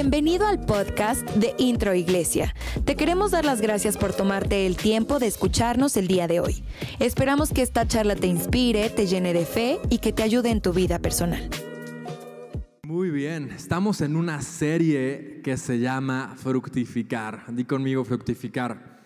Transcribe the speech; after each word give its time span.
Bienvenido 0.00 0.46
al 0.46 0.64
podcast 0.64 1.28
de 1.32 1.54
Intro 1.58 1.92
Iglesia. 1.92 2.54
Te 2.86 2.96
queremos 2.96 3.32
dar 3.32 3.44
las 3.44 3.60
gracias 3.60 3.98
por 3.98 4.14
tomarte 4.14 4.66
el 4.66 4.78
tiempo 4.78 5.18
de 5.18 5.26
escucharnos 5.26 5.94
el 5.98 6.08
día 6.08 6.26
de 6.26 6.40
hoy. 6.40 6.64
Esperamos 7.00 7.52
que 7.52 7.60
esta 7.60 7.86
charla 7.86 8.16
te 8.16 8.26
inspire, 8.26 8.88
te 8.88 9.06
llene 9.06 9.34
de 9.34 9.44
fe 9.44 9.78
y 9.90 9.98
que 9.98 10.14
te 10.14 10.22
ayude 10.22 10.48
en 10.48 10.62
tu 10.62 10.72
vida 10.72 11.00
personal. 11.00 11.50
Muy 12.82 13.10
bien, 13.10 13.50
estamos 13.50 14.00
en 14.00 14.16
una 14.16 14.40
serie 14.40 15.42
que 15.44 15.58
se 15.58 15.80
llama 15.80 16.32
Fructificar. 16.34 17.44
Di 17.54 17.64
conmigo 17.66 18.02
fructificar. 18.02 19.02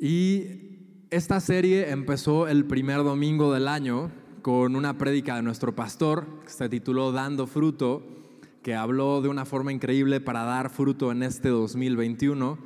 Y 0.00 1.04
esta 1.10 1.38
serie 1.38 1.90
empezó 1.90 2.48
el 2.48 2.64
primer 2.64 3.04
domingo 3.04 3.54
del 3.54 3.68
año 3.68 4.10
con 4.42 4.74
una 4.74 4.98
prédica 4.98 5.36
de 5.36 5.42
nuestro 5.42 5.76
pastor 5.76 6.26
que 6.42 6.50
se 6.50 6.68
tituló 6.68 7.12
Dando 7.12 7.46
fruto 7.46 8.21
que 8.62 8.74
habló 8.74 9.20
de 9.20 9.28
una 9.28 9.44
forma 9.44 9.72
increíble 9.72 10.20
para 10.20 10.44
dar 10.44 10.70
fruto 10.70 11.10
en 11.10 11.22
este 11.22 11.48
2021. 11.48 12.58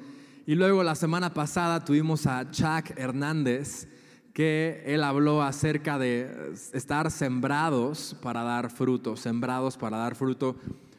Y 0.47 0.55
luego 0.55 0.83
la 0.83 0.95
semana 0.95 1.33
pasada 1.33 1.85
tuvimos 1.85 2.27
a 2.27 2.51
Chuck 2.51 2.97
Hernández, 2.97 3.89
que 4.33 4.83
él 4.87 5.03
habló 5.03 5.43
acerca 5.43 5.99
de 5.99 6.53
estar 6.75 7.11
sembrados 7.11 8.15
para 8.23 8.43
dar 8.43 8.71
fruto, 8.71 9.17
sembrados 9.17 9.79
para 9.79 9.97
dar 9.97 10.15
fruto, 10.15 10.57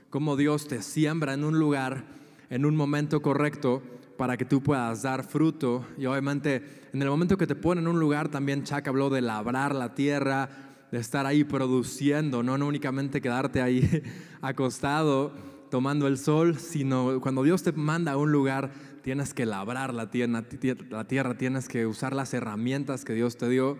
como 0.09 0.35
Dios 0.35 0.67
te 0.67 0.81
siembra 0.81 1.35
en 1.35 1.43
un 1.43 1.59
lugar, 1.59 2.03
en 2.49 2.66
un 2.66 2.75
momento 2.75 3.21
correcto, 3.21 3.83
para 4.17 4.35
que 4.35 4.45
tú 4.45 4.63
puedas 4.63 5.03
dar 5.03 5.23
fruto. 5.23 5.85
Y 5.99 6.07
obviamente 6.07 6.89
en 6.91 7.03
el 7.03 7.09
momento 7.09 7.38
que 7.38 7.45
te 7.45 7.53
pone 7.53 7.81
en 7.81 7.88
un 7.88 7.99
lugar, 7.99 8.29
también 8.29 8.63
Chuck 8.63 8.88
habló 8.88 9.11
de 9.11 9.21
labrar 9.21 9.75
la 9.75 9.93
tierra, 9.93 10.66
de 10.91 10.99
estar 10.99 11.25
ahí 11.25 11.43
produciendo, 11.43 12.43
no, 12.43 12.53
únicamente 12.65 13.21
quedarte 13.21 13.61
ahí 13.61 14.03
acostado 14.41 15.33
tomando 15.69 16.07
el 16.07 16.17
sol, 16.17 16.57
sino 16.57 17.19
cuando 17.21 17.44
Dios 17.44 17.63
te 17.63 17.71
manda 17.71 18.13
a 18.13 18.17
un 18.17 18.31
lugar, 18.31 18.71
tienes 19.03 19.33
que 19.33 19.45
labrar 19.45 19.94
la 19.94 20.09
tierra, 20.09 21.38
tienes 21.38 21.67
que 21.67 21.85
usar 21.85 22.16
las 22.16 22.33
herramientas 22.33 23.05
que 23.05 23.13
Dios 23.13 23.38
te 23.38 23.49
dio. 23.49 23.77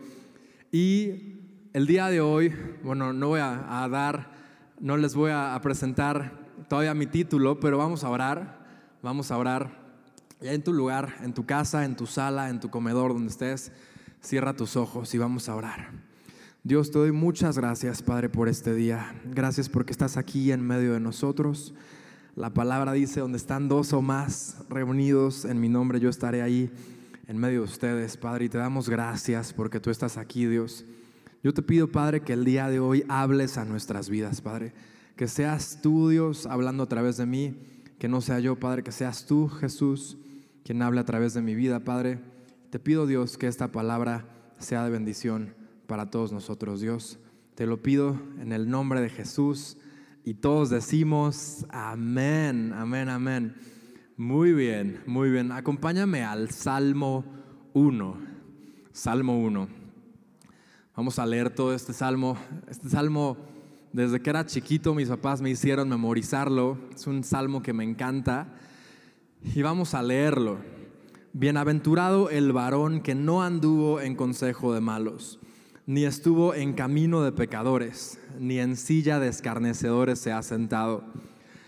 Y 0.72 1.40
el 1.74 1.88
día 1.88 2.08
de 2.08 2.22
hoy, 2.22 2.54
bueno, 2.84 3.14
no 3.14 3.30
voy 3.30 3.40
a, 3.40 3.88
dar, 3.90 4.32
no 4.80 4.98
les 4.98 5.16
voy 5.16 5.32
a, 5.34 5.60
presentar 5.62 6.46
todavía 6.68 6.94
mi 6.94 7.08
título, 7.08 7.60
pero 7.60 7.78
vamos 7.78 8.04
a 8.04 8.10
orar, 8.10 8.66
vamos 9.02 9.32
a 9.32 9.38
orar. 9.38 9.88
Ya 10.40 10.54
en 10.54 10.64
tu 10.64 10.72
lugar, 10.72 11.16
en 11.22 11.34
tu 11.34 11.46
casa, 11.46 11.84
en 11.86 11.96
tu 11.96 12.06
sala, 12.06 12.50
en 12.50 12.60
tu 12.60 12.70
comedor, 12.70 13.14
donde 13.14 13.30
estés, 13.30 13.72
cierra 14.22 14.54
tus 14.54 14.76
ojos 14.76 15.14
y 15.16 15.18
vamos 15.18 15.50
a 15.50 15.56
orar. 15.56 16.07
Dios, 16.68 16.92
te 16.92 17.00
doy 17.00 17.14
muchas 17.14 17.58
gracias, 17.58 18.02
Padre, 18.02 18.28
por 18.28 18.50
este 18.50 18.76
día. 18.76 19.16
Gracias 19.34 19.70
porque 19.70 19.94
estás 19.94 20.18
aquí 20.18 20.52
en 20.52 20.62
medio 20.62 20.92
de 20.92 21.00
nosotros. 21.00 21.74
La 22.36 22.54
palabra 22.54 22.92
dice, 22.92 23.22
donde 23.22 23.38
están 23.38 23.70
dos 23.70 23.94
o 23.94 24.02
más 24.02 24.58
reunidos 24.68 25.46
en 25.46 25.62
mi 25.62 25.70
nombre, 25.70 26.02
yo 26.02 26.10
estaré 26.10 26.42
ahí 26.42 26.70
en 27.26 27.38
medio 27.38 27.60
de 27.60 27.68
ustedes, 27.68 28.18
Padre, 28.18 28.44
y 28.44 28.50
te 28.50 28.58
damos 28.58 28.90
gracias 28.90 29.54
porque 29.54 29.80
tú 29.80 29.92
estás 29.92 30.18
aquí, 30.18 30.46
Dios. 30.46 30.84
Yo 31.42 31.54
te 31.54 31.62
pido, 31.62 31.88
Padre, 31.90 32.20
que 32.20 32.34
el 32.34 32.44
día 32.44 32.68
de 32.68 32.82
hoy 32.82 33.06
hables 33.08 33.58
a 33.58 33.64
nuestras 33.64 34.10
vidas, 34.10 34.42
Padre. 34.42 34.74
Que 35.16 35.30
seas 35.30 35.80
tú, 35.82 36.10
Dios, 36.10 36.48
hablando 36.48 36.84
a 36.84 36.90
través 36.90 37.16
de 37.16 37.26
mí, 37.26 37.56
que 37.98 38.10
no 38.10 38.20
sea 38.20 38.42
yo, 38.42 38.58
Padre, 38.58 38.84
que 38.84 38.92
seas 38.92 39.26
tú, 39.26 39.48
Jesús, 39.48 40.18
quien 40.66 40.82
hable 40.82 41.00
a 41.00 41.06
través 41.06 41.34
de 41.34 41.42
mi 41.42 41.56
vida, 41.56 41.80
Padre. 41.80 42.20
Te 42.72 42.78
pido, 42.78 43.08
Dios, 43.08 43.38
que 43.38 43.48
esta 43.48 43.72
palabra 43.72 44.26
sea 44.60 44.84
de 44.84 44.90
bendición 44.90 45.56
para 45.88 46.12
todos 46.12 46.32
nosotros, 46.32 46.82
Dios. 46.82 47.18
Te 47.56 47.66
lo 47.66 47.82
pido 47.82 48.20
en 48.40 48.52
el 48.52 48.70
nombre 48.70 49.02
de 49.02 49.10
Jesús 49.10 49.78
y 50.24 50.36
todos 50.36 50.70
decimos 50.70 51.66
amén, 51.70 52.74
amén, 52.74 53.10
amén. 53.10 53.56
Muy 54.18 54.52
bien, 54.54 55.02
muy 55.08 55.30
bien. 55.32 55.52
Acompáñame 55.52 56.24
al 56.24 56.52
Salmo 56.52 57.24
1. 57.74 58.18
Salmo 58.92 59.40
1. 59.40 59.68
Vamos 60.96 61.20
a 61.20 61.26
leer 61.26 61.50
todo 61.50 61.74
este 61.74 61.94
salmo. 61.94 62.38
Este 62.68 62.90
salmo, 62.90 63.38
desde 63.94 64.20
que 64.20 64.30
era 64.30 64.46
chiquito, 64.46 64.94
mis 64.94 65.08
papás 65.08 65.42
me 65.42 65.50
hicieron 65.50 65.88
memorizarlo. 65.88 66.78
Es 66.94 67.08
un 67.08 67.24
salmo 67.24 67.62
que 67.64 67.74
me 67.74 67.84
encanta. 67.84 68.54
Y 69.56 69.62
vamos 69.62 69.94
a 69.94 70.04
leerlo. 70.04 70.58
Bienaventurado 71.34 72.30
el 72.30 72.52
varón 72.52 73.02
que 73.02 73.16
no 73.16 73.44
anduvo 73.44 74.02
en 74.02 74.16
consejo 74.16 74.74
de 74.74 74.82
malos 74.82 75.40
ni 75.88 76.04
estuvo 76.04 76.54
en 76.54 76.74
camino 76.74 77.24
de 77.24 77.32
pecadores, 77.32 78.20
ni 78.38 78.60
en 78.60 78.76
silla 78.76 79.20
de 79.20 79.30
escarnecedores 79.30 80.20
se 80.20 80.34
ha 80.34 80.44
sentado, 80.44 81.06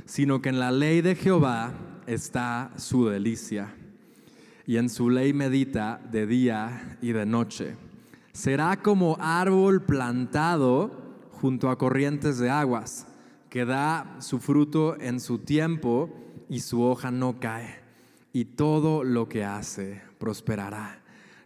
sino 0.05 0.41
que 0.41 0.49
en 0.49 0.59
la 0.59 0.71
ley 0.71 1.01
de 1.01 1.15
Jehová 1.15 1.71
está 2.05 2.71
su 2.75 3.07
delicia, 3.07 3.73
y 4.67 4.75
en 4.75 4.89
su 4.89 5.09
ley 5.09 5.31
medita 5.31 6.01
de 6.11 6.27
día 6.27 6.97
y 7.01 7.13
de 7.13 7.25
noche. 7.25 7.77
Será 8.33 8.81
como 8.81 9.15
árbol 9.21 9.83
plantado 9.83 10.91
junto 11.31 11.69
a 11.69 11.77
corrientes 11.77 12.39
de 12.39 12.49
aguas, 12.49 13.07
que 13.49 13.63
da 13.63 14.17
su 14.19 14.39
fruto 14.39 14.99
en 14.99 15.21
su 15.21 15.39
tiempo 15.39 16.09
y 16.49 16.59
su 16.59 16.83
hoja 16.83 17.09
no 17.09 17.39
cae, 17.39 17.79
y 18.33 18.43
todo 18.43 19.05
lo 19.05 19.29
que 19.29 19.45
hace 19.45 20.01
prosperará. 20.17 21.01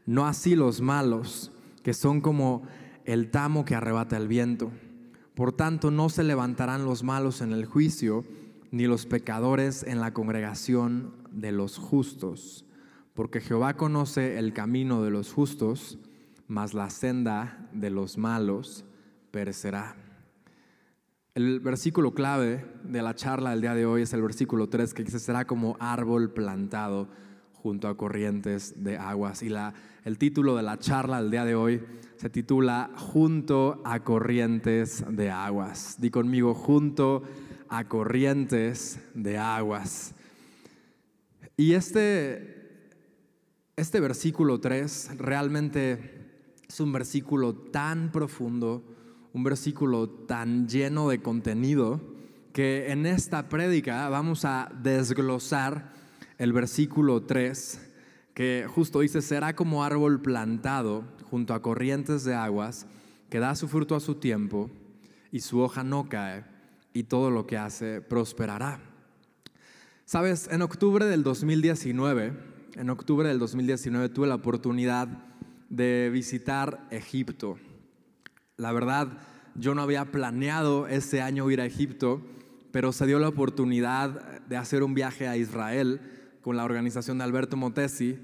No 0.07 0.25
así 0.25 0.55
los 0.55 0.81
malos 0.81 1.52
que 1.83 1.93
son 1.93 2.21
como 2.21 2.63
el 3.05 3.29
tamo 3.29 3.65
que 3.65 3.75
arrebata 3.75 4.17
el 4.17 4.27
viento. 4.27 4.71
Por 5.35 5.51
tanto, 5.51 5.91
no 5.91 6.09
se 6.09 6.23
levantarán 6.23 6.85
los 6.85 7.03
malos 7.03 7.41
en 7.41 7.51
el 7.51 7.65
juicio, 7.65 8.23
ni 8.71 8.87
los 8.87 9.05
pecadores 9.05 9.83
en 9.83 9.99
la 9.99 10.13
congregación 10.13 11.13
de 11.31 11.51
los 11.51 11.77
justos, 11.77 12.65
porque 13.13 13.41
Jehová 13.41 13.75
conoce 13.75 14.39
el 14.39 14.53
camino 14.53 15.03
de 15.03 15.11
los 15.11 15.31
justos, 15.31 15.99
mas 16.47 16.73
la 16.73 16.89
senda 16.89 17.69
de 17.73 17.89
los 17.89 18.17
malos 18.17 18.85
perecerá. 19.31 19.95
El 21.35 21.59
versículo 21.59 22.13
clave 22.13 22.65
de 22.83 23.01
la 23.01 23.15
charla 23.15 23.51
del 23.51 23.61
día 23.61 23.73
de 23.73 23.85
hoy 23.85 24.03
es 24.03 24.13
el 24.13 24.21
versículo 24.21 24.69
3 24.69 24.93
que 24.93 25.03
dice, 25.03 25.19
será 25.19 25.45
como 25.45 25.77
árbol 25.79 26.31
plantado 26.31 27.09
junto 27.63 27.87
a 27.87 27.95
corrientes 27.95 28.83
de 28.83 28.97
aguas. 28.97 29.41
Y 29.41 29.47
la, 29.47 29.73
el 30.03 30.17
título 30.17 30.57
de 30.57 30.63
la 30.63 30.77
charla 30.77 31.21
del 31.21 31.31
día 31.31 31.45
de 31.45 31.55
hoy 31.55 31.81
se 32.17 32.29
titula 32.29 32.91
Junto 32.97 33.81
a 33.85 34.03
corrientes 34.03 35.05
de 35.09 35.31
aguas. 35.31 35.95
Di 35.97 36.09
conmigo, 36.09 36.53
junto 36.53 37.23
a 37.69 37.85
corrientes 37.85 38.99
de 39.13 39.37
aguas. 39.37 40.13
Y 41.55 41.73
este, 41.73 42.89
este 43.77 44.01
versículo 44.01 44.59
3 44.59 45.11
realmente 45.17 46.57
es 46.67 46.81
un 46.81 46.91
versículo 46.91 47.55
tan 47.55 48.11
profundo, 48.11 48.83
un 49.31 49.43
versículo 49.45 50.09
tan 50.09 50.67
lleno 50.67 51.07
de 51.07 51.21
contenido, 51.21 52.01
que 52.51 52.91
en 52.91 53.05
esta 53.05 53.47
prédica 53.47 54.09
vamos 54.09 54.43
a 54.43 54.69
desglosar 54.83 55.92
el 56.43 56.51
versículo 56.51 57.23
3, 57.23 57.79
que 58.33 58.65
justo 58.67 58.99
dice, 58.99 59.21
será 59.21 59.55
como 59.55 59.83
árbol 59.85 60.21
plantado 60.21 61.05
junto 61.29 61.53
a 61.53 61.61
corrientes 61.61 62.25
de 62.25 62.35
aguas, 62.35 62.85
que 63.29 63.39
da 63.39 63.55
su 63.55 63.69
fruto 63.69 63.95
a 63.95 64.01
su 64.01 64.15
tiempo 64.15 64.69
y 65.31 65.39
su 65.39 65.59
hoja 65.61 65.85
no 65.85 66.09
cae, 66.09 66.43
y 66.91 67.03
todo 67.03 67.31
lo 67.31 67.47
que 67.47 67.57
hace 67.57 68.01
prosperará. 68.01 68.81
Sabes, 70.03 70.49
en 70.51 70.61
octubre 70.61 71.05
del 71.05 71.23
2019, 71.23 72.33
en 72.75 72.89
octubre 72.89 73.29
del 73.29 73.39
2019 73.39 74.09
tuve 74.09 74.27
la 74.27 74.35
oportunidad 74.35 75.07
de 75.69 76.09
visitar 76.11 76.85
Egipto. 76.91 77.57
La 78.57 78.73
verdad, 78.73 79.17
yo 79.55 79.73
no 79.75 79.81
había 79.81 80.11
planeado 80.11 80.87
ese 80.87 81.21
año 81.21 81.49
ir 81.49 81.61
a 81.61 81.65
Egipto, 81.65 82.21
pero 82.71 82.91
se 82.91 83.05
dio 83.05 83.17
la 83.19 83.29
oportunidad 83.29 84.41
de 84.41 84.57
hacer 84.57 84.83
un 84.83 84.93
viaje 84.93 85.27
a 85.29 85.37
Israel 85.37 86.01
con 86.43 86.57
la 86.57 86.65
organización 86.65 87.17
de 87.17 87.23
Alberto 87.23 87.55
Motesi 87.55 88.19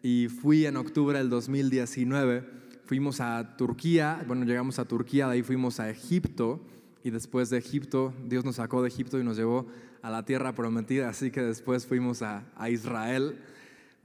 y 0.00 0.28
fui 0.28 0.64
en 0.64 0.76
octubre 0.76 1.18
del 1.18 1.28
2019. 1.28 2.44
Fuimos 2.84 3.20
a 3.20 3.56
Turquía, 3.56 4.24
bueno, 4.28 4.44
llegamos 4.44 4.78
a 4.78 4.84
Turquía, 4.84 5.26
de 5.26 5.34
ahí 5.34 5.42
fuimos 5.42 5.80
a 5.80 5.90
Egipto 5.90 6.60
y 7.02 7.10
después 7.10 7.50
de 7.50 7.58
Egipto, 7.58 8.14
Dios 8.26 8.44
nos 8.44 8.56
sacó 8.56 8.80
de 8.80 8.88
Egipto 8.88 9.18
y 9.18 9.24
nos 9.24 9.36
llevó 9.36 9.66
a 10.02 10.10
la 10.10 10.24
tierra 10.24 10.54
prometida, 10.54 11.08
así 11.08 11.32
que 11.32 11.42
después 11.42 11.84
fuimos 11.84 12.22
a, 12.22 12.44
Israel. 12.70 13.38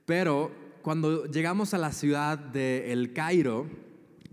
Pero 0.06 0.52
cuando 0.82 1.26
llegamos 1.26 1.76
a 1.76 1.78
la 1.78 1.92
ciudad 1.92 2.40
de 2.40 2.92
El 2.92 3.14
Cairo, 3.14 3.68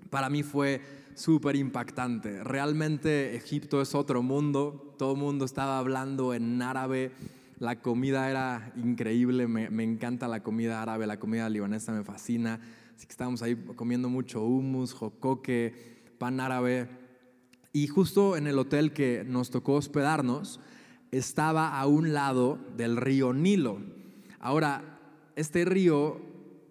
para 0.09 0.31
mí 0.31 0.43
fue 0.43 0.81
súper 1.15 1.56
impactante. 1.56 2.43
Realmente 2.43 3.37
Egipto 3.37 3.82
es 3.82 3.94
otro 3.94 4.23
mundo, 4.23 4.94
todo 4.97 5.12
el 5.12 5.19
mundo 5.19 5.44
estaba 5.44 5.79
hablando 5.79 6.32
en 6.32 6.62
árabe 6.62 7.12
la 7.58 7.81
comida 7.81 8.31
era 8.31 8.73
increíble, 8.76 9.47
me, 9.47 9.82
encanta 9.82 10.29
la 10.29 10.43
comida 10.43 10.82
árabe, 10.82 11.06
la 11.06 11.19
comida 11.19 11.49
libanesa 11.49 11.93
me 11.93 12.05
fascina. 12.05 12.61
Así 12.94 13.06
que 13.06 13.12
estábamos 13.12 13.43
ahí 13.43 13.56
comiendo 13.76 14.08
mucho 14.08 14.43
hummus, 14.44 14.93
jocoque, 14.93 15.75
pan 16.19 16.41
árabe. 16.41 16.88
Y 17.73 17.87
justo 17.87 18.37
en 18.37 18.47
el 18.47 18.58
hotel 18.58 18.93
que 18.93 19.25
nos 19.26 19.50
tocó 19.50 19.75
hospedarnos, 19.75 20.61
estaba 21.11 21.79
a 21.79 21.87
un 21.87 22.12
lado 22.12 22.58
del 22.76 22.97
río 22.97 23.32
Nilo. 23.32 23.79
Ahora, 24.38 24.99
este 25.35 25.64
río 25.64 26.20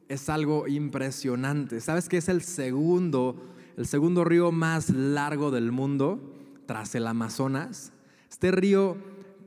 es 0.07 0.29
algo 0.29 0.67
impresionante. 0.67 1.81
¿Sabes 1.81 2.09
que 2.09 2.17
es 2.17 2.29
el 2.29 2.41
segundo, 2.41 3.41
el 3.77 3.87
segundo 3.87 4.23
río 4.23 4.51
más 4.51 4.89
largo 4.91 5.49
del 5.51 5.71
mundo 5.71 6.33
tras 6.67 6.93
el 6.95 7.07
Amazonas? 7.07 7.91
Este 8.29 8.51
río 8.51 8.97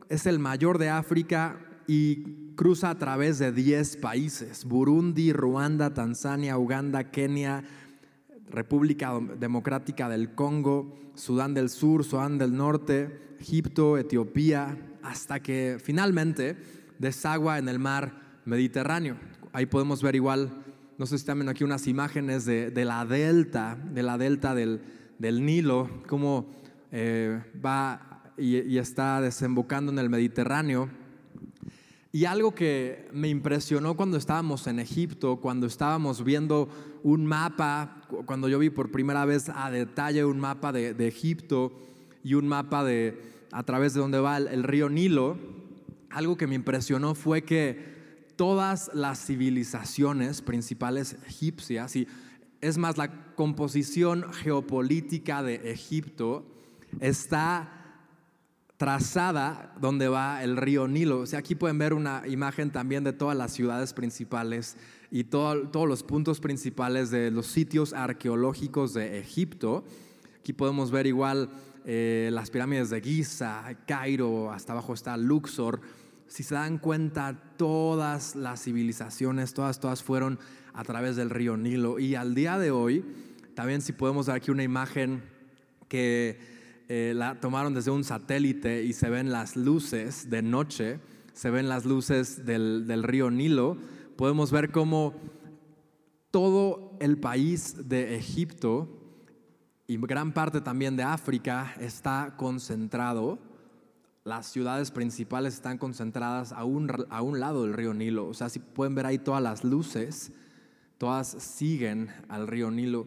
es 0.09 0.27
el 0.27 0.39
mayor 0.39 0.79
de 0.79 0.89
África 0.89 1.61
y 1.87 2.55
cruza 2.55 2.91
a 2.91 2.99
través 2.99 3.39
de 3.39 3.53
10 3.53 3.99
países, 3.99 4.65
Burundi, 4.65 5.33
Ruanda, 5.33 5.95
Tanzania, 5.95 6.59
Uganda, 6.59 7.11
Kenia, 7.11 7.65
República 8.51 9.19
Democrática 9.39 10.09
del 10.09 10.35
Congo, 10.35 10.97
Sudán 11.15 11.55
del 11.55 11.69
Sur, 11.71 12.05
Sudán 12.05 12.39
del 12.39 12.57
Norte, 12.57 13.37
Egipto, 13.39 13.99
Etiopía, 13.99 14.77
hasta 15.03 15.41
que 15.41 15.79
finalmente 15.83 16.57
desagua 16.99 17.59
en 17.59 17.69
el 17.69 17.79
mar 17.79 18.41
Mediterráneo. 18.45 19.17
Ahí 19.53 19.67
podemos 19.67 20.03
ver 20.03 20.17
igual, 20.17 20.51
no 20.99 21.07
sé 21.07 21.11
si 21.11 21.23
están 21.23 21.49
aquí 21.49 21.65
unas 21.65 21.87
imágenes 21.87 22.45
de, 22.45 22.85
la 22.85 23.05
delta, 23.05 23.77
de 23.77 24.03
la 24.03 24.19
delta 24.19 24.55
del, 24.55 24.81
Nilo, 25.21 26.03
cómo 26.07 26.51
eh, 26.91 27.43
va 27.65 28.08
y 28.39 28.79
está 28.79 29.21
desembocando 29.21 29.93
en 29.93 29.99
el 29.99 30.09
Mediterráneo. 30.09 30.89
Y 32.11 32.25
algo 32.25 32.55
que 32.55 33.07
me 33.13 33.29
impresionó 33.29 33.95
cuando 33.95 34.17
estábamos 34.17 34.67
en 34.67 34.79
Egipto, 34.79 35.37
cuando 35.37 35.67
estábamos 35.67 36.25
viendo 36.25 36.69
un 37.03 37.27
mapa, 37.27 38.01
cuando 38.25 38.49
yo 38.49 38.59
vi 38.59 38.71
por 38.71 38.91
primera 38.91 39.27
vez 39.27 39.51
a 39.55 39.71
detalle 39.71 40.25
un 40.25 40.41
mapa 40.41 40.73
de, 40.73 41.07
Egipto 41.07 41.73
y 42.25 42.33
un 42.33 42.49
mapa 42.49 42.83
de 42.83 43.21
a 43.53 43.63
través 43.63 43.93
de 43.93 44.01
donde 44.01 44.21
va 44.21 44.39
el, 44.39 44.63
río 44.63 44.89
Nilo, 44.89 45.37
algo 46.09 46.39
que 46.39 46.47
me 46.47 46.55
impresionó 46.55 47.15
fue 47.15 47.43
que 47.43 48.25
todas 48.37 48.91
las 48.95 49.27
civilizaciones 49.27 50.41
principales 50.41 51.19
egipcias, 51.27 51.95
y 51.95 52.09
es 52.63 52.79
más, 52.79 52.97
la 52.97 53.35
composición 53.35 54.33
geopolítica 54.33 55.43
de 55.43 55.71
Egipto 55.71 56.47
está 57.01 57.78
trazada 58.79 59.75
donde 59.81 60.09
va 60.09 60.43
el 60.43 60.57
río 60.57 60.87
Nilo. 60.89 61.21
O 61.21 61.27
sea, 61.27 61.41
aquí 61.41 61.55
pueden 61.57 61.79
ver 61.79 61.93
una 61.93 62.23
imagen 62.27 62.71
también 62.71 63.05
de 63.05 63.13
todas 63.13 63.37
las 63.37 63.53
ciudades 63.53 63.93
principales 63.93 64.77
y 65.11 65.25
todos 65.25 65.89
los 65.89 66.03
puntos 66.05 66.41
principales 66.41 67.11
de 67.11 67.31
los 67.31 67.49
sitios 67.49 67.93
arqueológicos 67.93 68.95
de 68.95 69.19
Egipto. 69.19 69.85
Aquí 70.39 70.53
podemos 70.53 70.93
ver 70.93 71.09
igual 71.09 71.51
eh, 71.85 72.31
las 72.33 72.51
pirámides 72.51 72.89
de 72.91 73.01
Giza, 73.01 73.65
Cairo, 73.87 74.53
hasta 74.53 74.73
abajo 74.73 74.95
está 74.95 75.17
Luxor. 75.17 75.81
Si 76.29 76.45
se 76.45 76.55
dan 76.55 76.79
cuenta, 76.79 77.37
todas 77.57 78.37
las 78.37 78.63
civilizaciones, 78.63 79.55
todas, 79.55 79.81
todas 79.81 80.05
fueron 80.05 80.39
a 80.73 80.85
través 80.85 81.17
del 81.17 81.31
río 81.31 81.57
Nilo. 81.57 81.99
Y 81.99 82.15
al 82.15 82.35
día 82.37 82.59
de 82.59 82.71
hoy, 82.71 83.05
también 83.55 83.81
si 83.81 83.93
podemos 83.93 84.27
ver 84.27 84.37
aquí 84.37 84.53
una 84.53 84.63
imagen 84.63 85.23
que 85.89 86.58
eh, 86.89 87.13
la 87.15 87.39
tomaron 87.41 87.75
desde 87.75 87.91
un 87.91 88.05
satélite 88.05 88.83
y 88.83 88.93
se 88.93 89.11
ven 89.11 89.31
las 89.31 89.57
luces 89.57 90.31
de 90.31 90.43
noche, 90.43 91.01
se 91.33 91.51
ven 91.51 91.69
las 91.69 91.85
luces 91.85 92.45
del, 92.45 92.87
del 92.87 93.03
río 93.03 93.31
Nilo, 93.31 93.77
podemos 94.17 94.51
ver 94.51 94.71
cómo 94.71 95.15
todo 96.31 96.97
el 97.01 97.19
país 97.19 97.89
de 97.89 98.17
Egipto 98.17 98.89
y 99.87 99.97
gran 99.97 100.33
parte 100.33 100.61
también 100.61 100.97
de 100.97 101.03
África 101.03 101.75
está 101.81 102.35
concentrado, 102.37 103.39
las 104.25 104.47
ciudades 104.47 104.91
principales 104.91 105.55
están 105.55 105.79
concentradas 105.79 106.53
a 106.53 106.65
un, 106.65 106.93
a 107.09 107.23
un 107.23 107.41
lado 107.41 107.63
del 107.63 107.73
río 107.73 107.95
Nilo. 107.95 108.29
O 108.29 108.35
sea, 108.35 108.51
si 108.51 108.59
pueden 108.59 108.95
ver 108.95 109.07
ahí 109.07 109.19
todas 109.19 109.43
las 109.43 109.65
luces, 109.65 110.33
todas 110.99 111.29
siguen 111.29 112.11
al 112.29 112.47
río 112.47 112.71
Nilo. 112.71 113.07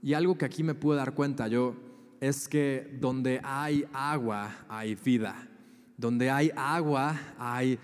Y 0.00 0.14
algo 0.14 0.38
que 0.38 0.46
aquí 0.46 0.62
me 0.62 0.74
pude 0.74 0.96
dar 0.96 1.14
cuenta 1.14 1.48
yo, 1.48 1.74
es 2.20 2.48
que 2.48 2.96
donde 3.00 3.40
hay 3.42 3.84
agua 3.92 4.54
hay 4.68 4.94
vida, 4.94 5.48
donde 5.96 6.30
hay 6.30 6.50
agua 6.56 7.18
hay, 7.38 7.78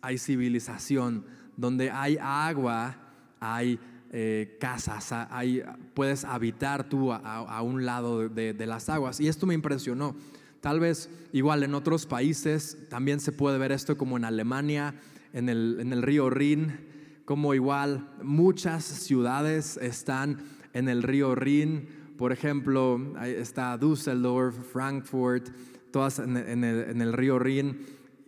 hay 0.00 0.18
civilización, 0.18 1.24
donde 1.56 1.90
hay 1.90 2.18
agua 2.20 2.96
hay 3.40 3.78
eh, 4.14 4.58
casas, 4.60 5.10
hay, 5.12 5.62
puedes 5.94 6.24
habitar 6.24 6.88
tú 6.88 7.12
a, 7.12 7.62
un 7.62 7.86
lado 7.86 8.28
de, 8.28 8.66
las 8.66 8.90
aguas. 8.90 9.20
Y 9.20 9.26
esto 9.26 9.46
me 9.46 9.54
impresionó. 9.54 10.14
Tal 10.60 10.80
vez 10.80 11.08
igual 11.32 11.62
en 11.62 11.74
otros 11.74 12.04
países 12.06 12.76
también 12.90 13.20
se 13.20 13.32
puede 13.32 13.56
ver 13.56 13.72
esto 13.72 13.96
como 13.96 14.18
en 14.18 14.26
Alemania, 14.26 14.94
en 15.32 15.48
el, 15.48 15.78
en 15.80 15.94
el 15.94 16.02
río 16.02 16.28
Rin, 16.28 16.78
como 17.24 17.54
igual 17.54 18.06
muchas 18.22 18.84
ciudades 18.84 19.78
están 19.78 20.42
en 20.74 20.90
el 20.90 21.02
río 21.02 21.34
Rin 21.34 21.88
por 22.22 22.30
ejemplo, 22.30 23.00
está 23.24 23.76
Düsseldorf, 23.76 24.54
Frankfurt, 24.72 25.48
todas 25.90 26.20
en, 26.20 26.36
el, 26.36 27.12
río 27.12 27.40
Rin, 27.40 27.80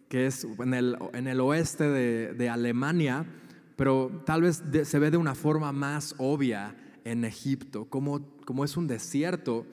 que 0.08 0.26
es 0.26 0.44
en 0.58 0.74
el, 0.74 1.40
oeste 1.40 1.84
de, 1.84 2.48
Alemania, 2.48 3.24
pero 3.76 4.24
tal 4.26 4.42
vez 4.42 4.64
se 4.82 4.98
ve 4.98 5.12
de 5.12 5.16
una 5.16 5.36
forma 5.36 5.70
más 5.70 6.16
obvia 6.18 6.74
en 7.04 7.24
Egipto, 7.24 7.84
como, 7.84 8.20
es 8.64 8.76
un 8.76 8.88
desierto 8.88 9.64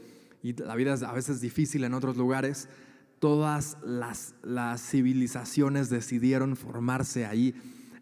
y 0.43 0.53
la 0.53 0.75
vida 0.75 0.93
es 0.93 1.01
a 1.01 1.13
veces 1.13 1.41
difícil 1.41 1.83
en 1.83 1.95
otros 1.95 2.15
lugares, 2.15 2.69
todas 3.17 3.79
las, 3.83 4.35
las 4.43 4.87
civilizaciones 4.87 5.89
decidieron 5.89 6.55
formarse 6.55 7.25
ahí 7.25 7.55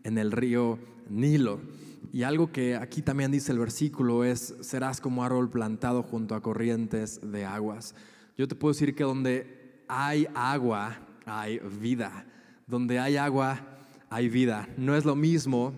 en 0.03 0.17
el 0.17 0.33
río 0.33 0.79
Nilo. 1.09 1.61
Y 2.11 2.23
algo 2.23 2.51
que 2.51 2.75
aquí 2.75 3.01
también 3.01 3.31
dice 3.31 3.51
el 3.51 3.59
versículo 3.59 4.23
es, 4.23 4.55
serás 4.61 4.99
como 4.99 5.23
árbol 5.23 5.49
plantado 5.49 6.03
junto 6.03 6.35
a 6.35 6.41
corrientes 6.41 7.19
de 7.21 7.45
aguas. 7.45 7.95
Yo 8.37 8.47
te 8.47 8.55
puedo 8.55 8.73
decir 8.73 8.95
que 8.95 9.03
donde 9.03 9.83
hay 9.87 10.27
agua, 10.33 10.97
hay 11.25 11.59
vida. 11.59 12.25
Donde 12.67 12.99
hay 12.99 13.17
agua, 13.17 13.59
hay 14.09 14.29
vida. 14.29 14.67
No 14.77 14.95
es 14.95 15.05
lo 15.05 15.15
mismo 15.15 15.73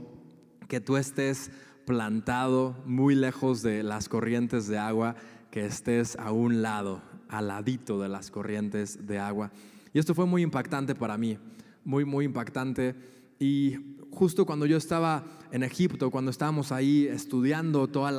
que 0.67 0.79
tú 0.79 0.97
estés 0.97 1.51
plantado 1.85 2.77
muy 2.85 3.15
lejos 3.15 3.61
de 3.61 3.83
las 3.83 4.07
corrientes 4.07 4.67
de 4.67 4.77
agua, 4.77 5.15
que 5.49 5.65
estés 5.65 6.15
a 6.17 6.31
un 6.31 6.61
lado, 6.61 7.01
al 7.27 7.47
ladito 7.47 7.99
de 7.99 8.07
las 8.07 8.31
corrientes 8.31 9.05
de 9.05 9.19
agua. 9.19 9.51
Y 9.93 9.99
esto 9.99 10.15
fue 10.15 10.25
muy 10.25 10.43
impactante 10.43 10.95
para 10.95 11.17
mí, 11.17 11.37
muy, 11.83 12.05
muy 12.05 12.25
impactante. 12.25 12.95
Y 13.39 13.97
justo 14.11 14.45
cuando 14.45 14.65
yo 14.65 14.77
estaba 14.77 15.23
en 15.51 15.63
Egipto, 15.63 16.11
cuando 16.11 16.31
estábamos 16.31 16.71
ahí 16.71 17.07
estudiando 17.07 17.87
toda 17.87 18.11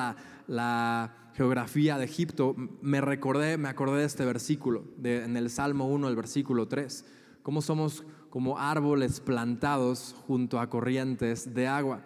la, 0.46 1.18
geografía 1.34 1.96
de 1.96 2.04
Egipto, 2.04 2.54
me 2.82 3.00
recordé, 3.00 3.56
me 3.56 3.70
acordé 3.70 4.00
de 4.00 4.04
este 4.04 4.26
versículo, 4.26 4.84
de, 4.98 5.24
en 5.24 5.38
el 5.38 5.48
Salmo 5.48 5.88
1, 5.88 6.06
el 6.08 6.14
versículo 6.14 6.68
3, 6.68 7.06
cómo 7.42 7.62
somos 7.62 8.04
como 8.28 8.58
árboles 8.58 9.20
plantados 9.20 10.14
junto 10.26 10.60
a 10.60 10.68
corrientes 10.68 11.54
de 11.54 11.68
agua. 11.68 12.02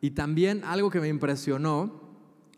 Y 0.00 0.12
también 0.12 0.62
algo 0.64 0.90
que 0.90 1.00
me 1.00 1.08
impresionó 1.08 2.00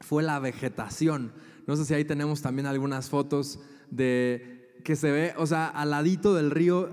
fue 0.03 0.23
la 0.23 0.39
vegetación. 0.41 1.33
No 1.67 1.75
sé 1.75 1.87
si 1.87 1.95
ahí 1.95 2.05
tenemos 2.05 2.43
también 2.43 2.67
algunas 2.67 3.09
fotos 3.09 3.59
de 3.91 4.75
que 4.85 4.97
se 4.97 5.11
ve, 5.11 5.35
o 5.39 5.47
sea, 5.47 5.69
al 5.69 5.89
ladito 5.89 6.35
del 6.35 6.51
río 6.51 6.91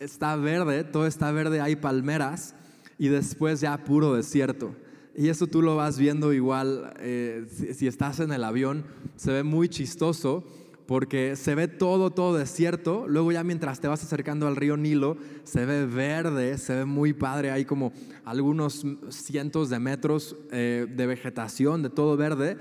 está 0.00 0.34
verde, 0.34 0.82
todo 0.82 1.06
está 1.06 1.30
verde, 1.30 1.60
hay 1.60 1.76
palmeras 1.76 2.56
y 2.98 3.08
después 3.08 3.60
ya 3.60 3.84
puro 3.84 4.14
desierto. 4.14 4.74
Y 5.16 5.30
eso 5.30 5.46
tú 5.46 5.62
lo 5.62 5.76
vas 5.76 5.98
viendo 5.98 6.32
igual, 6.32 6.94
eh, 7.00 7.44
si, 7.74 7.86
estás 7.86 8.20
en 8.20 8.32
el 8.32 8.44
avión, 8.44 8.84
se 9.16 9.32
ve 9.32 9.42
muy 9.42 9.68
chistoso 9.68 10.44
porque 10.86 11.36
se 11.36 11.54
ve 11.54 11.68
todo, 11.68 12.10
todo 12.10 12.38
desierto. 12.38 13.06
Luego 13.08 13.32
ya 13.32 13.44
mientras 13.44 13.80
te 13.80 13.88
vas 13.88 14.02
acercando 14.02 14.46
al 14.46 14.56
río 14.56 14.76
Nilo, 14.76 15.16
se 15.44 15.66
ve 15.66 15.86
verde, 15.86 16.56
se 16.56 16.74
ve 16.76 16.84
muy 16.84 17.12
padre. 17.12 17.50
Hay 17.50 17.64
como 17.64 17.92
algunos 18.24 18.86
cientos 19.10 19.70
de 19.70 19.80
metros 19.80 20.36
eh, 20.50 20.86
de 20.88 21.06
vegetación, 21.06 21.82
de 21.82 21.90
todo 21.90 22.16
verde. 22.16 22.56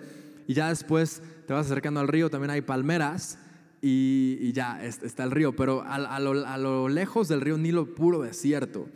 Y 0.48 0.56
ya 0.56 0.70
después 0.70 1.22
te 1.46 1.54
vas 1.54 1.68
acercando 1.68 2.00
al 2.00 2.08
río, 2.08 2.30
también 2.30 2.52
hay 2.52 2.62
palmeras 2.62 3.38
y, 3.82 4.52
ya 4.52 4.84
está 4.84 5.24
el 5.24 5.32
río. 5.32 5.56
Pero 5.56 5.84
a, 5.84 6.20
lo, 6.20 6.46
a 6.46 6.58
lo 6.58 6.90
lejos 6.90 7.28
del 7.28 7.42
río 7.42 7.58
Nilo, 7.58 7.94
puro 7.94 8.22
desierto. 8.22 8.88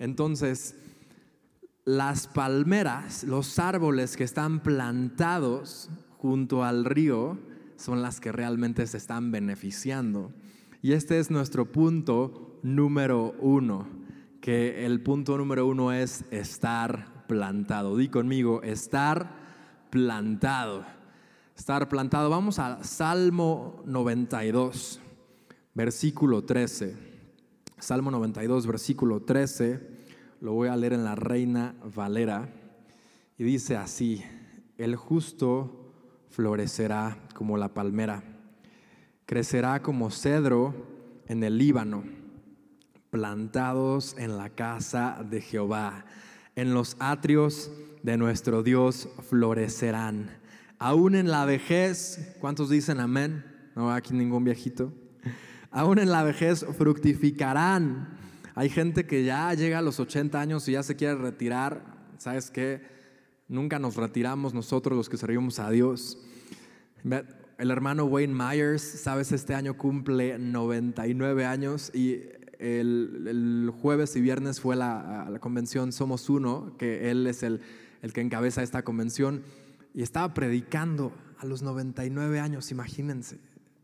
Entonces, 0.00 0.74
las 1.84 2.26
palmeras, 2.26 3.22
los 3.22 3.58
árboles 3.58 4.16
que 4.16 4.24
están 4.24 4.60
plantados 4.60 5.90
junto 6.16 6.64
al 6.64 6.86
río, 6.86 7.38
son 7.76 8.02
las 8.02 8.18
que 8.18 8.32
realmente 8.32 8.86
se 8.86 8.96
están 8.96 9.30
beneficiando. 9.30 10.32
Y 10.82 10.92
este 10.92 11.18
es 11.18 11.30
nuestro 11.30 11.70
punto 11.70 12.58
número 12.62 13.34
uno, 13.40 13.86
que 14.40 14.86
el 14.86 15.02
punto 15.02 15.36
número 15.36 15.66
uno 15.66 15.92
es 15.92 16.24
estar 16.30 17.26
plantado. 17.26 17.96
Di 17.96 18.08
conmigo, 18.08 18.62
estar 18.62 19.36
plantado. 19.90 20.84
Estar 21.54 21.90
plantado. 21.90 22.30
Vamos 22.30 22.58
al 22.58 22.84
Salmo 22.86 23.82
92, 23.84 24.98
versículo 25.74 26.42
13. 26.42 27.09
Salmo 27.80 28.10
92, 28.10 28.66
versículo 28.66 29.22
13, 29.22 29.80
lo 30.42 30.52
voy 30.52 30.68
a 30.68 30.76
leer 30.76 30.92
en 30.92 31.02
la 31.02 31.14
Reina 31.14 31.74
Valera, 31.94 32.52
y 33.38 33.44
dice 33.44 33.74
así, 33.78 34.22
el 34.76 34.96
justo 34.96 35.94
florecerá 36.28 37.16
como 37.34 37.56
la 37.56 37.72
palmera, 37.72 38.22
crecerá 39.24 39.80
como 39.80 40.10
cedro 40.10 40.74
en 41.26 41.42
el 41.42 41.56
Líbano, 41.56 42.04
plantados 43.08 44.14
en 44.18 44.36
la 44.36 44.50
casa 44.50 45.24
de 45.28 45.40
Jehová, 45.40 46.04
en 46.56 46.74
los 46.74 46.96
atrios 46.98 47.72
de 48.02 48.18
nuestro 48.18 48.62
Dios 48.62 49.08
florecerán. 49.30 50.38
Aún 50.78 51.14
en 51.14 51.30
la 51.30 51.46
vejez, 51.46 52.36
¿cuántos 52.40 52.68
dicen 52.68 53.00
amén? 53.00 53.42
No 53.74 53.90
aquí 53.90 54.12
ningún 54.12 54.44
viejito 54.44 54.92
aún 55.70 55.98
en 55.98 56.10
la 56.10 56.22
vejez 56.22 56.64
fructificarán. 56.76 58.08
Hay 58.54 58.68
gente 58.68 59.06
que 59.06 59.24
ya 59.24 59.52
llega 59.54 59.78
a 59.78 59.82
los 59.82 60.00
80 60.00 60.40
años 60.40 60.68
y 60.68 60.72
ya 60.72 60.82
se 60.82 60.96
quiere 60.96 61.14
retirar. 61.14 61.82
¿Sabes 62.18 62.50
qué? 62.50 62.82
Nunca 63.48 63.78
nos 63.78 63.96
retiramos 63.96 64.54
nosotros 64.54 64.96
los 64.96 65.08
que 65.08 65.16
servimos 65.16 65.58
a 65.58 65.70
Dios. 65.70 66.18
El 67.58 67.70
hermano 67.70 68.04
Wayne 68.04 68.34
Myers, 68.34 68.82
sabes, 68.82 69.32
este 69.32 69.54
año 69.54 69.76
cumple 69.76 70.38
99 70.38 71.44
años 71.44 71.90
y 71.94 72.22
el, 72.58 73.72
jueves 73.80 74.14
y 74.16 74.20
viernes 74.20 74.60
fue 74.60 74.76
la, 74.76 75.26
la, 75.30 75.38
convención 75.38 75.92
Somos 75.92 76.28
Uno, 76.28 76.74
que 76.78 77.10
él 77.10 77.26
es 77.26 77.42
el, 77.42 77.60
el 78.02 78.12
que 78.12 78.20
encabeza 78.20 78.62
esta 78.62 78.82
convención, 78.82 79.42
y 79.94 80.02
estaba 80.02 80.34
predicando 80.34 81.12
a 81.38 81.46
los 81.46 81.62
99 81.62 82.38
años, 82.38 82.70
imagínense. 82.70 83.38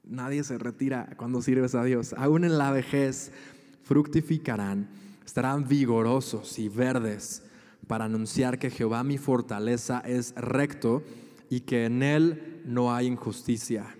Nadie 0.06 0.44
se 0.44 0.56
retira 0.56 1.08
cuando 1.16 1.42
sirves 1.42 1.74
a 1.74 1.82
Dios. 1.82 2.14
Aún 2.16 2.44
en 2.44 2.58
la 2.58 2.70
vejez 2.70 3.32
fructificarán, 3.82 4.88
estarán 5.24 5.66
vigorosos 5.66 6.58
y 6.60 6.68
verdes 6.68 7.42
para 7.88 8.04
anunciar 8.04 8.58
que 8.58 8.70
Jehová 8.70 9.02
mi 9.02 9.18
fortaleza 9.18 10.00
es 10.00 10.32
recto 10.36 11.02
y 11.50 11.60
que 11.60 11.86
en 11.86 12.02
él 12.04 12.62
no 12.64 12.94
hay 12.94 13.06
injusticia. 13.06 13.96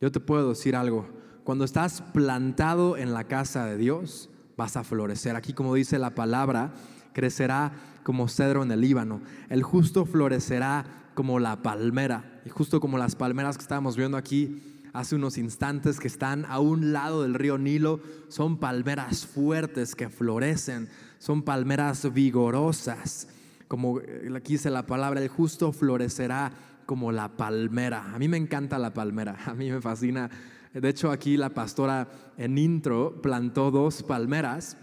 Yo 0.00 0.12
te 0.12 0.20
puedo 0.20 0.50
decir 0.50 0.76
algo, 0.76 1.08
cuando 1.42 1.64
estás 1.64 2.00
plantado 2.00 2.96
en 2.96 3.12
la 3.12 3.24
casa 3.24 3.66
de 3.66 3.76
Dios, 3.76 4.30
vas 4.56 4.76
a 4.76 4.84
florecer. 4.84 5.34
Aquí 5.34 5.52
como 5.52 5.74
dice 5.74 5.98
la 5.98 6.14
palabra, 6.14 6.74
crecerá 7.12 7.72
como 8.04 8.28
cedro 8.28 8.62
en 8.62 8.70
el 8.70 8.80
Líbano. 8.80 9.20
El 9.48 9.64
justo 9.64 10.06
florecerá 10.06 11.10
como 11.14 11.40
la 11.40 11.62
palmera. 11.62 12.40
Y 12.46 12.50
justo 12.50 12.80
como 12.80 12.98
las 12.98 13.16
palmeras 13.16 13.56
que 13.56 13.62
estábamos 13.62 13.96
viendo 13.96 14.16
aquí, 14.16 14.79
hace 14.92 15.16
unos 15.16 15.38
instantes 15.38 16.00
que 16.00 16.08
están 16.08 16.44
a 16.46 16.58
un 16.60 16.92
lado 16.92 17.22
del 17.22 17.34
río 17.34 17.58
Nilo 17.58 18.00
son 18.28 18.58
palmeras 18.58 19.26
fuertes 19.26 19.94
que 19.94 20.08
florecen, 20.08 20.88
son 21.18 21.42
palmeras 21.42 22.12
vigorosas. 22.12 23.28
Como 23.68 24.00
aquí 24.34 24.54
dice 24.54 24.70
la 24.70 24.86
palabra, 24.86 25.20
el 25.20 25.28
justo 25.28 25.72
florecerá 25.72 26.52
como 26.86 27.12
la 27.12 27.36
palmera. 27.36 28.12
A 28.12 28.18
mí 28.18 28.26
me 28.26 28.36
encanta 28.36 28.78
la 28.78 28.92
palmera, 28.92 29.38
a 29.46 29.54
mí 29.54 29.70
me 29.70 29.80
fascina. 29.80 30.28
De 30.72 30.88
hecho, 30.88 31.10
aquí 31.10 31.36
la 31.36 31.50
pastora 31.50 32.08
en 32.36 32.58
intro 32.58 33.20
plantó 33.22 33.70
dos 33.70 34.02
palmeras 34.02 34.76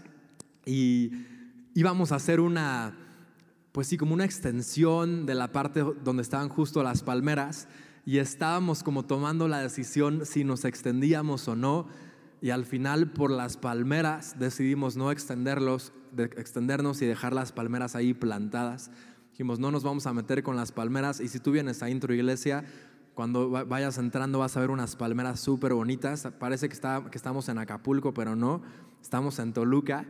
y 0.66 1.10
íbamos 1.74 2.12
a 2.12 2.16
hacer 2.16 2.40
una, 2.40 2.94
pues 3.72 3.86
sí, 3.86 3.96
como 3.96 4.12
una 4.12 4.24
extensión 4.24 5.24
de 5.24 5.34
la 5.34 5.52
parte 5.52 5.82
donde 6.04 6.22
estaban 6.22 6.48
justo 6.48 6.82
las 6.82 7.02
palmeras 7.02 7.68
y 8.08 8.20
estábamos 8.20 8.82
como 8.82 9.04
tomando 9.04 9.48
la 9.48 9.60
decisión 9.60 10.24
si 10.24 10.42
nos 10.42 10.64
extendíamos 10.64 11.46
o 11.46 11.54
no 11.54 11.88
y 12.40 12.48
al 12.48 12.64
final 12.64 13.10
por 13.10 13.30
las 13.30 13.58
palmeras 13.58 14.38
decidimos 14.38 14.96
no 14.96 15.12
extenderlos, 15.12 15.92
de 16.12 16.24
extendernos 16.24 17.02
y 17.02 17.04
dejar 17.04 17.34
las 17.34 17.52
palmeras 17.52 17.96
ahí 17.96 18.14
plantadas. 18.14 18.90
Dijimos, 19.32 19.58
no 19.58 19.70
nos 19.70 19.82
vamos 19.82 20.06
a 20.06 20.14
meter 20.14 20.42
con 20.42 20.56
las 20.56 20.72
palmeras 20.72 21.20
y 21.20 21.28
si 21.28 21.38
tú 21.38 21.52
vienes 21.52 21.82
a 21.82 21.90
Intro 21.90 22.14
Iglesia, 22.14 22.64
cuando 23.12 23.50
vayas 23.50 23.98
entrando 23.98 24.38
vas 24.38 24.56
a 24.56 24.60
ver 24.60 24.70
unas 24.70 24.96
palmeras 24.96 25.38
súper 25.40 25.74
bonitas. 25.74 26.28
Parece 26.38 26.70
que, 26.70 26.74
está, 26.74 27.04
que 27.10 27.18
estamos 27.18 27.50
en 27.50 27.58
Acapulco, 27.58 28.14
pero 28.14 28.34
no, 28.34 28.62
estamos 29.02 29.38
en 29.38 29.52
Toluca 29.52 30.06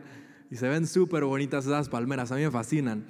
y 0.49 0.55
se 0.55 0.69
ven 0.69 0.87
súper 0.87 1.25
bonitas 1.25 1.65
esas 1.65 1.89
palmeras, 1.89 2.31
a 2.31 2.35
mí 2.35 2.43
me 2.43 2.51
fascinan. 2.51 3.03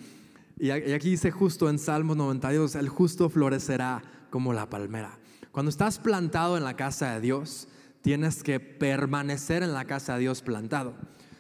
Y 0.58 0.72
aquí 0.72 1.12
dice 1.12 1.30
justo 1.30 1.70
en 1.70 1.78
Salmos 1.78 2.18
92, 2.18 2.74
el 2.74 2.90
justo 2.90 3.30
florecerá 3.30 4.02
como 4.30 4.54
la 4.54 4.70
palmera. 4.70 5.18
Cuando 5.52 5.70
estás 5.70 6.00
plantado 6.00 6.58
en 6.58 6.64
la 6.64 6.76
casa 6.76 7.14
de 7.14 7.22
Dios, 7.22 7.68
tienes 8.02 8.44
que 8.44 8.60
permanecer 8.60 9.64
en 9.64 9.74
la 9.74 9.86
casa 9.86 10.14
de 10.14 10.22
Dios 10.22 10.42
plantado. 10.42 10.96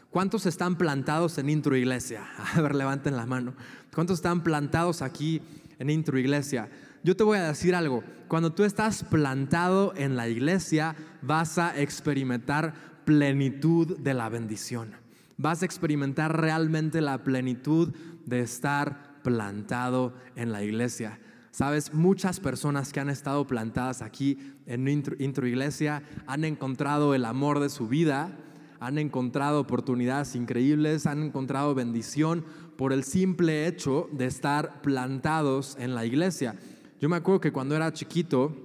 ¿Cuántos 0.09 0.45
están 0.45 0.75
plantados 0.75 1.37
en 1.37 1.49
Intro 1.49 1.75
Iglesia? 1.75 2.25
A 2.55 2.61
ver, 2.61 2.75
levanten 2.75 3.15
la 3.15 3.25
mano. 3.25 3.53
¿Cuántos 3.93 4.17
están 4.17 4.41
plantados 4.41 5.01
aquí 5.01 5.41
en 5.77 5.89
Intro 5.89 6.17
Iglesia? 6.17 6.69
Yo 7.03 7.15
te 7.15 7.23
voy 7.23 7.37
a 7.37 7.47
decir 7.47 7.75
algo. 7.75 8.03
Cuando 8.27 8.51
tú 8.51 8.63
estás 8.63 9.03
plantado 9.03 9.93
en 9.95 10.17
la 10.17 10.27
iglesia, 10.27 10.95
vas 11.21 11.57
a 11.57 11.79
experimentar 11.79 12.73
plenitud 13.05 13.97
de 13.97 14.13
la 14.13 14.27
bendición. 14.29 14.95
Vas 15.37 15.61
a 15.61 15.65
experimentar 15.65 16.39
realmente 16.41 16.99
la 16.99 17.23
plenitud 17.23 17.93
de 18.25 18.41
estar 18.41 19.21
plantado 19.23 20.13
en 20.35 20.51
la 20.51 20.61
iglesia. 20.63 21.19
Sabes, 21.51 21.93
muchas 21.93 22.39
personas 22.39 22.93
que 22.93 22.99
han 22.99 23.09
estado 23.09 23.47
plantadas 23.47 24.01
aquí 24.01 24.37
en 24.65 24.87
Intro, 24.87 25.47
Iglesia 25.47 26.03
han 26.27 26.45
encontrado 26.45 27.15
el 27.15 27.25
amor 27.25 27.59
de 27.59 27.69
su 27.69 27.87
vida, 27.87 28.37
han 28.79 28.97
encontrado 28.97 29.59
oportunidades 29.59 30.35
increíbles, 30.35 31.05
han 31.07 31.23
encontrado 31.23 31.73
bendición 31.75 32.45
por 32.77 32.93
el 32.93 33.03
simple 33.03 33.67
hecho 33.67 34.07
de 34.11 34.25
estar 34.25 34.81
plantados 34.81 35.75
en 35.79 35.95
la 35.95 36.05
iglesia. 36.05 36.55
Yo 37.01 37.09
me 37.09 37.17
acuerdo 37.17 37.41
que 37.41 37.51
cuando 37.51 37.75
era 37.75 37.91
chiquito, 37.91 38.55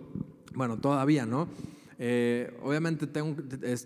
bueno, 0.55 0.79
todavía, 0.79 1.26
¿no? 1.26 1.49
Eh, 1.99 2.57
obviamente 2.62 3.07
tengo, 3.07 3.37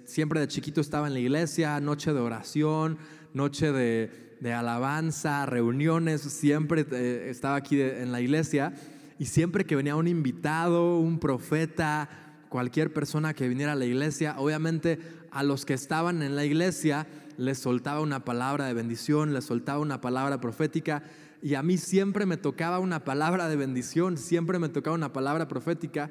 siempre 0.07 0.41
de 0.41 0.49
chiquito 0.49 0.81
estaba 0.81 1.07
en 1.07 1.15
la 1.15 1.21
iglesia, 1.21 1.79
noche 1.81 2.13
de 2.13 2.21
oración, 2.21 2.99
noche 3.33 3.73
de, 3.73 4.28
de 4.41 4.53
alabanza, 4.53 5.47
reuniones, 5.47 6.21
siempre 6.23 6.87
eh, 6.91 7.27
estaba 7.31 7.57
aquí 7.57 7.81
en 7.81 8.13
la 8.13 8.21
iglesia 8.21 8.73
y 9.19 9.27
siempre 9.27 9.65
que 9.65 9.77
venía 9.77 9.97
un 9.97 10.07
invitado, 10.07 10.99
un 10.99 11.19
profeta, 11.19 12.09
cualquier 12.49 12.93
persona 12.93 13.35
que 13.35 13.49
viniera 13.49 13.73
a 13.73 13.77
la 13.77 13.85
iglesia, 13.85 14.37
obviamente 14.39 14.99
a 15.31 15.43
los 15.43 15.65
que 15.65 15.75
estaban 15.75 16.23
en 16.23 16.37
la 16.37 16.45
iglesia 16.45 17.07
les 17.37 17.59
soltaba 17.59 18.01
una 18.01 18.25
palabra 18.25 18.67
de 18.67 18.75
bendición, 18.75 19.33
les 19.33 19.45
soltaba 19.45 19.79
una 19.79 20.01
palabra 20.01 20.41
profética 20.41 21.03
y 21.41 21.55
a 21.55 21.63
mí 21.63 21.79
siempre 21.79 22.27
me 22.27 22.37
tocaba 22.37 22.79
una 22.81 23.05
palabra 23.05 23.49
de 23.49 23.57
bendición, 23.57 24.19
siempre 24.19 24.59
me 24.59 24.69
tocaba 24.69 24.97
una 24.97 25.13
palabra 25.13 25.47
profética 25.47 26.11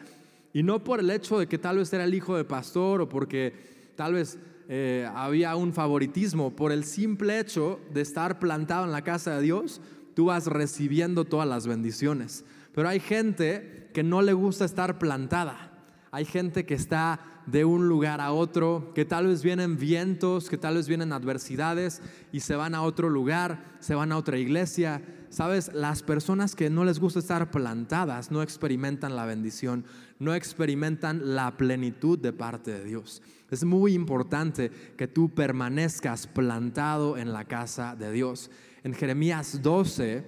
y 0.54 0.64
no 0.64 0.84
por 0.84 1.00
el 1.00 1.10
hecho 1.10 1.38
de 1.40 1.48
que 1.48 1.58
tal 1.58 1.78
vez 1.78 1.92
era 1.92 2.06
el 2.06 2.14
hijo 2.14 2.38
de 2.38 2.46
pastor 2.46 3.02
o 3.02 3.10
porque 3.10 3.54
tal 3.96 4.14
vez 4.14 4.38
eh, 4.70 5.10
había 5.16 5.56
un 5.56 5.74
favoritismo, 5.74 6.56
por 6.56 6.72
el 6.72 6.84
simple 6.84 7.40
hecho 7.40 7.80
de 7.94 8.02
estar 8.02 8.40
plantado 8.40 8.86
en 8.86 8.92
la 8.92 9.04
casa 9.04 9.36
de 9.36 9.42
Dios, 9.42 9.82
tú 10.14 10.26
vas 10.26 10.48
recibiendo 10.48 11.26
todas 11.26 11.48
las 11.48 11.68
bendiciones. 11.68 12.44
Pero 12.74 12.90
hay 12.90 13.00
gente 13.00 13.90
que 13.94 14.04
no 14.04 14.22
le 14.22 14.34
gusta 14.34 14.66
estar 14.66 15.00
plantada. 15.00 15.72
Hay 16.12 16.26
gente 16.26 16.66
que 16.66 16.74
está 16.74 17.20
de 17.46 17.66
un 17.66 17.88
lugar 17.88 18.22
a 18.22 18.32
otro, 18.32 18.92
que 18.94 19.06
tal 19.06 19.28
vez 19.28 19.42
vienen 19.42 19.78
vientos, 19.78 20.50
que 20.50 20.58
tal 20.58 20.76
vez 20.76 20.88
vienen 20.88 21.14
adversidades 21.14 22.02
y 22.32 22.42
se 22.42 22.56
van 22.56 22.76
a 22.76 22.82
otro 22.82 23.10
lugar, 23.10 23.78
se 23.80 23.96
van 23.96 24.12
a 24.12 24.18
otra 24.18 24.38
iglesia. 24.38 25.02
Sabes, 25.30 25.74
las 25.74 26.04
personas 26.04 26.56
que 26.56 26.70
no 26.70 26.86
les 26.86 27.00
gusta 27.00 27.20
estar 27.20 27.52
plantadas 27.52 28.32
no 28.32 28.42
experimentan 28.42 29.16
la 29.16 29.26
bendición, 29.26 29.86
no 30.20 30.34
experimentan 30.34 31.36
la 31.36 31.58
plenitud 31.58 32.18
de 32.18 32.34
parte 32.34 32.72
de 32.72 32.84
Dios. 32.84 33.22
Es 33.50 33.64
muy 33.64 33.94
importante 33.94 34.72
que 34.98 35.08
tú 35.08 35.30
permanezcas 35.30 36.28
plantado 36.28 37.18
en 37.18 37.32
la 37.32 37.46
casa 37.46 37.96
de 37.96 38.12
Dios. 38.12 38.52
En 38.84 38.94
Jeremías 38.94 39.62
12, 39.62 40.24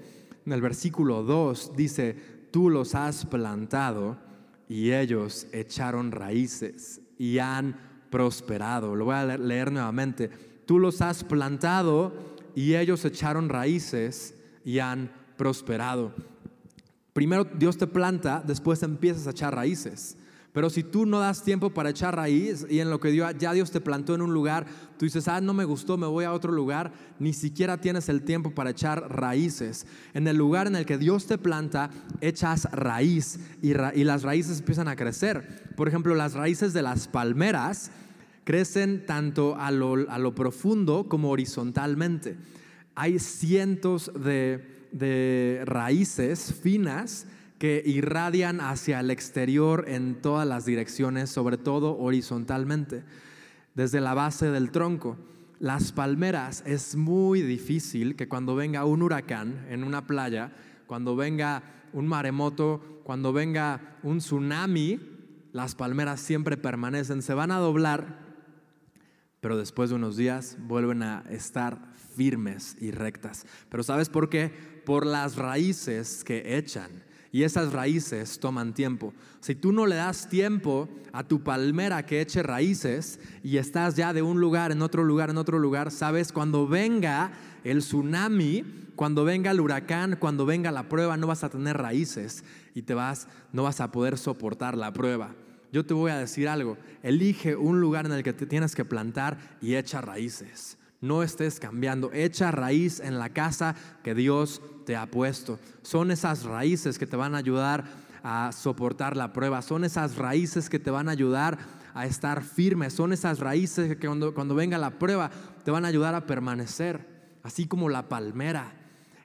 en 0.46 0.54
el 0.54 0.62
versículo 0.62 1.24
2, 1.24 1.74
dice, 1.76 2.16
tú 2.52 2.70
los 2.70 2.96
has 2.96 3.26
plantado 3.26 4.18
y 4.70 4.92
ellos 4.94 5.48
echaron 5.52 6.12
raíces 6.12 7.02
y 7.18 7.40
han 7.40 7.76
prosperado. 8.10 8.96
Lo 8.96 9.06
voy 9.06 9.16
a 9.16 9.38
leer 9.38 9.72
nuevamente. 9.72 10.30
Tú 10.66 10.80
los 10.80 11.02
has 11.02 11.24
plantado 11.24 12.14
y 12.56 12.76
ellos 12.76 13.04
echaron 13.06 13.50
raíces 13.50 14.36
y 14.64 14.80
han 14.80 15.12
prosperado. 15.36 16.14
Primero 17.14 17.44
Dios 17.44 17.78
te 17.78 17.88
planta, 17.88 18.44
después 18.46 18.84
empiezas 18.84 19.28
a 19.28 19.32
echar 19.32 19.56
raíces. 19.56 20.18
Pero 20.52 20.70
si 20.70 20.84
tú 20.84 21.06
no 21.06 21.20
das 21.20 21.44
tiempo 21.44 21.70
para 21.70 21.92
echar 21.92 22.16
raíz 22.16 22.66
y 22.70 22.80
en 22.80 22.90
lo 22.90 23.00
que 23.00 23.16
ya 23.16 23.54
Dios 23.54 23.70
te 23.70 23.82
plantó 23.82 24.16
en 24.16 24.22
un 24.22 24.34
lugar, 24.34 24.66
tú 24.98 25.06
dices, 25.06 25.28
ah, 25.28 25.42
no 25.42 25.54
me 25.54 25.64
gustó, 25.64 25.96
me 25.96 26.08
voy 26.08 26.26
a 26.26 26.34
otro 26.34 26.52
lugar, 26.52 26.92
ni 27.20 27.34
siquiera 27.34 27.80
tienes 27.80 28.10
el 28.10 28.24
tiempo 28.24 28.52
para 28.52 28.72
echar 28.72 29.16
raíces. 29.16 29.86
En 30.14 30.28
el 30.28 30.38
lugar 30.38 30.66
en 30.66 30.76
el 30.76 30.88
que 30.88 30.98
Dios 30.98 31.28
te 31.28 31.38
planta, 31.38 31.92
echas 32.20 32.68
raíz 32.72 33.40
y, 33.62 33.74
las 33.74 34.24
raíces 34.24 34.60
empiezan 34.60 34.88
a 34.88 34.96
crecer. 34.96 35.72
Por 35.76 35.88
ejemplo, 35.88 36.16
las 36.16 36.34
raíces 36.34 36.74
de 36.74 36.82
las 36.82 37.08
palmeras 37.08 37.92
crecen 38.44 39.06
tanto 39.06 39.56
a 39.56 39.70
lo 39.70 40.34
profundo 40.34 41.08
como 41.08 41.30
horizontalmente. 41.30 42.38
Hay 42.96 43.20
cientos 43.20 44.12
de, 44.16 44.79
de 44.92 45.62
raíces 45.66 46.54
finas 46.54 47.28
que 47.60 47.84
irradian 47.86 48.62
hacia 48.62 49.02
el 49.02 49.12
exterior 49.12 49.86
en 49.88 50.22
todas 50.22 50.48
las 50.48 50.66
direcciones, 50.66 51.30
sobre 51.30 51.58
todo 51.58 51.98
horizontalmente, 51.98 53.04
desde 53.76 54.00
la 54.00 54.14
base 54.14 54.50
del 54.50 54.72
tronco. 54.72 55.18
Las 55.60 55.92
palmeras 55.92 56.64
es 56.66 56.96
muy 56.96 57.42
difícil 57.42 58.16
que 58.16 58.30
cuando 58.30 58.56
venga 58.56 58.86
un 58.86 59.02
huracán 59.02 59.66
en 59.70 59.84
una 59.84 60.08
playa, 60.08 60.54
cuando 60.88 61.18
venga 61.18 61.64
un 61.92 62.08
maremoto, 62.08 63.02
cuando 63.04 63.34
venga 63.34 63.98
un 64.04 64.20
tsunami, 64.20 65.00
las 65.52 65.76
palmeras 65.76 66.22
siempre 66.22 66.56
permanecen, 66.56 67.22
se 67.22 67.34
van 67.34 67.52
a 67.52 67.58
doblar, 67.58 68.20
pero 69.42 69.58
después 69.58 69.90
de 69.90 69.98
unos 69.98 70.16
días 70.16 70.58
vuelven 70.62 71.04
a 71.04 71.24
estar 71.30 71.94
firmes 72.16 72.78
y 72.80 72.92
rectas. 72.92 73.46
Pero 73.70 73.84
¿sabes 73.84 74.10
por 74.10 74.30
qué? 74.30 74.52
Por 74.90 75.06
las 75.06 75.36
raíces 75.36 76.24
que 76.24 76.58
echan 76.58 76.90
y 77.32 77.44
esas 77.44 77.74
raíces 77.74 78.40
toman 78.40 78.74
tiempo. 78.74 79.14
Si 79.40 79.54
tú 79.54 79.72
no 79.72 79.86
le 79.86 79.96
das 79.96 80.30
tiempo 80.30 80.90
a 81.14 81.24
tu 81.24 81.44
palmera 81.44 82.08
que 82.08 82.22
eche 82.22 82.42
raíces 82.42 83.20
y 83.44 83.58
estás 83.58 83.96
ya 83.96 84.14
de 84.14 84.24
un 84.24 84.42
lugar 84.42 84.72
en 84.72 84.82
otro 84.82 85.04
lugar, 85.04 85.30
en 85.30 85.38
otro 85.38 85.60
lugar, 85.60 85.92
sabes, 85.92 86.32
cuando 86.32 86.68
venga 86.68 87.32
el 87.64 87.82
tsunami, 87.82 88.64
cuando 88.96 89.26
venga 89.26 89.52
el 89.52 89.62
huracán, 89.62 90.18
cuando 90.20 90.48
venga 90.48 90.72
la 90.72 90.90
prueba, 90.90 91.18
no 91.18 91.28
vas 91.28 91.44
a 91.44 91.52
tener 91.52 91.78
raíces 91.78 92.44
y 92.74 92.82
te 92.82 92.96
vas, 92.96 93.28
no 93.54 93.62
vas 93.62 93.82
a 93.82 93.92
poder 93.92 94.18
soportar 94.18 94.76
la 94.76 94.92
prueba. 94.92 95.36
Yo 95.72 95.86
te 95.86 95.94
voy 95.94 96.10
a 96.10 96.18
decir 96.18 96.50
algo, 96.50 96.80
elige 97.04 97.56
un 97.56 97.80
lugar 97.80 98.08
en 98.08 98.14
el 98.14 98.24
que 98.24 98.34
te 98.34 98.48
tienes 98.48 98.74
que 98.74 98.86
plantar 98.86 99.38
y 99.62 99.76
echa 99.76 100.02
raíces. 100.02 100.79
No 101.02 101.24
estés 101.24 101.60
cambiando, 101.60 102.12
echa 102.14 102.52
raíz 102.52 103.00
en 103.00 103.20
la 103.20 103.30
casa 103.30 103.76
que 104.04 104.14
Dios 104.14 104.62
te 104.86 104.96
ha 104.96 105.10
puesto. 105.10 105.60
Son 105.82 106.12
esas 106.12 106.44
raíces 106.44 107.00
que 107.00 107.08
te 107.08 107.16
van 107.16 107.36
a 107.36 107.38
ayudar 107.38 107.86
a 108.22 108.52
soportar 108.52 109.16
la 109.16 109.32
prueba, 109.32 109.62
son 109.62 109.86
esas 109.86 110.18
raíces 110.18 110.70
que 110.70 110.80
te 110.80 110.92
van 110.92 111.08
a 111.08 111.14
ayudar 111.14 111.58
a 111.94 112.06
estar 112.06 112.44
firme, 112.44 112.90
son 112.90 113.14
esas 113.14 113.40
raíces 113.40 113.96
que 113.98 114.08
cuando, 114.08 114.56
venga 114.56 114.78
la 114.78 115.00
prueba 115.00 115.32
te 115.64 115.72
van 115.72 115.86
a 115.86 115.88
ayudar 115.88 116.16
a 116.16 116.26
permanecer, 116.26 117.06
así 117.44 117.66
como 117.66 117.88
la 117.88 118.10
palmera 118.10 118.74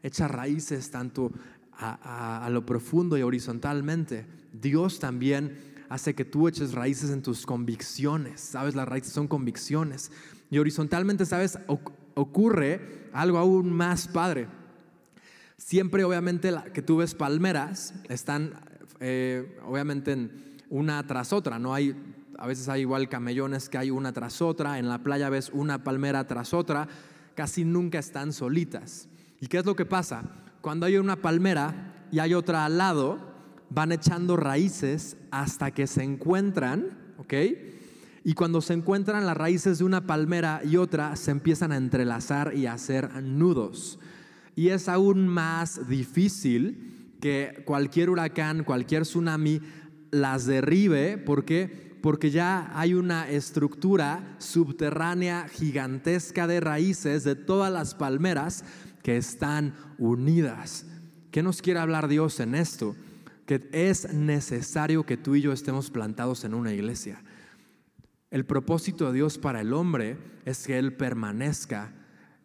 echa 0.02 0.28
raíces 0.28 0.90
tanto 0.90 1.32
a, 1.72 2.44
a 2.44 2.50
lo 2.50 2.64
profundo 2.64 3.18
y 3.18 3.22
horizontalmente. 3.22 4.26
Dios 4.52 5.00
también 5.00 5.74
hace 5.88 6.14
que 6.14 6.24
tú 6.24 6.46
eches 6.46 6.72
raíces 6.72 7.10
en 7.10 7.22
tus 7.22 7.46
convicciones, 7.46 8.40
sabes, 8.40 8.74
las 8.74 8.88
raíces 8.88 9.12
son 9.12 9.28
convicciones. 9.28 10.10
Y 10.54 10.58
horizontalmente, 10.60 11.26
¿sabes? 11.26 11.58
ocurre 12.14 13.08
algo 13.12 13.38
aún 13.38 13.72
más 13.72 14.06
padre. 14.06 14.46
Siempre, 15.56 16.04
obviamente, 16.04 16.54
que 16.72 16.80
tú 16.80 16.98
ves 16.98 17.12
palmeras, 17.16 17.92
están, 18.08 18.52
eh, 19.00 19.58
obviamente, 19.66 20.12
en 20.12 20.54
una 20.70 21.04
tras 21.08 21.32
otra. 21.32 21.58
No 21.58 21.74
hay, 21.74 21.96
a 22.38 22.46
veces 22.46 22.68
hay 22.68 22.82
igual 22.82 23.08
camellones 23.08 23.68
que 23.68 23.78
hay 23.78 23.90
una 23.90 24.12
tras 24.12 24.40
otra. 24.40 24.78
En 24.78 24.88
la 24.88 25.02
playa 25.02 25.28
ves 25.28 25.50
una 25.52 25.82
palmera 25.82 26.24
tras 26.28 26.54
otra. 26.54 26.86
Casi 27.34 27.64
nunca 27.64 27.98
están 27.98 28.32
solitas. 28.32 29.08
¿Y 29.40 29.48
qué 29.48 29.58
es 29.58 29.66
lo 29.66 29.74
que 29.74 29.86
pasa? 29.86 30.22
Cuando 30.60 30.86
hay 30.86 30.98
una 30.98 31.16
palmera 31.16 32.06
y 32.12 32.20
hay 32.20 32.32
otra 32.32 32.64
al 32.64 32.78
lado, 32.78 33.18
van 33.70 33.90
echando 33.90 34.36
raíces 34.36 35.16
hasta 35.32 35.72
que 35.72 35.88
se 35.88 36.04
encuentran, 36.04 37.14
¿ok? 37.18 37.34
Y 38.26 38.32
cuando 38.32 38.62
se 38.62 38.72
encuentran 38.72 39.26
las 39.26 39.36
raíces 39.36 39.78
de 39.78 39.84
una 39.84 40.06
palmera 40.06 40.62
y 40.64 40.78
otra, 40.78 41.14
se 41.14 41.30
empiezan 41.30 41.72
a 41.72 41.76
entrelazar 41.76 42.54
y 42.56 42.64
a 42.64 42.72
hacer 42.72 43.22
nudos. 43.22 43.98
Y 44.56 44.70
es 44.70 44.88
aún 44.88 45.28
más 45.28 45.86
difícil 45.88 47.16
que 47.20 47.62
cualquier 47.66 48.08
huracán, 48.08 48.64
cualquier 48.64 49.02
tsunami 49.02 49.60
las 50.10 50.46
derribe. 50.46 51.18
¿Por 51.18 51.44
qué? 51.44 51.98
Porque 52.00 52.30
ya 52.30 52.70
hay 52.74 52.94
una 52.94 53.28
estructura 53.28 54.36
subterránea 54.38 55.46
gigantesca 55.48 56.46
de 56.46 56.60
raíces 56.60 57.24
de 57.24 57.34
todas 57.34 57.70
las 57.70 57.94
palmeras 57.94 58.64
que 59.02 59.18
están 59.18 59.74
unidas. 59.98 60.86
¿Qué 61.30 61.42
nos 61.42 61.60
quiere 61.60 61.80
hablar 61.80 62.08
Dios 62.08 62.40
en 62.40 62.54
esto? 62.54 62.96
Que 63.44 63.68
es 63.72 64.14
necesario 64.14 65.04
que 65.04 65.18
tú 65.18 65.34
y 65.34 65.42
yo 65.42 65.52
estemos 65.52 65.90
plantados 65.90 66.44
en 66.44 66.54
una 66.54 66.72
iglesia 66.72 67.22
el 68.34 68.44
propósito 68.44 69.06
de 69.06 69.12
Dios 69.12 69.38
para 69.38 69.60
el 69.60 69.72
hombre 69.72 70.16
es 70.44 70.66
que 70.66 70.76
Él 70.76 70.92
permanezca, 70.94 71.92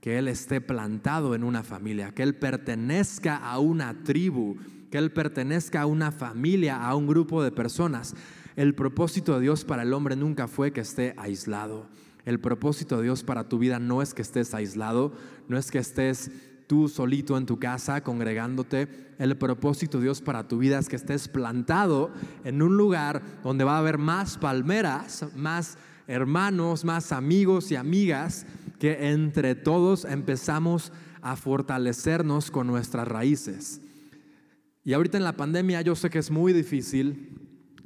que 0.02 0.20
Él 0.20 0.28
esté 0.28 0.62
plantado 0.62 1.34
en 1.34 1.44
una 1.44 1.64
familia, 1.64 2.12
que 2.14 2.22
Él 2.22 2.36
pertenezca 2.36 3.38
a 3.38 3.58
una 3.58 4.04
tribu, 4.04 4.58
que 4.92 5.00
Él 5.00 5.12
pertenezca 5.12 5.82
a 5.82 5.88
una 5.88 6.12
familia, 6.12 6.86
a 6.86 6.94
un 6.94 7.08
grupo 7.08 7.42
de 7.42 7.52
personas. 7.52 8.14
El 8.56 8.76
propósito 8.76 9.34
de 9.34 9.42
Dios 9.42 9.66
para 9.66 9.82
el 9.82 9.92
hombre 9.94 10.16
nunca 10.16 10.48
fue 10.48 10.72
que 10.72 10.82
esté 10.82 11.16
aislado. 11.18 11.88
El 12.24 12.40
propósito 12.40 12.98
de 12.98 13.06
Dios 13.06 13.24
para 13.24 13.50
tu 13.50 13.58
vida 13.58 13.80
no 13.80 14.04
es 14.04 14.14
que 14.14 14.22
estés 14.22 14.54
aislado, 14.54 15.12
no 15.48 15.58
es 15.58 15.72
que 15.72 15.80
estés 15.80 16.30
tú 16.70 16.88
solito 16.88 17.36
en 17.36 17.48
tu 17.48 17.58
casa 17.58 18.04
congregándote. 18.04 18.88
El 19.18 19.36
propósito 19.38 19.98
de 19.98 20.04
Dios 20.04 20.22
para 20.22 20.48
tu 20.48 20.60
vida 20.60 20.78
es 20.78 20.88
que 20.88 20.98
estés 20.98 21.28
plantado 21.28 22.12
en 22.44 22.62
un 22.62 22.78
lugar 22.78 23.24
donde 23.44 23.64
va 23.64 23.78
a 23.78 23.80
haber 23.80 23.98
más 23.98 24.38
palmeras, 24.38 25.26
más 25.36 25.80
hermanos, 26.06 26.86
más 26.86 27.12
amigos 27.12 27.72
y 27.72 27.76
amigas, 27.76 28.46
que 28.78 29.10
entre 29.10 29.56
todos 29.56 30.06
empezamos 30.06 30.92
a 31.24 31.36
fortalecernos 31.36 32.52
con 32.52 32.68
nuestras 32.68 33.08
raíces. 33.08 33.82
Y 34.84 34.94
ahorita 34.94 35.18
en 35.18 35.24
la 35.24 35.36
pandemia 35.36 35.82
yo 35.82 35.96
sé 35.96 36.12
que 36.12 36.20
es 36.20 36.30
muy 36.30 36.54
difícil, 36.54 37.36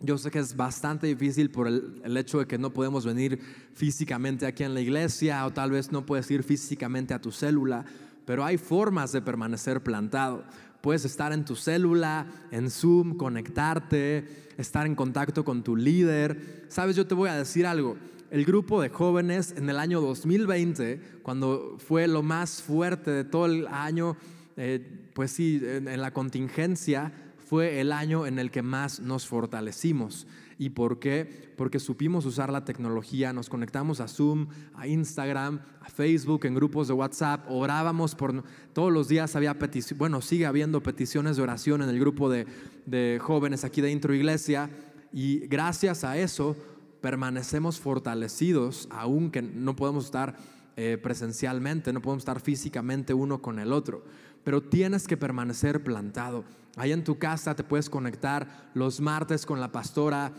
yo 0.01 0.17
sé 0.17 0.29
que 0.29 0.39
es 0.39 0.57
bastante 0.57 1.07
difícil 1.07 1.49
por 1.51 1.69
el, 1.69 2.17
hecho 2.17 2.39
de 2.39 2.47
que 2.47 2.57
no 2.57 2.73
podemos 2.73 3.05
venir 3.05 3.39
físicamente 3.73 4.45
aquí 4.45 4.63
en 4.63 4.73
la 4.73 4.81
iglesia 4.81 5.45
o 5.45 5.51
tal 5.51 5.71
vez 5.71 5.93
no 5.93 6.05
puedes 6.05 6.29
ir 6.31 6.43
físicamente 6.43 7.13
a 7.13 7.21
tu 7.21 7.31
célula, 7.31 7.85
pero 8.25 8.43
hay 8.45 8.57
formas 8.57 9.11
de 9.11 9.21
permanecer 9.21 9.81
plantado. 9.81 10.43
Puedes 10.81 11.05
estar 11.05 11.31
en 11.31 11.45
tu 11.45 11.55
célula, 11.55 12.27
en 12.51 12.69
Zoom, 12.69 13.15
conectarte, 13.15 14.49
estar 14.57 14.85
en 14.85 14.95
contacto 14.95 15.45
con 15.45 15.63
tu 15.63 15.75
líder. 15.75 16.65
Sabes, 16.67 16.95
yo 16.95 17.07
te 17.07 17.15
voy 17.15 17.29
a 17.29 17.35
decir 17.35 17.65
algo. 17.65 17.97
El 18.31 18.45
grupo 18.45 18.81
de 18.81 18.89
jóvenes 18.89 19.53
en 19.55 19.69
el 19.69 19.77
año 19.77 20.01
2020, 20.01 21.19
cuando 21.21 21.77
fue 21.77 22.07
lo 22.07 22.23
más 22.23 22.61
fuerte 22.61 23.11
de 23.11 23.23
todo 23.23 23.45
el 23.45 23.67
año, 23.67 24.17
eh, 24.57 25.09
pues 25.13 25.31
sí, 25.31 25.61
en 25.63 26.01
la 26.01 26.11
contingencia, 26.11 27.13
fue 27.53 27.79
el 27.79 27.91
año 27.91 28.25
en 28.25 28.39
el 28.39 28.49
que 28.49 28.63
más 28.63 28.99
nos 28.99 29.27
fortalecimos. 29.27 30.25
¿Y 30.63 30.69
por 30.69 30.97
qué? 30.97 31.51
Porque 31.57 31.77
supimos 31.77 32.25
usar 32.25 32.49
la 32.49 32.63
tecnología, 32.63 33.33
nos 33.33 33.49
conectamos 33.49 33.99
a 33.99 34.07
Zoom, 34.07 34.47
a 34.73 34.87
Instagram, 34.87 35.59
a 35.81 35.89
Facebook, 35.89 36.45
en 36.45 36.55
grupos 36.55 36.87
de 36.87 36.93
WhatsApp, 36.93 37.45
orábamos 37.49 38.15
por 38.15 38.45
todos 38.71 38.89
los 38.89 39.09
días 39.09 39.35
había 39.35 39.59
peticiones, 39.59 39.99
bueno, 39.99 40.21
sigue 40.21 40.45
habiendo 40.45 40.81
peticiones 40.81 41.35
de 41.35 41.43
oración 41.43 41.81
en 41.81 41.89
el 41.89 41.99
grupo 41.99 42.29
de, 42.29 42.47
de 42.85 43.19
jóvenes 43.21 43.65
aquí 43.65 43.81
de 43.81 43.91
Intro 43.91 44.13
Iglesia 44.13 44.69
y 45.11 45.39
gracias 45.47 46.05
a 46.05 46.17
eso 46.17 46.55
permanecemos 47.01 47.81
fortalecidos, 47.81 48.87
aunque 48.89 49.41
no 49.41 49.75
podemos 49.75 50.05
estar 50.05 50.37
eh, 50.77 50.97
presencialmente, 50.97 51.91
no 51.91 52.01
podemos 52.01 52.21
estar 52.21 52.39
físicamente 52.39 53.13
uno 53.13 53.41
con 53.41 53.59
el 53.59 53.73
otro, 53.73 54.05
pero 54.45 54.63
tienes 54.63 55.07
que 55.09 55.17
permanecer 55.17 55.83
plantado. 55.83 56.45
Ahí 56.75 56.91
en 56.91 57.03
tu 57.03 57.19
casa 57.19 57.55
te 57.55 57.63
puedes 57.63 57.87
conectar 57.87 58.71
los 58.73 58.99
martes 58.99 59.45
con 59.45 59.59
la 59.59 59.71
pastora, 59.71 60.31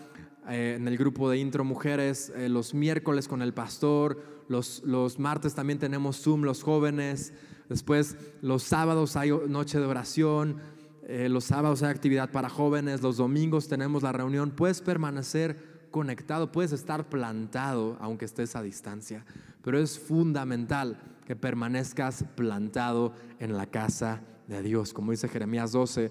eh, 0.49 0.75
en 0.77 0.89
el 0.89 0.97
grupo 0.97 1.31
de 1.31 1.39
intro 1.39 1.65
mujeres, 1.65 2.33
eh, 2.37 2.49
los 2.49 2.75
miércoles 2.75 3.29
con 3.29 3.43
el 3.43 3.55
pastor, 3.55 4.23
los, 4.49 4.83
los 4.85 5.19
martes 5.19 5.55
también 5.55 5.79
tenemos 5.79 6.23
Zoom, 6.23 6.43
los 6.43 6.63
jóvenes, 6.63 7.33
después 7.69 8.17
los 8.43 8.63
sábados 8.63 9.17
hay 9.17 9.31
noche 9.49 9.79
de 9.79 9.87
oración, 9.87 10.59
los 11.07 11.45
sábados 11.45 11.83
hay 11.83 11.91
actividad 11.91 12.31
para 12.31 12.49
jóvenes, 12.49 13.03
los 13.03 13.19
domingos 13.19 13.69
tenemos 13.69 14.03
la 14.03 14.13
reunión, 14.13 14.51
puedes 14.51 14.81
permanecer 14.81 15.89
conectado, 15.91 16.51
puedes 16.51 16.73
estar 16.73 17.11
plantado 17.11 17.99
aunque 18.01 18.25
estés 18.25 18.57
a 18.57 18.63
distancia 18.63 19.25
pero 19.65 19.79
es 19.79 19.99
fundamental 19.99 21.01
que 21.27 21.35
permanezcas 21.35 22.25
plantado 22.37 23.15
en 23.41 23.57
la 23.57 23.67
casa 23.67 24.21
de 24.47 24.63
Dios. 24.63 24.93
Como 24.93 25.11
dice 25.11 25.27
Jeremías 25.27 25.73
12, 25.73 26.11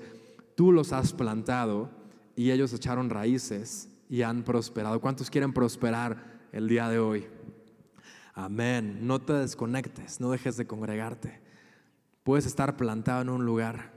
tú 0.55 0.71
los 0.71 0.91
has 0.91 1.13
plantado 1.13 1.91
y 2.35 2.49
ellos 2.49 2.73
echaron 2.73 3.11
raíces 3.11 3.89
y 4.13 4.21
han 4.21 4.43
prosperado. 4.43 5.01
¿Cuántos 5.01 5.31
quieren 5.31 5.53
prosperar 5.53 6.23
el 6.51 6.67
día 6.67 6.87
de 6.87 6.99
hoy? 6.99 7.25
Amén. 8.35 9.07
No 9.07 9.19
te 9.19 9.33
desconectes, 9.33 10.21
no 10.21 10.29
dejes 10.29 10.55
de 10.55 10.67
congregarte. 10.67 11.41
Puedes 12.21 12.45
estar 12.45 12.77
plantado 12.77 13.23
en 13.23 13.29
un 13.29 13.43
lugar, 13.43 13.91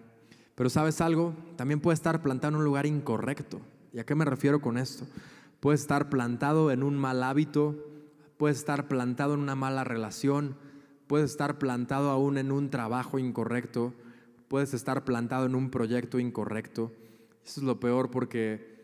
pero 0.54 0.70
¿sabes 0.70 1.02
algo? 1.02 1.34
También 1.56 1.80
puedes 1.80 1.98
estar 1.98 2.22
plantado 2.22 2.54
en 2.54 2.60
un 2.60 2.64
lugar 2.64 2.86
incorrecto. 2.86 3.60
¿Y 3.92 3.98
a 3.98 4.06
qué 4.06 4.14
me 4.14 4.24
refiero 4.24 4.62
con 4.62 4.78
esto? 4.78 5.06
Puedes 5.60 5.82
estar 5.82 6.08
plantado 6.08 6.70
en 6.70 6.82
un 6.82 6.96
mal 6.96 7.22
hábito, 7.22 7.76
puedes 8.38 8.56
estar 8.56 8.88
plantado 8.88 9.34
en 9.34 9.40
una 9.40 9.54
mala 9.54 9.84
relación, 9.84 10.56
puedes 11.08 11.30
estar 11.30 11.58
plantado 11.58 12.08
aún 12.08 12.38
en 12.38 12.52
un 12.52 12.70
trabajo 12.70 13.18
incorrecto, 13.18 13.92
puedes 14.48 14.72
estar 14.72 15.04
plantado 15.04 15.44
en 15.44 15.54
un 15.54 15.70
proyecto 15.70 16.18
incorrecto. 16.18 16.90
Eso 17.44 17.60
es 17.60 17.66
lo 17.66 17.78
peor 17.78 18.10
porque 18.10 18.75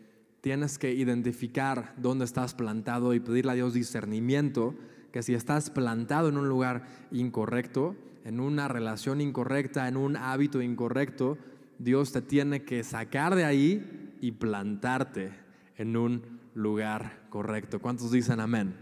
tienes 0.43 0.77
que 0.77 0.91
identificar 0.91 1.93
dónde 1.95 2.25
estás 2.25 2.53
plantado 2.53 3.13
y 3.13 3.21
pedirle 3.21 3.53
a 3.53 3.55
Dios 3.55 3.73
discernimiento, 3.73 4.75
que 5.13 5.23
si 5.23 5.33
estás 5.33 5.69
plantado 5.69 6.27
en 6.27 6.35
un 6.35 6.49
lugar 6.49 6.85
incorrecto, 7.11 7.95
en 8.25 8.41
una 8.41 8.67
relación 8.67 9.21
incorrecta, 9.21 9.87
en 9.87 9.95
un 9.95 10.17
hábito 10.17 10.61
incorrecto, 10.61 11.37
Dios 11.79 12.11
te 12.11 12.21
tiene 12.21 12.63
que 12.63 12.83
sacar 12.83 13.35
de 13.35 13.45
ahí 13.45 14.17
y 14.19 14.33
plantarte 14.33 15.31
en 15.77 15.95
un 15.95 16.41
lugar 16.55 17.21
correcto. 17.29 17.79
¿Cuántos 17.79 18.11
dicen 18.11 18.41
amén? 18.41 18.75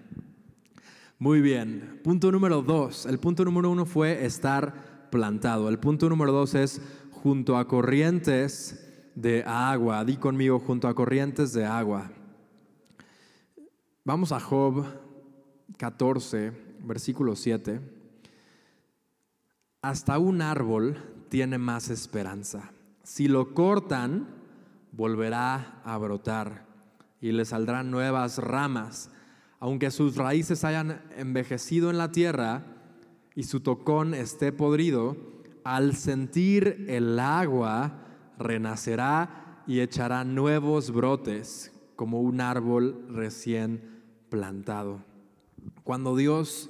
Muy 1.20 1.42
bien. 1.42 2.00
Punto 2.04 2.32
número 2.32 2.64
dos. 2.64 3.06
El 3.06 3.20
punto 3.20 3.46
número 3.46 3.70
uno 3.70 3.86
fue 3.86 4.26
estar 4.26 5.10
plantado. 5.12 5.70
El 5.70 5.78
punto 5.78 6.10
número 6.10 6.32
dos 6.32 6.56
es 6.56 6.82
junto 7.12 7.56
a 7.56 7.68
corrientes 7.68 8.91
de 9.16 9.44
agua. 9.44 10.04
Di 10.06 10.18
conmigo 10.18 10.60
junto 10.60 10.88
a 10.88 10.94
corrientes 10.94 11.54
de 11.54 11.66
agua. 11.66 12.12
Vamos 14.04 14.32
a 14.32 14.40
Job 14.40 14.86
14, 15.78 16.52
versículo 16.84 17.36
7. 17.36 17.80
Hasta 19.82 20.20
un 20.20 20.42
árbol 20.42 20.98
tiene 21.30 21.58
más 21.58 21.90
esperanza. 21.90 22.72
Si 23.04 23.28
lo 23.28 23.54
cortan, 23.54 24.28
volverá 24.92 25.82
a 25.84 25.98
brotar 25.98 26.66
y 27.20 27.32
le 27.32 27.46
saldrán 27.46 27.92
nuevas 27.92 28.38
ramas. 28.38 29.10
Aunque 29.60 29.92
sus 29.92 30.18
raíces 30.18 30.64
hayan 30.64 31.02
envejecido 31.16 31.90
en 31.90 31.98
la 31.98 32.12
tierra 32.12 32.64
y 33.36 33.44
su 33.44 33.60
tocón 33.60 34.14
esté 34.14 34.52
podrido, 34.52 35.16
al 35.64 35.96
sentir 35.96 36.86
el 36.90 37.20
agua 37.20 38.01
renacerá 38.42 39.64
y 39.68 39.80
echará 39.80 40.24
nuevos 40.24 40.92
brotes 40.92 41.72
como 41.96 42.22
un 42.22 42.42
árbol 42.42 43.06
recién 43.10 44.02
plantado. 44.30 45.04
Cuando 45.84 46.16
Dios 46.16 46.70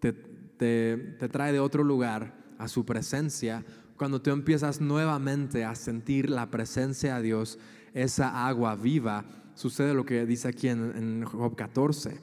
te, 0.00 0.12
te 0.12 1.28
trae 1.28 1.52
de 1.52 1.60
otro 1.60 1.84
lugar 1.84 2.34
a 2.58 2.68
su 2.68 2.84
presencia, 2.84 3.64
cuando 3.96 4.20
tú 4.20 4.30
empiezas 4.30 4.80
nuevamente 4.80 5.64
a 5.64 5.74
sentir 5.74 6.28
la 6.28 6.50
presencia 6.50 7.16
de 7.16 7.22
Dios, 7.22 7.58
esa 7.92 8.46
agua 8.46 8.74
viva, 8.74 9.24
sucede 9.54 9.94
lo 9.94 10.04
que 10.04 10.26
dice 10.26 10.48
aquí 10.48 10.68
en, 10.68 10.92
en 10.96 11.24
Job 11.24 11.54
14. 11.54 12.18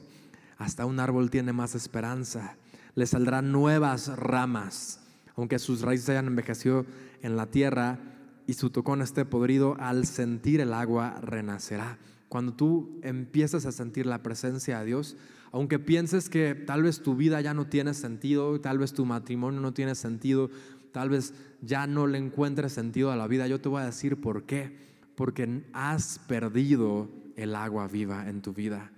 Hasta 0.58 0.86
un 0.86 1.00
árbol 1.00 1.30
tiene 1.30 1.52
más 1.52 1.74
esperanza, 1.74 2.56
le 2.94 3.06
saldrán 3.06 3.50
nuevas 3.50 4.08
ramas, 4.16 5.00
aunque 5.34 5.58
sus 5.58 5.80
raíces 5.80 6.10
hayan 6.10 6.26
envejecido 6.26 6.84
en 7.22 7.36
la 7.36 7.46
tierra 7.46 7.98
y 8.46 8.54
su 8.54 8.70
tocón 8.70 9.02
esté 9.02 9.24
podrido, 9.24 9.76
al 9.78 10.06
sentir 10.06 10.60
el 10.60 10.72
agua 10.72 11.20
renacerá. 11.20 11.98
Cuando 12.28 12.54
tú 12.54 12.98
empiezas 13.02 13.66
a 13.66 13.72
sentir 13.72 14.06
la 14.06 14.22
presencia 14.22 14.80
de 14.80 14.86
Dios, 14.86 15.16
aunque 15.52 15.78
pienses 15.78 16.30
que 16.30 16.54
tal 16.54 16.82
vez 16.82 17.02
tu 17.02 17.14
vida 17.14 17.40
ya 17.40 17.52
no 17.52 17.66
tiene 17.66 17.92
sentido, 17.92 18.58
tal 18.60 18.78
vez 18.78 18.94
tu 18.94 19.04
matrimonio 19.04 19.60
no 19.60 19.74
tiene 19.74 19.94
sentido, 19.94 20.50
tal 20.92 21.10
vez 21.10 21.34
ya 21.60 21.86
no 21.86 22.06
le 22.06 22.18
encuentres 22.18 22.72
sentido 22.72 23.12
a 23.12 23.16
la 23.16 23.26
vida, 23.26 23.46
yo 23.46 23.60
te 23.60 23.68
voy 23.68 23.82
a 23.82 23.86
decir 23.86 24.20
por 24.20 24.44
qué. 24.44 24.92
Porque 25.14 25.62
has 25.74 26.18
perdido 26.20 27.10
el 27.36 27.54
agua 27.54 27.86
viva 27.86 28.28
en 28.28 28.40
tu 28.40 28.54
vida. 28.54 28.90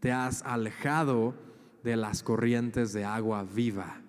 Te 0.00 0.12
has 0.12 0.42
alejado 0.42 1.34
de 1.84 1.96
las 1.96 2.22
corrientes 2.22 2.92
de 2.94 3.04
agua 3.04 3.44
viva. 3.44 4.00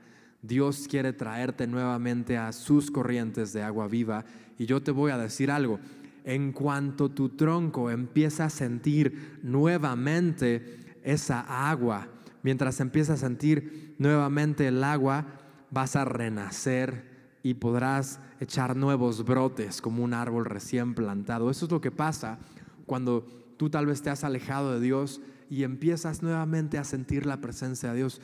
Dios 0.41 0.88
quiere 0.89 1.13
traerte 1.13 1.67
nuevamente 1.67 2.38
a 2.38 2.52
sus 2.52 2.91
corrientes 2.91 3.54
de 3.54 3.63
agua 3.63 3.88
viva. 3.88 4.25
Y 4.58 4.65
yo 4.65 4.82
te 4.82 4.91
voy 4.91 5.12
a 5.12 5.17
decir 5.17 5.52
algo. 5.52 5.80
En 6.23 6.52
cuanto 6.52 7.10
tu 7.10 7.30
tronco 7.30 7.89
empieza 7.89 8.45
a 8.45 8.49
sentir 8.49 9.39
nuevamente 9.41 10.97
esa 11.04 11.69
agua, 11.69 12.08
mientras 12.43 12.80
empieza 12.80 13.13
a 13.13 13.17
sentir 13.17 13.95
nuevamente 13.97 14.67
el 14.67 14.84
agua, 14.84 15.25
vas 15.71 15.95
a 15.95 16.06
renacer 16.06 17.10
y 17.41 17.56
podrás 17.56 18.19
echar 18.39 18.75
nuevos 18.75 19.23
brotes 19.23 19.82
como 19.82 20.04
un 20.04 20.13
árbol 20.13 20.45
recién 20.45 20.93
plantado. 20.93 21.49
Eso 21.49 21.65
es 21.65 21.71
lo 21.71 21.82
que 21.82 21.91
pasa 21.91 22.38
cuando 22.86 23.25
tú 23.58 23.69
tal 23.69 23.86
vez 23.86 24.02
te 24.02 24.10
has 24.10 24.23
alejado 24.23 24.73
de 24.73 24.80
Dios 24.80 25.21
y 25.49 25.63
empiezas 25.63 26.21
nuevamente 26.21 26.78
a 26.78 26.84
sentir 26.84 27.25
la 27.25 27.41
presencia 27.41 27.89
de 27.89 27.97
Dios. 27.97 28.21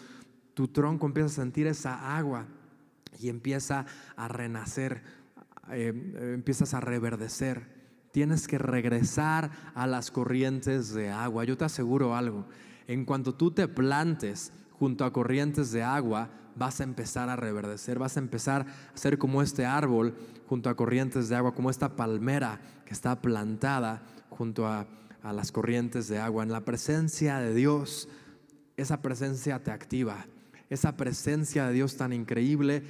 Tu 0.55 0.69
tronco 0.69 1.05
empieza 1.05 1.27
a 1.27 1.43
sentir 1.43 1.67
esa 1.67 2.17
agua 2.17 2.47
y 3.19 3.29
empieza 3.29 3.85
a 4.15 4.27
renacer, 4.27 5.03
eh, 5.69 6.33
empiezas 6.33 6.73
a 6.73 6.79
reverdecer. 6.79 7.75
Tienes 8.11 8.47
que 8.47 8.57
regresar 8.57 9.51
a 9.75 9.85
las 9.85 10.09
corrientes 10.09 10.93
de 10.93 11.11
agua. 11.11 11.43
Yo 11.43 11.57
te 11.57 11.65
aseguro 11.65 12.15
algo, 12.15 12.45
en 12.87 13.03
cuanto 13.03 13.35
tú 13.35 13.51
te 13.51 13.67
plantes 13.67 14.53
junto 14.79 15.03
a 15.05 15.11
corrientes 15.11 15.71
de 15.71 15.83
agua, 15.83 16.29
vas 16.55 16.79
a 16.79 16.85
empezar 16.85 17.29
a 17.29 17.35
reverdecer, 17.35 17.99
vas 17.99 18.15
a 18.15 18.21
empezar 18.21 18.65
a 18.93 18.97
ser 18.97 19.17
como 19.17 19.41
este 19.41 19.65
árbol 19.65 20.15
junto 20.47 20.69
a 20.69 20.75
corrientes 20.75 21.27
de 21.27 21.35
agua, 21.35 21.53
como 21.53 21.69
esta 21.69 21.97
palmera 21.97 22.61
que 22.85 22.93
está 22.93 23.21
plantada 23.21 24.03
junto 24.29 24.65
a, 24.67 24.87
a 25.21 25.33
las 25.33 25.51
corrientes 25.51 26.07
de 26.07 26.19
agua. 26.19 26.43
En 26.43 26.51
la 26.51 26.61
presencia 26.61 27.39
de 27.39 27.53
Dios, 27.53 28.07
esa 28.77 29.01
presencia 29.01 29.61
te 29.63 29.71
activa, 29.71 30.25
esa 30.69 30.97
presencia 30.97 31.67
de 31.67 31.73
Dios 31.73 31.97
tan 31.97 32.13
increíble 32.13 32.83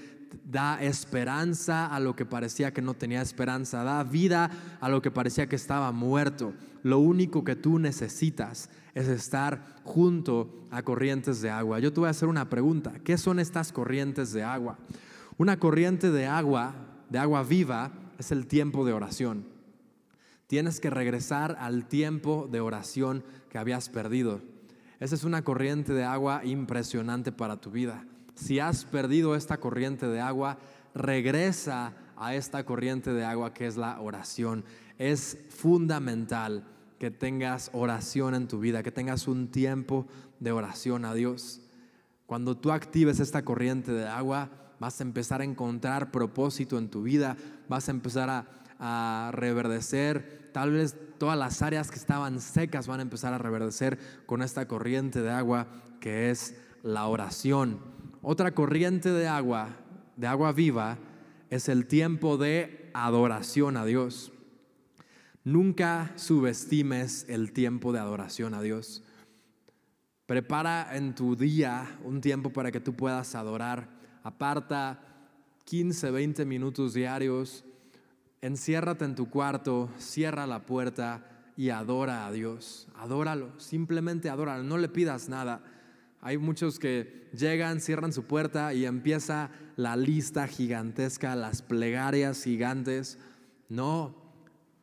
da 0.44 0.82
esperanza 0.82 1.88
a 1.88 2.00
lo 2.00 2.16
que 2.16 2.26
parecía 2.26 2.74
que 2.74 2.82
no 2.82 2.94
tenía 2.94 3.22
esperanza, 3.22 3.84
da 3.84 4.04
vida 4.04 4.52
a 4.82 4.90
lo 4.90 5.02
que 5.02 5.12
parecía 5.12 5.48
que 5.48 5.56
estaba 5.56 5.92
muerto. 5.92 6.54
Lo 6.84 7.00
único 7.00 7.44
que 7.44 7.56
tú 7.56 7.80
necesitas 7.80 8.70
es 8.94 9.08
estar 9.08 9.76
junto 9.84 10.68
a 10.72 10.84
corrientes 10.84 11.42
de 11.42 11.50
agua. 11.50 11.80
Yo 11.80 11.92
te 11.92 12.00
voy 12.00 12.08
a 12.08 12.12
hacer 12.12 12.30
una 12.30 12.50
pregunta. 12.50 12.94
¿Qué 13.04 13.18
son 13.18 13.40
estas 13.40 13.72
corrientes 13.72 14.34
de 14.34 14.44
agua? 14.44 14.78
Una 15.38 15.58
corriente 15.58 16.12
de 16.12 16.28
agua, 16.28 16.76
de 17.10 17.20
agua 17.20 17.44
viva, 17.44 17.92
es 18.18 18.32
el 18.32 18.48
tiempo 18.48 18.86
de 18.86 18.94
oración. 18.94 19.46
Tienes 20.48 20.80
que 20.80 20.90
regresar 20.90 21.58
al 21.60 21.88
tiempo 21.88 22.48
de 22.52 22.60
oración 22.60 23.24
que 23.50 23.58
habías 23.58 23.90
perdido. 23.90 24.42
Esa 25.00 25.16
es 25.16 25.24
una 25.24 25.44
corriente 25.44 25.94
de 25.94 26.04
agua 26.04 26.42
impresionante 26.44 27.32
para 27.32 27.58
tu 27.58 27.72
vida 27.72 28.06
si 28.36 28.60
has 28.60 28.84
perdido 28.86 29.36
esta 29.36 29.58
corriente 29.58 30.08
de 30.08 30.20
agua, 30.20 30.58
regresa 30.94 31.94
a 32.18 32.36
esta 32.36 32.66
corriente 32.66 33.12
de 33.14 33.26
agua 33.26 33.54
que 33.54 33.66
es 33.66 33.78
la 33.78 34.00
oración. 34.00 34.64
Es 34.98 35.38
fundamental 35.50 36.64
que 37.00 37.12
tengas 37.12 37.70
oración 37.74 38.36
en 38.36 38.48
tu 38.48 38.60
vida, 38.60 38.84
que 38.84 38.92
tengas 38.92 39.28
un 39.28 39.50
tiempo 39.50 40.06
de 40.40 40.52
oración 40.52 41.06
a 41.06 41.14
Dios. 41.14 41.62
Cuando 42.26 42.56
tú 42.58 42.72
actives 42.72 43.20
esta 43.20 43.44
corriente 43.44 43.92
de 43.92 44.08
agua, 44.08 44.50
vas 44.80 45.00
a 45.00 45.04
empezar 45.04 45.42
a 45.42 45.46
encontrar 45.46 46.12
propósito 46.12 46.78
en 46.78 46.90
tu 46.90 47.04
vida, 47.04 47.38
vas 47.70 47.88
a 47.88 47.92
empezar 47.92 48.30
a, 48.30 48.46
a 48.80 49.32
reverdecer, 49.34 50.45
tal 50.56 50.72
vez 50.72 50.96
todas 51.18 51.38
las 51.38 51.62
áreas 51.62 51.92
que 51.92 51.98
estaban 51.98 52.40
secas 52.40 52.88
van 52.88 53.00
a 53.00 53.04
empezar 53.04 53.34
a 53.34 53.38
reverdecer 53.38 54.00
con 54.26 54.42
esta 54.42 54.70
corriente 54.70 55.22
de 55.22 55.30
agua 55.30 55.68
que 56.00 56.32
es 56.32 56.56
la 56.82 57.08
oración. 57.08 57.82
Otra 58.22 58.54
corriente 58.54 59.12
de 59.12 59.28
agua, 59.28 59.76
de 60.16 60.28
agua 60.28 60.54
viva, 60.54 60.98
es 61.50 61.68
el 61.68 61.88
tiempo 61.88 62.38
de 62.38 62.90
adoración 62.94 63.76
a 63.76 63.84
Dios. 63.84 64.32
Nunca 65.44 66.14
subestimes 66.16 67.26
el 67.28 67.52
tiempo 67.52 67.92
de 67.92 68.00
adoración 68.00 68.54
a 68.54 68.62
Dios. 68.62 69.04
Prepara 70.26 70.96
en 70.96 71.16
tu 71.16 71.36
día 71.36 72.00
un 72.02 72.22
tiempo 72.22 72.52
para 72.52 72.72
que 72.72 72.80
tú 72.80 72.94
puedas 72.94 73.36
adorar. 73.36 73.90
Aparta 74.24 75.02
15, 75.66 76.12
20 76.12 76.46
minutos 76.46 76.94
diarios. 76.94 77.66
Enciérrate 78.42 79.06
en 79.06 79.16
tu 79.16 79.30
cuarto, 79.30 79.90
cierra 79.98 80.46
la 80.46 80.66
puerta 80.66 81.26
y 81.58 81.70
adora 81.70 82.26
a 82.26 82.32
Dios. 82.32 82.88
Adóralo, 82.96 83.58
simplemente 83.60 84.30
adóralo. 84.30 84.64
No 84.64 84.78
le 84.78 84.90
pidas 84.90 85.30
nada. 85.30 85.64
Hay 86.22 86.38
muchos 86.38 86.80
que 86.80 87.30
llegan, 87.34 87.80
cierran 87.80 88.12
su 88.12 88.24
puerta 88.24 88.74
y 88.74 88.86
empieza 88.86 89.52
la 89.76 89.96
lista 89.96 90.48
gigantesca, 90.48 91.36
las 91.36 91.62
plegarias 91.62 92.44
gigantes. 92.44 93.20
No, 93.70 94.16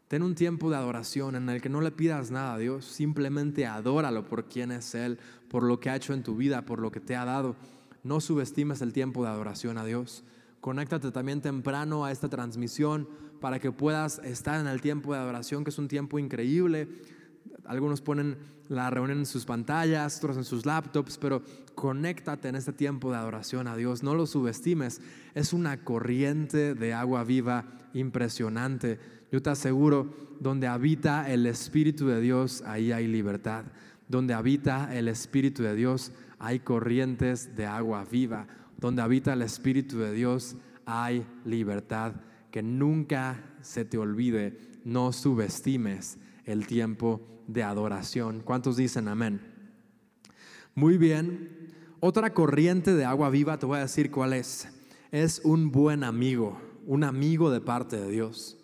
ten 0.08 0.22
un 0.22 0.34
tiempo 0.34 0.70
de 0.70 0.76
adoración 0.76 1.34
en 1.36 1.48
el 1.48 1.60
que 1.60 1.68
no 1.68 1.80
le 1.80 1.90
pidas 1.90 2.30
nada 2.30 2.54
a 2.54 2.58
Dios, 2.58 2.84
simplemente 2.84 3.66
adóralo 3.66 4.24
por 4.24 4.48
quién 4.48 4.70
es 4.70 4.94
Él, 4.94 5.18
por 5.48 5.62
lo 5.62 5.80
que 5.80 5.90
ha 5.90 5.96
hecho 5.96 6.14
en 6.14 6.22
tu 6.22 6.36
vida, 6.36 6.64
por 6.64 6.80
lo 6.80 6.92
que 6.92 7.00
te 7.00 7.16
ha 7.16 7.24
dado. 7.24 7.56
No 8.04 8.20
subestimes 8.20 8.82
el 8.82 8.92
tiempo 8.92 9.24
de 9.24 9.30
adoración 9.30 9.78
a 9.78 9.84
Dios. 9.84 10.24
Conéctate 10.60 11.10
también 11.10 11.40
temprano 11.40 12.04
a 12.04 12.12
esta 12.12 12.28
transmisión 12.28 13.08
para 13.42 13.58
que 13.58 13.70
puedas 13.70 14.20
estar 14.20 14.58
en 14.58 14.66
el 14.66 14.80
tiempo 14.80 15.12
de 15.12 15.18
adoración, 15.18 15.64
que 15.64 15.70
es 15.70 15.78
un 15.78 15.88
tiempo 15.88 16.18
increíble 16.18 16.88
algunos 17.64 18.00
ponen 18.00 18.36
la 18.68 18.90
reunión 18.90 19.18
en 19.18 19.26
sus 19.26 19.44
pantallas, 19.44 20.18
otros 20.18 20.36
en 20.36 20.44
sus 20.44 20.66
laptops, 20.66 21.18
pero 21.18 21.42
conéctate 21.74 22.48
en 22.48 22.56
este 22.56 22.72
tiempo 22.72 23.10
de 23.10 23.18
adoración 23.18 23.68
a 23.68 23.76
Dios, 23.76 24.02
no 24.02 24.14
lo 24.14 24.26
subestimes, 24.26 25.00
es 25.34 25.52
una 25.52 25.84
corriente 25.84 26.74
de 26.74 26.92
agua 26.92 27.24
viva 27.24 27.64
impresionante. 27.94 28.98
Yo 29.30 29.42
te 29.42 29.50
aseguro, 29.50 30.14
donde 30.40 30.66
habita 30.66 31.30
el 31.30 31.46
Espíritu 31.46 32.06
de 32.08 32.20
Dios, 32.20 32.62
ahí 32.66 32.92
hay 32.92 33.06
libertad. 33.06 33.64
Donde 34.08 34.34
habita 34.34 34.94
el 34.94 35.08
Espíritu 35.08 35.62
de 35.62 35.74
Dios, 35.74 36.12
hay 36.38 36.60
corrientes 36.60 37.54
de 37.56 37.66
agua 37.66 38.04
viva. 38.10 38.46
Donde 38.78 39.02
habita 39.02 39.32
el 39.34 39.42
Espíritu 39.42 39.98
de 39.98 40.12
Dios, 40.12 40.56
hay 40.84 41.24
libertad. 41.44 42.14
Que 42.52 42.62
nunca 42.62 43.42
se 43.62 43.84
te 43.84 43.98
olvide, 43.98 44.56
no 44.84 45.12
subestimes 45.12 46.18
el 46.44 46.66
tiempo 46.68 47.20
de 47.48 47.64
adoración. 47.64 48.40
¿Cuántos 48.40 48.76
dicen 48.76 49.08
amén? 49.08 49.40
Muy 50.74 50.98
bien. 50.98 51.72
Otra 51.98 52.34
corriente 52.34 52.94
de 52.94 53.04
agua 53.04 53.30
viva, 53.30 53.58
te 53.58 53.66
voy 53.66 53.78
a 53.78 53.82
decir 53.82 54.10
cuál 54.10 54.34
es. 54.34 54.68
Es 55.10 55.40
un 55.44 55.72
buen 55.72 56.04
amigo, 56.04 56.60
un 56.86 57.04
amigo 57.04 57.50
de 57.50 57.60
parte 57.60 57.96
de 57.96 58.10
Dios. 58.10 58.58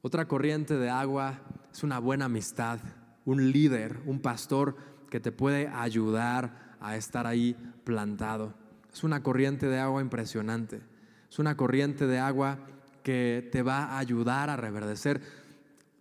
Otra 0.00 0.28
corriente 0.28 0.74
de 0.74 0.88
agua 0.88 1.40
es 1.72 1.82
una 1.82 1.98
buena 1.98 2.26
amistad, 2.26 2.78
un 3.24 3.50
líder, 3.50 4.00
un 4.06 4.20
pastor 4.20 4.76
que 5.10 5.18
te 5.18 5.32
puede 5.32 5.66
ayudar 5.68 6.76
a 6.80 6.96
estar 6.96 7.26
ahí 7.26 7.56
plantado. 7.82 8.54
Es 8.92 9.02
una 9.02 9.22
corriente 9.22 9.66
de 9.66 9.80
agua 9.80 10.02
impresionante. 10.02 10.80
Es 11.30 11.38
una 11.38 11.56
corriente 11.56 12.06
de 12.06 12.18
agua 12.20 12.58
que 13.08 13.48
te 13.50 13.62
va 13.62 13.84
a 13.84 13.98
ayudar 14.00 14.50
a 14.50 14.58
reverdecer. 14.58 15.22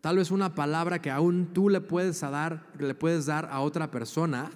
Tal 0.02 0.18
vez 0.18 0.30
una 0.30 0.56
palabra 0.56 1.02
que 1.02 1.10
aún 1.10 1.54
tú 1.54 1.70
le 1.70 1.80
puedes 1.80 2.20
dar, 2.20 2.68
le 2.78 2.94
puedes 2.96 3.26
dar 3.26 3.48
a 3.50 3.62
otra 3.62 3.90
persona, 3.92 4.52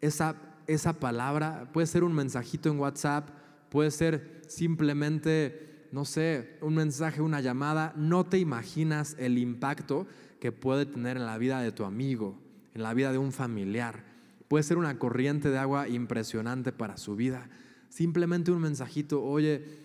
esa, 0.00 0.36
esa 0.68 0.92
palabra 0.92 1.68
puede 1.72 1.88
ser 1.88 2.04
un 2.04 2.12
mensajito 2.12 2.68
en 2.68 2.78
WhatsApp, 2.78 3.30
puede 3.68 3.90
ser 3.90 4.42
simplemente, 4.46 5.88
no 5.90 6.04
sé, 6.04 6.56
un 6.60 6.76
mensaje, 6.76 7.20
una 7.20 7.40
llamada. 7.40 7.92
No 7.96 8.22
te 8.26 8.38
imaginas 8.38 9.16
el 9.18 9.36
impacto 9.38 10.06
que 10.38 10.52
puede 10.52 10.86
tener 10.86 11.16
en 11.16 11.26
la 11.26 11.36
vida 11.36 11.62
de 11.62 11.72
tu 11.72 11.84
amigo, 11.84 12.38
en 12.74 12.84
la 12.84 12.94
vida 12.94 13.10
de 13.10 13.18
un 13.18 13.32
familiar. 13.32 14.04
Puede 14.46 14.62
ser 14.62 14.78
una 14.78 15.00
corriente 15.00 15.50
de 15.50 15.58
agua 15.58 15.88
impresionante 15.88 16.70
para 16.70 16.96
su 16.96 17.16
vida. 17.16 17.48
Simplemente 17.88 18.52
un 18.52 18.60
mensajito, 18.60 19.20
oye, 19.20 19.81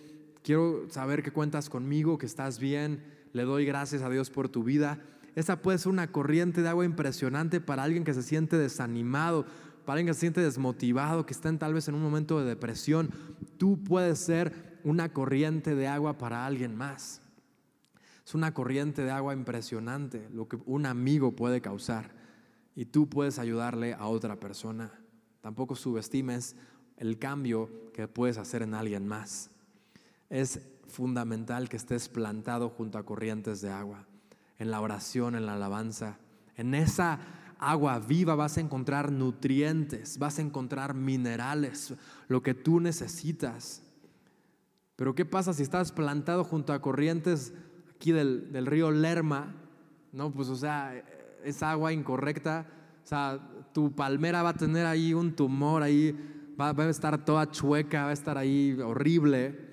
quiero 0.48 0.86
saber 0.88 1.22
que 1.22 1.30
cuentas 1.30 1.68
conmigo, 1.68 2.16
que 2.16 2.24
estás 2.24 2.58
bien 2.58 3.04
le 3.34 3.42
doy 3.42 3.66
gracias 3.66 4.00
a 4.00 4.08
Dios 4.08 4.30
por 4.30 4.48
tu 4.48 4.64
vida. 4.64 4.98
Esa 5.34 5.60
puede 5.60 5.76
ser 5.76 5.92
una 5.92 6.10
corriente 6.10 6.62
de 6.62 6.70
agua 6.70 6.86
impresionante 6.86 7.60
para 7.60 7.82
alguien 7.82 8.02
que 8.02 8.14
se 8.14 8.22
siente 8.22 8.56
desanimado, 8.56 9.44
para 9.84 9.98
alguien 9.98 10.06
que 10.06 10.14
se 10.14 10.20
siente 10.20 10.40
desmotivado, 10.40 11.26
que 11.26 11.34
está 11.34 11.54
tal 11.58 11.74
vez 11.74 11.86
en 11.88 11.96
un 11.96 12.02
momento 12.02 12.40
de 12.40 12.46
depresión. 12.46 13.10
Tú 13.58 13.84
puedes 13.84 14.20
ser 14.20 14.78
una 14.84 15.12
corriente 15.12 15.74
de 15.74 15.86
agua 15.86 16.16
para 16.16 16.46
alguien 16.46 16.74
más. 16.74 17.20
Es 18.24 18.34
una 18.34 18.54
corriente 18.54 19.02
de 19.02 19.10
agua 19.10 19.34
impresionante 19.34 20.30
lo 20.32 20.48
que 20.48 20.56
un 20.64 20.86
amigo 20.86 21.36
puede 21.36 21.60
causar 21.60 22.10
y 22.74 22.86
tú 22.86 23.06
puedes 23.06 23.38
ayudarle 23.38 23.92
a 23.92 24.06
otra 24.06 24.40
persona. 24.40 24.98
Tampoco 25.42 25.76
subestimes 25.76 26.56
el 26.96 27.18
cambio 27.18 27.68
que 27.92 28.08
puedes 28.08 28.38
hacer 28.38 28.62
en 28.62 28.72
alguien 28.72 29.06
más. 29.06 29.50
Es 30.30 30.60
fundamental 30.88 31.68
que 31.68 31.76
estés 31.76 32.08
plantado 32.08 32.68
junto 32.70 32.98
a 32.98 33.04
corrientes 33.04 33.60
de 33.60 33.70
agua, 33.70 34.06
en 34.58 34.70
la 34.70 34.80
oración, 34.80 35.34
en 35.34 35.46
la 35.46 35.54
alabanza. 35.54 36.18
En 36.56 36.74
esa 36.74 37.20
agua 37.58 37.98
viva 37.98 38.34
vas 38.34 38.56
a 38.56 38.60
encontrar 38.60 39.12
nutrientes, 39.12 40.18
vas 40.18 40.38
a 40.38 40.42
encontrar 40.42 40.94
minerales, 40.94 41.94
lo 42.28 42.42
que 42.42 42.54
tú 42.54 42.80
necesitas. 42.80 43.82
Pero 44.96 45.14
¿qué 45.14 45.24
pasa 45.24 45.52
si 45.52 45.62
estás 45.62 45.92
plantado 45.92 46.44
junto 46.44 46.72
a 46.72 46.82
corrientes 46.82 47.52
aquí 47.94 48.12
del, 48.12 48.66
río 48.66 48.90
Lerma? 48.90 49.54
No, 50.12 50.32
pues 50.32 50.48
o 50.48 50.56
sea, 50.56 50.94
es 51.44 51.62
agua 51.62 51.92
incorrecta. 51.92 52.66
O 53.04 53.06
sea, 53.06 53.38
tu 53.72 53.94
palmera 53.94 54.42
va 54.42 54.50
a 54.50 54.54
tener 54.54 54.84
ahí 54.84 55.14
un 55.14 55.34
tumor, 55.34 55.82
ahí 55.82 56.18
va 56.60 56.70
a 56.70 56.90
estar 56.90 57.24
toda 57.24 57.50
chueca, 57.50 58.04
va 58.04 58.10
a 58.10 58.14
estar 58.14 58.36
ahí 58.36 58.76
horrible 58.80 59.67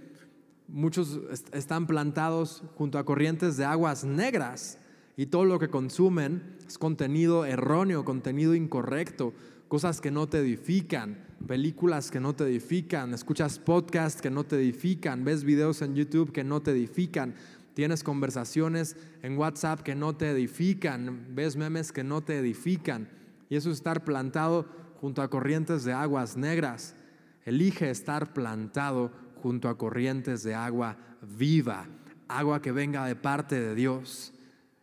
muchos 0.67 1.19
están 1.51 1.87
plantados 1.87 2.63
junto 2.75 2.97
a 2.97 3.05
corrientes 3.05 3.57
de 3.57 3.65
aguas 3.65 4.03
negras 4.03 4.79
y 5.17 5.27
todo 5.27 5.45
lo 5.45 5.59
que 5.59 5.69
consumen 5.69 6.57
es 6.67 6.77
contenido 6.77 7.45
erróneo, 7.45 8.03
contenido 8.03 8.55
incorrecto, 8.55 9.33
cosas 9.67 10.01
que 10.01 10.11
no 10.11 10.27
te 10.27 10.39
edifican, 10.39 11.17
películas 11.47 12.11
que 12.11 12.19
no 12.19 12.33
te 12.33 12.43
edifican, 12.43 13.13
escuchas 13.13 13.59
podcasts 13.59 14.21
que 14.21 14.29
no 14.29 14.43
te 14.43 14.57
edifican, 14.57 15.23
ves 15.23 15.43
videos 15.43 15.81
en 15.81 15.95
YouTube 15.95 16.31
que 16.31 16.43
no 16.43 16.61
te 16.61 16.71
edifican, 16.71 17.35
tienes 17.73 18.03
conversaciones 18.03 18.95
en 19.21 19.37
WhatsApp 19.37 19.81
que 19.81 19.95
no 19.95 20.15
te 20.15 20.31
edifican, 20.31 21.27
ves 21.35 21.55
memes 21.55 21.91
que 21.91 22.03
no 22.03 22.21
te 22.21 22.37
edifican. 22.37 23.09
Y 23.49 23.55
eso 23.57 23.69
es 23.69 23.77
estar 23.77 24.03
plantado 24.03 24.65
junto 24.99 25.21
a 25.21 25.29
corrientes 25.29 25.83
de 25.83 25.93
aguas 25.93 26.35
negras. 26.35 26.95
Elige 27.43 27.91
estar 27.91 28.33
plantado 28.33 29.11
junto 29.45 29.69
a 29.69 29.77
corrientes 29.77 30.41
de 30.41 30.55
agua 30.55 30.97
viva, 31.21 31.85
agua 32.27 32.63
que 32.63 32.71
venga 32.71 33.05
de 33.05 33.15
parte 33.15 33.59
de 33.59 33.75
Dios. 33.75 34.33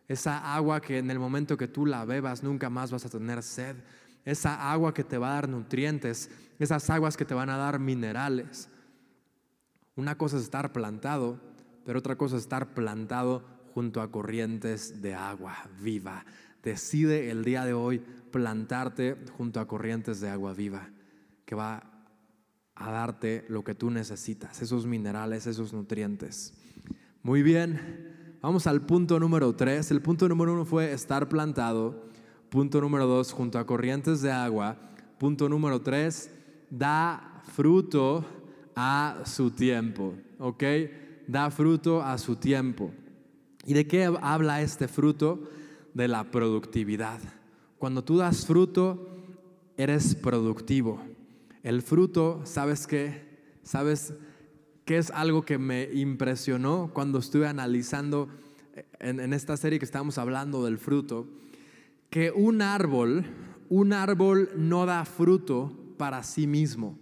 Esa 0.07 0.55
agua 0.55 0.79
que 0.79 0.99
en 0.99 1.11
el 1.11 1.19
momento 1.19 1.57
que 1.57 1.67
tú 1.67 1.85
la 1.85 2.05
bebas 2.05 2.43
nunca 2.43 2.69
más 2.69 2.89
vas 2.89 3.05
a 3.05 3.09
tener 3.09 3.43
sed. 3.43 3.75
Esa 4.23 4.71
agua 4.71 4.93
que 4.93 5.03
te 5.03 5.17
va 5.17 5.31
a 5.31 5.33
dar 5.33 5.49
nutrientes, 5.49 6.29
esas 6.59 6.89
aguas 6.89 7.17
que 7.17 7.25
te 7.25 7.33
van 7.33 7.49
a 7.49 7.57
dar 7.57 7.77
minerales. 7.77 8.69
Una 9.97 10.17
cosa 10.17 10.37
es 10.37 10.43
estar 10.43 10.71
plantado, 10.71 11.41
pero 11.85 11.99
otra 11.99 12.15
cosa 12.15 12.37
es 12.37 12.43
estar 12.43 12.73
plantado 12.73 13.43
junto 13.73 13.99
a 13.99 14.11
corrientes 14.11 15.01
de 15.01 15.13
agua 15.13 15.57
viva. 15.81 16.23
Decide 16.63 17.31
el 17.31 17.43
día 17.43 17.65
de 17.65 17.73
hoy 17.73 17.99
plantarte 18.31 19.17
junto 19.37 19.59
a 19.59 19.67
corrientes 19.67 20.21
de 20.21 20.29
agua 20.29 20.53
viva, 20.53 20.87
que 21.45 21.53
va 21.53 21.92
a 22.75 22.91
darte 22.91 23.45
lo 23.49 23.63
que 23.63 23.75
tú 23.75 23.89
necesitas, 23.89 24.61
esos 24.61 24.85
minerales, 24.85 25.47
esos 25.47 25.73
nutrientes. 25.73 26.53
Muy 27.21 27.43
bien, 27.43 28.35
vamos 28.41 28.67
al 28.67 28.81
punto 28.81 29.19
número 29.19 29.55
tres. 29.55 29.91
El 29.91 30.01
punto 30.01 30.27
número 30.27 30.53
uno 30.53 30.65
fue 30.65 30.91
estar 30.91 31.29
plantado. 31.29 32.03
Punto 32.49 32.81
número 32.81 33.07
dos, 33.07 33.31
junto 33.31 33.57
a 33.57 33.65
corrientes 33.65 34.21
de 34.21 34.31
agua. 34.31 34.77
Punto 35.17 35.47
número 35.47 35.81
tres, 35.81 36.29
da 36.69 37.41
fruto 37.53 38.25
a 38.75 39.21
su 39.25 39.51
tiempo. 39.51 40.13
¿Ok? 40.39 40.63
Da 41.27 41.49
fruto 41.49 42.01
a 42.01 42.17
su 42.17 42.35
tiempo. 42.35 42.91
¿Y 43.65 43.73
de 43.73 43.87
qué 43.87 44.13
habla 44.21 44.61
este 44.61 44.87
fruto? 44.87 45.49
De 45.93 46.07
la 46.07 46.23
productividad. 46.25 47.19
Cuando 47.77 48.03
tú 48.03 48.17
das 48.17 48.45
fruto, 48.45 49.15
eres 49.77 50.15
productivo. 50.15 50.99
El 51.63 51.81
fruto, 51.81 52.41
¿sabes 52.43 52.87
qué? 52.87 53.23
¿Sabes 53.63 54.13
qué 54.83 54.97
es 54.97 55.11
algo 55.11 55.43
que 55.43 55.57
me 55.57 55.89
impresionó 55.93 56.91
cuando 56.93 57.19
estuve 57.19 57.47
analizando 57.47 58.27
en, 58.99 59.31
esta 59.31 59.55
serie 59.55 59.79
que 59.79 59.85
estamos 59.85 60.17
hablando 60.17 60.65
del 60.65 60.77
fruto? 60.77 61.25
Que 62.09 62.31
un 62.31 62.61
árbol, 62.61 63.23
un 63.69 63.93
árbol 63.93 64.49
no 64.57 64.85
da 64.85 65.05
fruto 65.05 65.71
para 65.97 66.21
sí 66.23 66.47
mismo. 66.47 66.99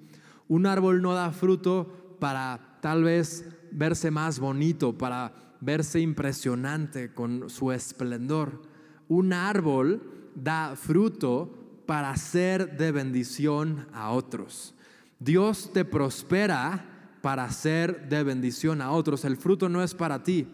Un 0.48 0.68
árbol 0.68 1.02
no 1.02 1.16
da 1.16 1.32
fruto 1.32 2.16
para 2.20 2.78
tal 2.82 3.04
vez 3.04 3.50
verse 3.72 4.12
más 4.12 4.40
bonito, 4.40 4.96
para 4.96 5.34
verse 5.60 6.00
impresionante 6.02 7.16
con 7.16 7.50
su 7.50 7.72
esplendor. 7.72 8.62
Un 9.08 9.34
árbol 9.34 10.04
da 10.36 10.76
fruto 10.76 11.61
para 11.92 12.16
ser 12.16 12.78
de 12.78 12.94
bendición 12.94 13.86
a 13.92 14.12
otros. 14.12 14.74
Dios 15.20 15.72
te 15.74 15.84
prospera 15.84 17.18
para 17.22 17.52
ser 17.52 18.08
de 18.08 18.24
bendición 18.24 18.82
a 18.82 18.92
otros. 18.92 19.26
El 19.26 19.36
fruto 19.36 19.68
no 19.68 19.84
es 19.84 19.94
para 19.94 20.24
ti. 20.24 20.48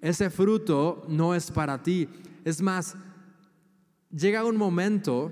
Ese 0.00 0.30
fruto 0.30 1.04
no 1.06 1.34
es 1.34 1.50
para 1.50 1.82
ti. 1.82 2.08
Es 2.46 2.62
más, 2.62 2.96
llega 4.10 4.46
un 4.46 4.56
momento 4.56 5.30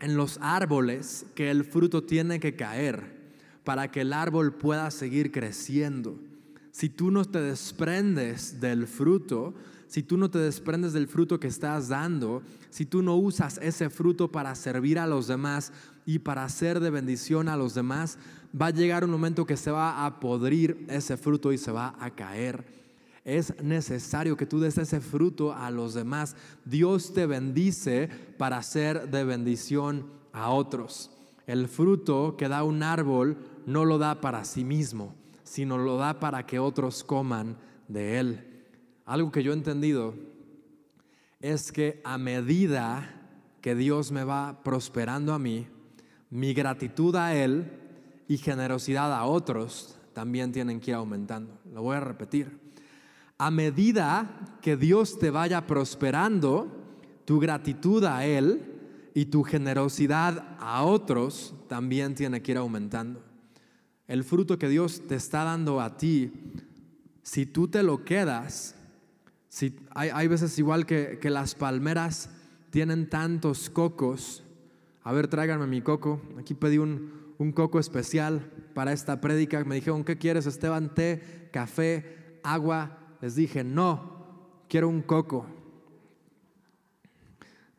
en 0.00 0.16
los 0.16 0.38
árboles 0.40 1.26
que 1.34 1.50
el 1.50 1.64
fruto 1.64 2.04
tiene 2.04 2.40
que 2.40 2.56
caer 2.56 3.34
para 3.64 3.90
que 3.90 4.00
el 4.00 4.14
árbol 4.14 4.54
pueda 4.54 4.90
seguir 4.90 5.32
creciendo. 5.32 6.18
Si 6.70 6.88
tú 6.88 7.10
no 7.10 7.26
te 7.26 7.42
desprendes 7.42 8.58
del 8.58 8.86
fruto, 8.86 9.52
si 9.92 10.02
tú 10.02 10.16
no 10.16 10.30
te 10.30 10.38
desprendes 10.38 10.94
del 10.94 11.06
fruto 11.06 11.38
que 11.38 11.48
estás 11.48 11.88
dando, 11.88 12.40
si 12.70 12.86
tú 12.86 13.02
no 13.02 13.14
usas 13.16 13.58
ese 13.60 13.90
fruto 13.90 14.32
para 14.32 14.54
servir 14.54 14.98
a 14.98 15.06
los 15.06 15.26
demás 15.26 15.70
y 16.06 16.20
para 16.20 16.44
hacer 16.44 16.80
de 16.80 16.88
bendición 16.88 17.46
a 17.46 17.58
los 17.58 17.74
demás, 17.74 18.16
va 18.58 18.68
a 18.68 18.70
llegar 18.70 19.04
un 19.04 19.10
momento 19.10 19.44
que 19.44 19.58
se 19.58 19.70
va 19.70 20.06
a 20.06 20.18
podrir 20.18 20.86
ese 20.88 21.18
fruto 21.18 21.52
y 21.52 21.58
se 21.58 21.72
va 21.72 21.94
a 22.00 22.10
caer. 22.10 22.64
Es 23.22 23.52
necesario 23.62 24.34
que 24.34 24.46
tú 24.46 24.60
des 24.60 24.78
ese 24.78 25.02
fruto 25.02 25.52
a 25.52 25.70
los 25.70 25.92
demás. 25.92 26.36
Dios 26.64 27.12
te 27.12 27.26
bendice 27.26 28.08
para 28.38 28.62
ser 28.62 29.10
de 29.10 29.24
bendición 29.24 30.06
a 30.32 30.52
otros. 30.52 31.10
El 31.46 31.68
fruto 31.68 32.36
que 32.38 32.48
da 32.48 32.64
un 32.64 32.82
árbol 32.82 33.36
no 33.66 33.84
lo 33.84 33.98
da 33.98 34.22
para 34.22 34.46
sí 34.46 34.64
mismo, 34.64 35.14
sino 35.44 35.76
lo 35.76 35.98
da 35.98 36.18
para 36.18 36.46
que 36.46 36.58
otros 36.58 37.04
coman 37.04 37.58
de 37.88 38.18
él. 38.18 38.51
Algo 39.12 39.30
que 39.30 39.42
yo 39.42 39.52
he 39.52 39.54
entendido 39.54 40.14
es 41.38 41.70
que 41.70 42.00
a 42.02 42.16
medida 42.16 43.12
que 43.60 43.74
Dios 43.74 44.10
me 44.10 44.24
va 44.24 44.62
prosperando 44.64 45.34
a 45.34 45.38
mí, 45.38 45.66
mi 46.30 46.54
gratitud 46.54 47.14
a 47.16 47.34
Él 47.34 47.70
y 48.26 48.38
generosidad 48.38 49.12
a 49.12 49.26
otros 49.26 49.98
también 50.14 50.50
tienen 50.50 50.80
que 50.80 50.92
ir 50.92 50.94
aumentando. 50.94 51.58
Lo 51.74 51.82
voy 51.82 51.96
a 51.96 52.00
repetir. 52.00 52.58
A 53.36 53.50
medida 53.50 54.58
que 54.62 54.78
Dios 54.78 55.18
te 55.18 55.28
vaya 55.28 55.66
prosperando, 55.66 56.74
tu 57.26 57.38
gratitud 57.38 58.02
a 58.04 58.24
Él 58.24 58.62
y 59.12 59.26
tu 59.26 59.42
generosidad 59.42 60.56
a 60.58 60.84
otros 60.84 61.54
también 61.68 62.14
tiene 62.14 62.40
que 62.40 62.52
ir 62.52 62.56
aumentando. 62.56 63.22
El 64.08 64.24
fruto 64.24 64.58
que 64.58 64.70
Dios 64.70 65.02
te 65.06 65.16
está 65.16 65.44
dando 65.44 65.82
a 65.82 65.98
ti, 65.98 66.32
si 67.22 67.44
tú 67.44 67.68
te 67.68 67.82
lo 67.82 68.06
quedas, 68.06 68.76
si, 69.52 69.76
hay, 69.90 70.28
veces 70.28 70.58
igual 70.58 70.86
que, 70.86 71.18
que 71.20 71.28
las 71.28 71.54
palmeras 71.54 72.30
tienen 72.70 73.10
tantos 73.10 73.68
cocos, 73.68 74.42
a 75.02 75.12
ver, 75.12 75.28
tráiganme 75.28 75.66
mi 75.66 75.82
coco. 75.82 76.22
Aquí 76.38 76.54
pedí 76.54 76.78
un, 76.78 77.34
un 77.36 77.52
coco 77.52 77.78
especial 77.78 78.50
para 78.72 78.94
esta 78.94 79.20
prédica. 79.20 79.62
Me 79.64 79.74
dijeron, 79.74 80.04
¿qué 80.04 80.16
quieres, 80.16 80.46
Esteban? 80.46 80.94
¿Té, 80.94 81.50
café, 81.52 82.38
agua? 82.42 82.96
Les 83.20 83.34
dije, 83.34 83.62
no, 83.62 84.24
quiero 84.70 84.88
un 84.88 85.02
coco. 85.02 85.44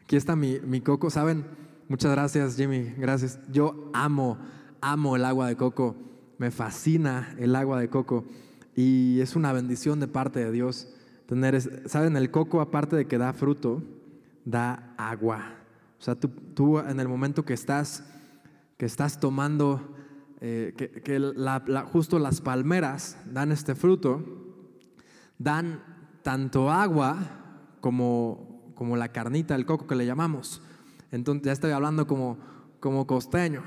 Aquí 0.03 0.15
está 0.15 0.35
mi, 0.35 0.59
mi 0.59 0.79
coco, 0.79 1.09
¿saben? 1.09 1.43
Muchas 1.87 2.11
gracias, 2.11 2.55
Jimmy. 2.55 2.93
Gracias. 2.99 3.39
Yo 3.51 3.89
amo, 3.93 4.37
amo 4.79 5.15
el 5.15 5.25
agua 5.25 5.47
de 5.47 5.55
coco. 5.55 5.95
Me 6.37 6.51
fascina 6.51 7.35
el 7.39 7.55
agua 7.55 7.79
de 7.79 7.89
coco. 7.89 8.25
Y 8.75 9.21
es 9.21 9.35
una 9.35 9.51
bendición 9.53 9.99
de 9.99 10.07
parte 10.07 10.39
de 10.39 10.51
Dios 10.51 10.87
¿saben? 11.85 12.17
El 12.17 12.31
coco, 12.31 12.61
aparte 12.61 12.95
de 12.95 13.05
que 13.05 13.17
da 13.17 13.33
fruto, 13.33 13.83
da 14.45 14.93
agua. 14.97 15.55
O 15.99 16.01
sea, 16.03 16.15
tú, 16.15 16.79
en 16.79 16.99
el 16.99 17.07
momento 17.07 17.45
que 17.45 17.53
estás, 17.53 18.03
que 18.77 18.85
estás 18.85 19.19
tomando, 19.19 19.95
eh, 20.41 20.73
que, 20.75 21.83
justo 21.91 22.19
las 22.19 22.41
palmeras 22.41 23.17
dan 23.31 23.51
este 23.51 23.75
fruto, 23.75 24.21
dan 25.37 25.81
tanto 26.23 26.71
agua 26.71 27.17
como, 27.79 28.73
como 28.75 28.97
la 28.97 29.09
carnita, 29.09 29.55
el 29.55 29.65
coco 29.65 29.87
que 29.87 29.95
le 29.95 30.05
llamamos. 30.05 30.61
Entonces 31.11 31.45
ya 31.45 31.51
estoy 31.51 31.71
hablando 31.71 32.07
como, 32.07 32.37
como 32.79 33.07
costeño. 33.07 33.63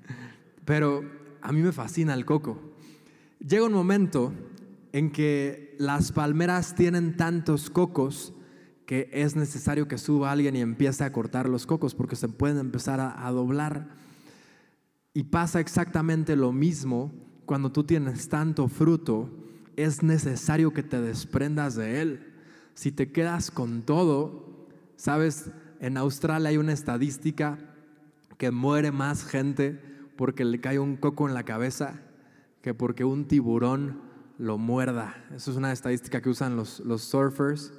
Pero 0.64 1.02
a 1.40 1.52
mí 1.52 1.62
me 1.62 1.72
fascina 1.72 2.14
el 2.14 2.24
coco. 2.24 2.58
Llega 3.38 3.64
un 3.64 3.72
momento 3.72 4.32
en 4.92 5.10
que 5.10 5.76
las 5.78 6.12
palmeras 6.12 6.74
tienen 6.74 7.16
tantos 7.16 7.70
cocos 7.70 8.32
que 8.86 9.08
es 9.12 9.36
necesario 9.36 9.86
que 9.86 9.98
suba 9.98 10.32
alguien 10.32 10.56
y 10.56 10.60
empiece 10.60 11.04
a 11.04 11.12
cortar 11.12 11.48
los 11.48 11.64
cocos 11.64 11.94
porque 11.94 12.16
se 12.16 12.28
pueden 12.28 12.58
empezar 12.58 12.98
a, 12.98 13.30
doblar. 13.30 13.86
Y 15.14 15.24
pasa 15.24 15.60
exactamente 15.60 16.34
lo 16.34 16.50
mismo 16.50 17.12
cuando 17.46 17.70
tú 17.70 17.84
tienes 17.84 18.28
tanto 18.28 18.66
fruto, 18.66 19.30
es 19.76 20.02
necesario 20.02 20.72
que 20.72 20.82
te 20.82 21.00
desprendas 21.00 21.76
de 21.76 22.00
él. 22.00 22.32
Si 22.74 22.90
te 22.90 23.12
quedas 23.12 23.52
con 23.52 23.82
todo, 23.82 24.68
sabes, 24.96 25.50
en 25.78 25.96
Australia 25.96 26.48
hay 26.48 26.56
una 26.56 26.72
estadística 26.72 27.58
que 28.38 28.50
muere 28.50 28.90
más 28.90 29.24
gente 29.24 29.80
porque 30.16 30.44
le 30.44 30.60
cae 30.60 30.80
un 30.80 30.96
coco 30.96 31.28
en 31.28 31.34
la 31.34 31.44
cabeza 31.44 32.00
que 32.60 32.74
porque 32.74 33.04
un 33.04 33.26
tiburón 33.26 34.09
lo 34.40 34.56
muerda. 34.56 35.14
Eso 35.34 35.50
es 35.50 35.56
una 35.58 35.70
estadística 35.70 36.22
que 36.22 36.30
usan 36.30 36.56
los, 36.56 36.80
los 36.80 37.02
surfers. 37.02 37.74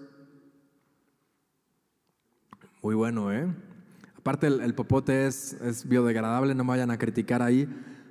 Muy 2.84 2.94
bueno, 2.94 3.34
¿eh? 3.34 3.52
Aparte 4.16 4.46
el, 4.46 4.76
popote 4.76 5.26
es, 5.26 5.54
es, 5.54 5.88
biodegradable, 5.88 6.54
no 6.54 6.64
me 6.64 6.70
vayan 6.70 6.92
a 6.92 7.00
criticar 7.00 7.42
ahí 7.42 7.68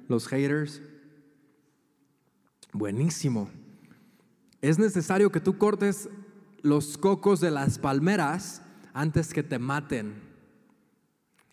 los 0.08 0.26
haters. 0.26 0.82
Buenísimo. 2.72 3.48
Es 4.60 4.80
necesario 4.80 5.30
que 5.30 5.38
tú 5.38 5.56
cortes 5.56 6.08
los 6.60 6.98
cocos 6.98 7.40
de 7.40 7.52
las 7.52 7.78
palmeras 7.78 8.62
antes 8.92 9.32
que 9.32 9.44
te 9.44 9.60
maten. 9.60 10.20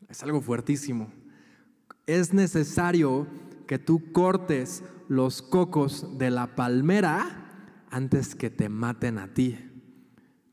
Es 0.09 0.23
algo 0.23 0.41
fuertísimo. 0.41 1.11
Es 2.07 2.33
necesario 2.33 3.27
que 3.67 3.77
tú 3.77 4.11
cortes 4.11 4.83
los 5.07 5.41
cocos 5.41 6.17
de 6.17 6.31
la 6.31 6.55
palmera 6.55 7.85
antes 7.91 8.35
que 8.35 8.49
te 8.49 8.69
maten 8.69 9.17
a 9.17 9.33
ti. 9.33 9.57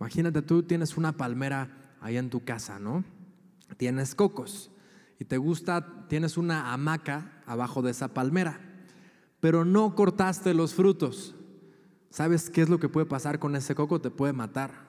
Imagínate, 0.01 0.43
tú 0.43 0.63
tienes 0.63 0.97
una 0.97 1.17
palmera 1.17 1.97
ahí 2.01 2.17
en 2.17 2.31
tu 2.31 2.45
casa, 2.45 2.79
¿no? 2.79 3.05
Tienes 3.77 4.15
cocos 4.15 4.71
y 5.19 5.25
te 5.25 5.39
gusta, 5.39 6.07
tienes 6.09 6.37
una 6.37 6.73
hamaca 6.73 7.43
abajo 7.47 7.83
de 7.83 7.91
esa 7.91 8.09
palmera, 8.09 8.61
pero 9.41 9.65
no 9.65 9.95
cortaste 9.95 10.55
los 10.55 10.75
frutos. 10.75 11.35
¿Sabes 12.11 12.51
qué 12.51 12.63
es 12.63 12.69
lo 12.69 12.79
que 12.79 12.89
puede 12.89 13.07
pasar 13.07 13.39
con 13.39 13.57
ese 13.57 13.75
coco? 13.75 14.01
Te 14.01 14.11
puede 14.11 14.33
matar. 14.33 14.85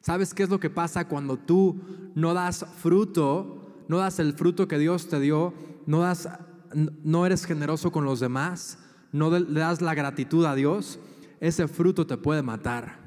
¿Sabes 0.00 0.34
qué 0.34 0.42
es 0.42 0.50
lo 0.50 0.60
que 0.60 0.70
pasa 0.70 1.08
cuando 1.08 1.36
tú 1.36 1.80
no 2.14 2.34
das 2.34 2.66
fruto, 2.78 3.84
no 3.88 3.98
das 3.98 4.18
el 4.18 4.32
fruto 4.32 4.68
que 4.68 4.78
Dios 4.78 5.08
te 5.08 5.20
dio, 5.20 5.54
no 5.86 6.00
das 6.00 6.28
no 6.74 7.26
eres 7.26 7.44
generoso 7.44 7.92
con 7.92 8.04
los 8.04 8.20
demás, 8.20 8.78
no 9.12 9.30
le 9.30 9.60
das 9.60 9.80
la 9.80 9.94
gratitud 9.94 10.44
a 10.44 10.54
Dios? 10.54 10.98
Ese 11.40 11.68
fruto 11.68 12.06
te 12.06 12.16
puede 12.16 12.42
matar. 12.42 12.98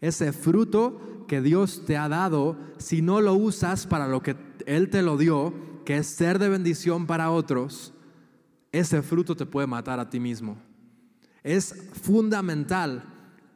Ese 0.00 0.32
fruto 0.32 1.24
que 1.26 1.40
Dios 1.40 1.84
te 1.86 1.96
ha 1.96 2.08
dado, 2.08 2.56
si 2.78 3.02
no 3.02 3.20
lo 3.20 3.34
usas 3.34 3.86
para 3.86 4.08
lo 4.08 4.22
que 4.22 4.36
Él 4.66 4.90
te 4.90 5.02
lo 5.02 5.16
dio, 5.16 5.52
que 5.84 5.98
es 5.98 6.06
ser 6.06 6.38
de 6.38 6.48
bendición 6.48 7.06
para 7.06 7.30
otros, 7.30 7.94
ese 8.72 9.02
fruto 9.02 9.36
te 9.36 9.46
puede 9.46 9.66
matar 9.66 10.00
a 10.00 10.10
ti 10.10 10.20
mismo. 10.20 10.58
Es 11.42 11.74
fundamental 12.02 13.04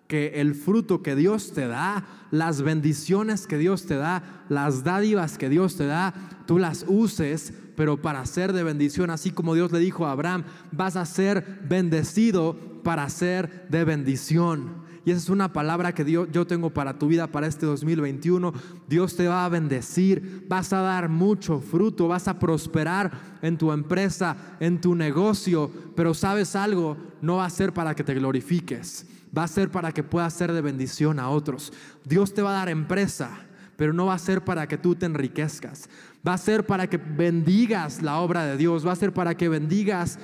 que 0.08 0.40
el 0.40 0.54
fruto 0.54 1.02
que 1.02 1.16
Dios 1.16 1.52
te 1.52 1.66
da, 1.66 2.06
las 2.30 2.62
bendiciones 2.62 3.46
que 3.46 3.58
Dios 3.58 3.86
te 3.86 3.96
da, 3.96 4.44
las 4.48 4.84
dádivas 4.84 5.38
que 5.38 5.48
Dios 5.48 5.76
te 5.76 5.86
da, 5.86 6.14
tú 6.46 6.58
las 6.58 6.84
uses, 6.86 7.54
pero 7.76 8.00
para 8.00 8.24
ser 8.26 8.52
de 8.52 8.62
bendición, 8.62 9.10
así 9.10 9.30
como 9.30 9.54
Dios 9.54 9.72
le 9.72 9.78
dijo 9.78 10.06
a 10.06 10.12
Abraham, 10.12 10.44
vas 10.70 10.96
a 10.96 11.06
ser 11.06 11.60
bendecido 11.68 12.56
para 12.82 13.08
ser 13.08 13.66
de 13.68 13.84
bendición. 13.84 14.82
Y 15.04 15.10
esa 15.10 15.18
es 15.18 15.28
una 15.30 15.52
palabra 15.52 15.92
que 15.92 16.04
Dios, 16.04 16.28
yo 16.30 16.46
tengo 16.46 16.70
para 16.70 16.98
tu 16.98 17.08
vida 17.08 17.26
para 17.26 17.48
este 17.48 17.66
2021. 17.66 18.52
Dios 18.88 19.16
te 19.16 19.26
va 19.26 19.44
a 19.44 19.48
bendecir, 19.48 20.46
vas 20.48 20.72
a 20.72 20.80
dar 20.80 21.08
mucho 21.08 21.60
fruto, 21.60 22.06
vas 22.06 22.28
a 22.28 22.38
prosperar 22.38 23.10
en 23.42 23.58
tu 23.58 23.72
empresa, 23.72 24.36
en 24.60 24.80
tu 24.80 24.94
negocio, 24.94 25.70
pero 25.96 26.14
sabes 26.14 26.54
algo, 26.54 26.96
no 27.20 27.36
va 27.36 27.46
a 27.46 27.50
ser 27.50 27.72
para 27.72 27.96
que 27.96 28.04
te 28.04 28.14
glorifiques, 28.14 29.06
va 29.36 29.42
a 29.42 29.48
ser 29.48 29.70
para 29.70 29.90
que 29.90 30.04
puedas 30.04 30.34
ser 30.34 30.52
de 30.52 30.60
bendición 30.60 31.18
a 31.18 31.30
otros. 31.30 31.72
Dios 32.04 32.32
te 32.32 32.42
va 32.42 32.50
a 32.50 32.58
dar 32.58 32.68
empresa, 32.68 33.30
pero 33.76 33.92
no 33.92 34.06
va 34.06 34.14
a 34.14 34.18
ser 34.18 34.44
para 34.44 34.68
que 34.68 34.78
tú 34.78 34.94
te 34.94 35.06
enriquezcas, 35.06 35.88
va 36.26 36.34
a 36.34 36.38
ser 36.38 36.66
para 36.66 36.88
que 36.88 36.96
bendigas 36.96 38.02
la 38.02 38.18
obra 38.18 38.44
de 38.44 38.56
Dios, 38.56 38.86
va 38.86 38.92
a 38.92 38.96
ser 38.96 39.12
para 39.12 39.36
que 39.36 39.48
bendigas 39.48 40.18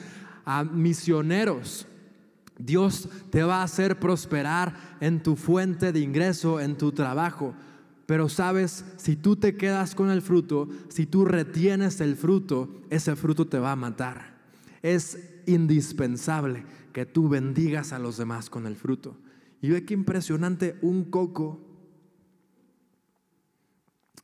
a 0.44 0.64
misioneros 0.64 1.86
Dios 2.58 3.08
te 3.30 3.44
va 3.44 3.60
a 3.60 3.62
hacer 3.62 4.00
prosperar 4.00 4.74
en 5.00 5.22
tu 5.22 5.36
fuente 5.36 5.92
de 5.92 6.00
ingreso, 6.00 6.60
en 6.60 6.76
tu 6.76 6.92
trabajo. 6.92 7.54
Pero 8.06 8.28
sabes, 8.28 8.84
si 8.96 9.16
tú 9.16 9.36
te 9.36 9.56
quedas 9.56 9.94
con 9.94 10.10
el 10.10 10.22
fruto, 10.22 10.68
si 10.88 11.06
tú 11.06 11.24
retienes 11.24 12.00
el 12.00 12.16
fruto, 12.16 12.82
ese 12.90 13.14
fruto 13.16 13.46
te 13.46 13.58
va 13.58 13.72
a 13.72 13.76
matar. 13.76 14.38
Es 14.82 15.18
indispensable 15.46 16.64
que 16.92 17.06
tú 17.06 17.28
bendigas 17.28 17.92
a 17.92 17.98
los 17.98 18.16
demás 18.16 18.50
con 18.50 18.66
el 18.66 18.76
fruto. 18.76 19.16
Y 19.60 19.70
ve 19.70 19.84
qué 19.84 19.94
impresionante 19.94 20.76
un 20.82 21.04
coco, 21.04 21.60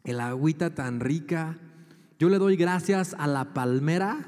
el 0.05 0.21
agüita 0.21 0.75
tan 0.75 1.01
rica. 1.01 1.59
Yo 2.19 2.29
le 2.29 2.39
doy 2.39 2.57
gracias 2.57 3.17
a 3.19 3.27
la 3.27 3.55
palmera 3.55 4.19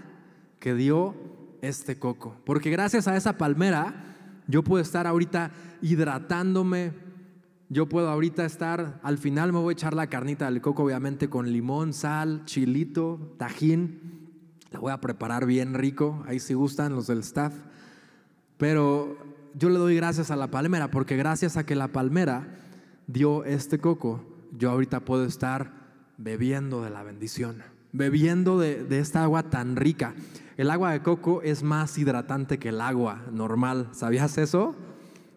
que 0.58 0.74
dio 0.74 1.14
este 1.62 1.98
coco. 1.98 2.36
Porque 2.44 2.70
gracias 2.70 3.06
a 3.06 3.16
esa 3.16 3.38
palmera 3.38 4.16
yo 4.48 4.62
puedo 4.64 4.82
estar 4.82 5.06
ahorita 5.06 5.52
hidratándome. 5.82 6.92
Yo 7.68 7.88
puedo 7.88 8.08
ahorita 8.08 8.44
estar, 8.44 9.00
al 9.02 9.18
final 9.18 9.52
me 9.52 9.58
voy 9.58 9.72
a 9.72 9.74
echar 9.74 9.92
la 9.92 10.06
carnita 10.06 10.44
del 10.44 10.60
coco, 10.60 10.84
obviamente 10.84 11.28
con 11.28 11.50
limón, 11.50 11.92
sal, 11.92 12.44
chilito, 12.44 13.34
tajín. 13.38 14.30
La 14.70 14.78
voy 14.78 14.92
a 14.92 15.00
preparar 15.00 15.46
bien 15.46 15.74
rico, 15.74 16.22
ahí 16.26 16.38
si 16.38 16.54
gustan 16.54 16.94
los 16.94 17.08
del 17.08 17.20
staff. 17.20 17.52
Pero 18.56 19.18
yo 19.54 19.68
le 19.68 19.80
doy 19.80 19.96
gracias 19.96 20.30
a 20.30 20.36
la 20.36 20.48
palmera, 20.48 20.92
porque 20.92 21.16
gracias 21.16 21.56
a 21.56 21.66
que 21.66 21.74
la 21.74 21.88
palmera 21.88 22.46
dio 23.08 23.44
este 23.44 23.80
coco, 23.80 24.35
yo 24.52 24.70
ahorita 24.70 25.00
puedo 25.00 25.24
estar 25.24 25.72
bebiendo 26.18 26.82
de 26.82 26.90
la 26.90 27.02
bendición, 27.02 27.62
bebiendo 27.92 28.58
de, 28.58 28.86
esta 28.98 29.22
agua 29.22 29.44
tan 29.44 29.76
rica. 29.76 30.14
El 30.56 30.70
agua 30.70 30.92
de 30.92 31.02
coco 31.02 31.42
es 31.42 31.62
más 31.62 31.98
hidratante 31.98 32.58
que 32.58 32.70
el 32.70 32.80
agua 32.80 33.24
normal. 33.30 33.88
¿Sabías 33.92 34.38
eso? 34.38 34.74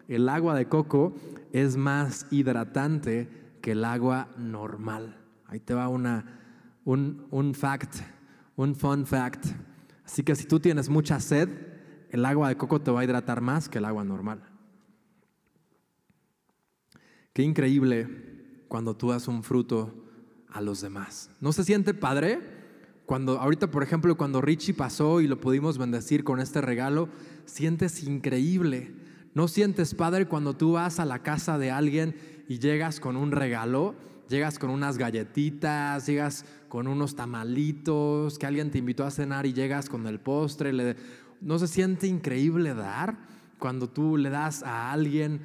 El 0.08 0.28
agua 0.28 0.54
de 0.54 0.66
coco 0.66 1.14
es 1.52 1.76
más 1.76 2.26
hidratante 2.30 3.28
que 3.60 3.72
el 3.72 3.84
agua 3.84 4.28
normal. 4.38 5.16
Ahí 5.46 5.60
te 5.60 5.74
va 5.74 5.88
una, 5.88 6.40
un, 6.84 7.26
un 7.30 7.54
fact, 7.54 7.96
un 8.56 8.74
fun 8.74 9.06
fact. 9.06 9.46
Así 10.04 10.22
que 10.22 10.34
si 10.34 10.46
tú 10.46 10.58
tienes 10.58 10.88
mucha 10.88 11.20
sed, 11.20 11.48
el 12.10 12.24
agua 12.24 12.48
de 12.48 12.56
coco 12.56 12.80
te 12.80 12.90
va 12.90 13.00
a 13.00 13.04
hidratar 13.04 13.40
más 13.40 13.68
que 13.68 13.78
el 13.78 13.84
agua 13.84 14.04
normal. 14.04 14.42
Qué 17.32 17.42
increíble 17.42 18.29
cuando 18.70 18.94
tú 18.94 19.10
das 19.10 19.26
un 19.26 19.42
fruto 19.42 19.92
a 20.48 20.60
los 20.60 20.80
demás. 20.80 21.28
¿No 21.40 21.52
se 21.52 21.64
siente 21.64 21.92
padre? 21.92 22.38
Cuando 23.04 23.40
ahorita, 23.40 23.68
por 23.72 23.82
ejemplo, 23.82 24.16
cuando 24.16 24.40
Richie 24.40 24.74
pasó 24.74 25.20
y 25.20 25.26
lo 25.26 25.40
pudimos 25.40 25.76
bendecir 25.76 26.22
con 26.22 26.38
este 26.38 26.60
regalo, 26.60 27.08
sientes 27.46 28.04
increíble. 28.04 28.94
¿No 29.34 29.48
sientes 29.48 29.96
padre 29.96 30.28
cuando 30.28 30.54
tú 30.56 30.74
vas 30.74 31.00
a 31.00 31.04
la 31.04 31.18
casa 31.18 31.58
de 31.58 31.72
alguien 31.72 32.14
y 32.46 32.60
llegas 32.60 33.00
con 33.00 33.16
un 33.16 33.32
regalo? 33.32 33.96
Llegas 34.28 34.60
con 34.60 34.70
unas 34.70 34.98
galletitas, 34.98 36.06
llegas 36.06 36.44
con 36.68 36.86
unos 36.86 37.16
tamalitos, 37.16 38.38
que 38.38 38.46
alguien 38.46 38.70
te 38.70 38.78
invitó 38.78 39.04
a 39.04 39.10
cenar 39.10 39.46
y 39.46 39.52
llegas 39.52 39.88
con 39.88 40.06
el 40.06 40.20
postre. 40.20 40.94
¿No 41.40 41.58
se 41.58 41.66
siente 41.66 42.06
increíble 42.06 42.72
dar 42.74 43.18
cuando 43.58 43.90
tú 43.90 44.16
le 44.16 44.30
das 44.30 44.62
a 44.62 44.92
alguien 44.92 45.40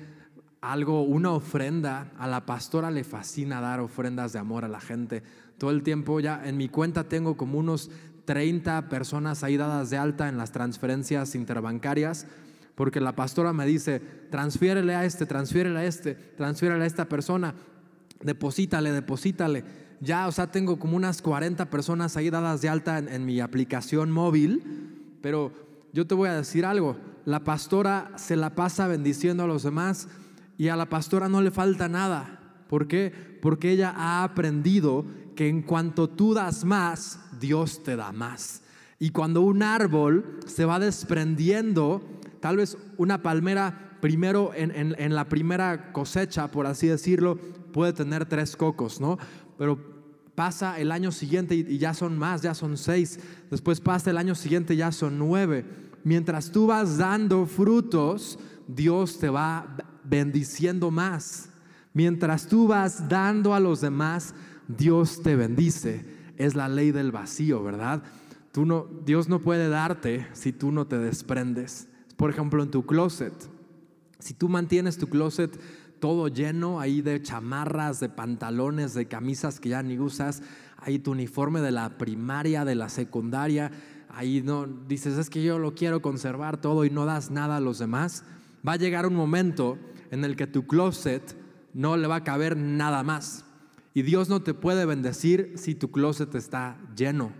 algo, 0.72 1.03
una 1.03 1.32
ofrenda? 1.32 2.11
A 2.18 2.28
la 2.28 2.45
pastora 2.45 2.91
le 2.91 3.03
fascina 3.03 3.61
dar 3.61 3.80
ofrendas 3.80 4.34
de 4.34 4.39
amor 4.39 4.66
a 4.66 4.70
la 4.70 4.80
gente. 4.80 5.24
Todo 5.57 5.72
el 5.72 5.84
tiempo 5.84 6.20
ya 6.20 6.41
en 6.45 6.57
mi 6.57 6.70
cuenta 6.70 7.05
tengo 7.05 7.38
como 7.38 7.59
unos 7.59 7.89
30 8.26 8.89
personas 8.89 9.43
ahí 9.43 9.57
dadas 9.57 9.89
de 9.89 9.97
alta 9.97 10.30
en 10.30 10.38
las 10.38 10.51
transferencias 10.51 11.36
interbancarias 11.36 12.28
porque 12.76 12.99
la 12.99 13.16
pastora 13.16 13.53
me 13.53 13.66
dice, 13.66 14.01
transfiérele 14.30 14.95
a 14.95 15.05
este, 15.05 15.26
transfiérele 15.26 15.80
a 15.80 15.86
este, 15.86 16.16
transfiérele 16.16 16.84
a 16.84 16.88
esta 16.88 17.05
persona, 17.05 17.55
deposítale, 18.22 18.91
deposítale. 18.91 19.63
Ya, 20.01 20.28
o 20.28 20.32
sea, 20.32 20.51
tengo 20.51 20.78
como 20.78 20.97
unas 20.97 21.22
40 21.22 21.70
personas 21.70 22.18
ahí 22.18 22.30
dadas 22.30 22.61
de 22.61 22.70
alta 22.70 22.97
en, 22.97 23.07
en 23.07 23.26
mi 23.26 23.39
aplicación 23.39 24.11
móvil, 24.11 25.18
pero 25.22 25.53
yo 25.93 26.05
te 26.05 26.16
voy 26.16 26.28
a 26.28 26.36
decir 26.36 26.66
algo, 26.66 26.97
la 27.24 27.45
pastora 27.45 28.11
se 28.18 28.36
la 28.36 28.55
pasa 28.55 28.88
bendiciendo 28.88 29.43
a 29.43 29.47
los 29.47 29.63
demás 29.63 30.09
y 30.57 30.69
a 30.69 30.75
la 30.75 30.89
pastora 30.89 31.29
no 31.29 31.41
le 31.41 31.51
falta 31.51 31.89
nada. 31.89 32.63
¿Por 32.69 32.87
qué? 32.87 33.11
Porque 33.41 33.71
ella 33.71 33.93
ha 33.95 34.23
aprendido 34.23 35.05
que 35.35 35.47
en 35.47 35.61
cuanto 35.61 36.09
tú 36.09 36.33
das 36.33 36.63
más, 36.63 37.19
Dios 37.39 37.83
te 37.83 37.95
da 37.95 38.11
más. 38.11 38.61
Y 38.99 39.09
cuando 39.09 39.41
un 39.41 39.61
árbol 39.61 40.39
se 40.45 40.65
va 40.65 40.79
desprendiendo, 40.79 42.01
tal 42.39 42.57
vez 42.57 42.77
una 42.97 43.21
palmera 43.21 43.97
primero 44.01 44.51
en, 44.55 44.71
en, 44.97 45.15
la 45.15 45.27
primera 45.27 45.91
cosecha, 45.91 46.49
por 46.49 46.67
así 46.67 46.87
decirlo, 46.87 47.37
puede 47.73 47.93
tener 47.93 48.25
tres 48.25 48.55
cocos, 48.55 49.01
¿no? 49.01 49.17
Pero 49.57 49.79
pasa 50.35 50.79
el 50.79 50.91
año 50.91 51.11
siguiente 51.11 51.55
y, 51.55 51.65
y 51.67 51.77
ya 51.77 51.93
son 51.93 52.17
más, 52.17 52.41
ya 52.41 52.53
son 52.53 52.77
seis. 52.77 53.19
Después 53.51 53.81
pasa 53.81 54.11
el 54.11 54.17
año 54.17 54.35
siguiente, 54.35 54.75
ya 54.75 54.91
son 54.91 55.19
nueve 55.19 55.65
mientras 56.05 56.51
tú 56.51 56.67
vas 56.67 56.97
dando 56.97 57.45
frutos, 57.45 58.39
Dios 58.67 59.19
te 59.19 59.27
va 59.27 59.75
bendiciendo 60.09 60.91
más. 60.91 61.49
Mientras 61.93 62.47
tú 62.47 62.67
vas 62.67 63.07
dando 63.07 63.53
a 63.53 63.59
los 63.59 63.81
demás, 63.81 64.33
Dios 64.67 65.21
te 65.23 65.35
bendice. 65.35 66.05
Es 66.37 66.55
la 66.55 66.67
ley 66.67 66.91
del 66.91 67.11
vacío, 67.11 67.63
¿verdad? 67.63 68.03
Tú 68.51 68.65
no, 68.65 68.87
Dios 69.05 69.29
no 69.29 69.39
puede 69.39 69.69
darte 69.69 70.27
si 70.33 70.51
tú 70.51 70.71
no 70.71 70.87
te 70.87 70.97
desprendes. 70.97 71.87
Por 72.17 72.29
ejemplo, 72.29 72.63
en 72.63 72.71
tu 72.71 72.85
closet. 72.85 73.33
Si 74.19 74.33
tú 74.33 74.49
mantienes 74.49 74.97
tu 74.97 75.07
closet 75.07 75.59
todo 75.99 76.27
lleno 76.27 76.79
ahí 76.79 77.01
de 77.01 77.21
chamarras, 77.21 77.99
de 77.99 78.09
pantalones, 78.09 78.93
de 78.93 79.07
camisas 79.07 79.59
que 79.59 79.69
ya 79.69 79.81
ni 79.81 79.97
usas, 79.97 80.41
ahí 80.77 80.99
tu 80.99 81.11
uniforme 81.11 81.61
de 81.61 81.71
la 81.71 81.97
primaria, 81.97 82.65
de 82.65 82.75
la 82.75 82.89
secundaria, 82.89 83.71
ahí 84.09 84.41
no 84.41 84.65
dices, 84.65 85.17
es 85.17 85.29
que 85.29 85.43
yo 85.43 85.59
lo 85.59 85.73
quiero 85.73 86.01
conservar 86.01 86.57
todo 86.61 86.85
y 86.85 86.89
no 86.89 87.05
das 87.05 87.31
nada 87.31 87.57
a 87.57 87.61
los 87.61 87.79
demás, 87.79 88.23
va 88.67 88.73
a 88.73 88.77
llegar 88.77 89.05
un 89.05 89.15
momento 89.15 89.77
en 90.11 90.23
el 90.23 90.35
que 90.35 90.47
tu 90.47 90.67
closet 90.67 91.35
no 91.73 91.97
le 91.97 92.07
va 92.07 92.17
a 92.17 92.23
caber 92.23 92.57
nada 92.57 93.03
más. 93.03 93.45
Y 93.93 94.01
Dios 94.01 94.29
no 94.29 94.41
te 94.41 94.53
puede 94.53 94.85
bendecir 94.85 95.53
si 95.55 95.75
tu 95.75 95.91
closet 95.91 96.35
está 96.35 96.77
lleno. 96.95 97.31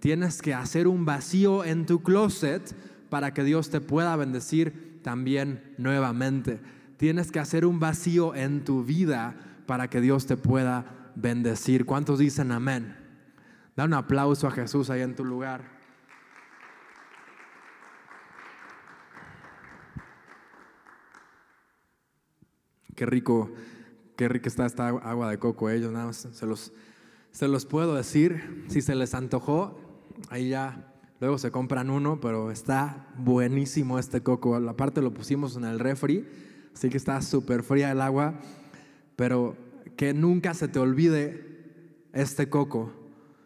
Tienes 0.00 0.42
que 0.42 0.54
hacer 0.54 0.86
un 0.86 1.04
vacío 1.04 1.64
en 1.64 1.86
tu 1.86 2.02
closet 2.02 2.74
para 3.08 3.32
que 3.32 3.42
Dios 3.42 3.70
te 3.70 3.80
pueda 3.80 4.14
bendecir 4.16 5.00
también 5.02 5.74
nuevamente. 5.78 6.60
Tienes 6.98 7.32
que 7.32 7.40
hacer 7.40 7.64
un 7.64 7.80
vacío 7.80 8.34
en 8.34 8.64
tu 8.64 8.84
vida 8.84 9.36
para 9.66 9.88
que 9.88 10.00
Dios 10.00 10.26
te 10.26 10.36
pueda 10.36 11.12
bendecir. 11.14 11.86
¿Cuántos 11.86 12.18
dicen 12.18 12.52
amén? 12.52 12.96
Da 13.76 13.84
un 13.84 13.94
aplauso 13.94 14.46
a 14.46 14.50
Jesús 14.50 14.90
ahí 14.90 15.02
en 15.02 15.14
tu 15.14 15.24
lugar. 15.24 15.77
Qué 22.98 23.06
rico, 23.06 23.48
qué 24.16 24.28
rica 24.28 24.48
está 24.48 24.66
esta 24.66 24.88
agua 24.88 25.30
de 25.30 25.38
coco. 25.38 25.70
Ellos 25.70 25.92
nada 25.92 26.06
más 26.06 26.26
se 26.32 26.46
los, 26.46 26.72
se 27.30 27.46
los 27.46 27.64
puedo 27.64 27.94
decir. 27.94 28.64
Si 28.66 28.82
se 28.82 28.96
les 28.96 29.14
antojó, 29.14 29.78
ahí 30.30 30.48
ya 30.48 30.92
luego 31.20 31.38
se 31.38 31.52
compran 31.52 31.90
uno, 31.90 32.18
pero 32.20 32.50
está 32.50 33.06
buenísimo 33.16 34.00
este 34.00 34.24
coco. 34.24 34.56
Aparte 34.56 35.00
lo 35.00 35.14
pusimos 35.14 35.54
en 35.56 35.62
el 35.62 35.78
refri, 35.78 36.26
así 36.74 36.88
que 36.88 36.96
está 36.96 37.22
súper 37.22 37.62
fría 37.62 37.92
el 37.92 38.00
agua. 38.00 38.40
Pero 39.14 39.56
que 39.96 40.12
nunca 40.12 40.52
se 40.52 40.66
te 40.66 40.80
olvide 40.80 42.02
este 42.12 42.48
coco, 42.48 42.92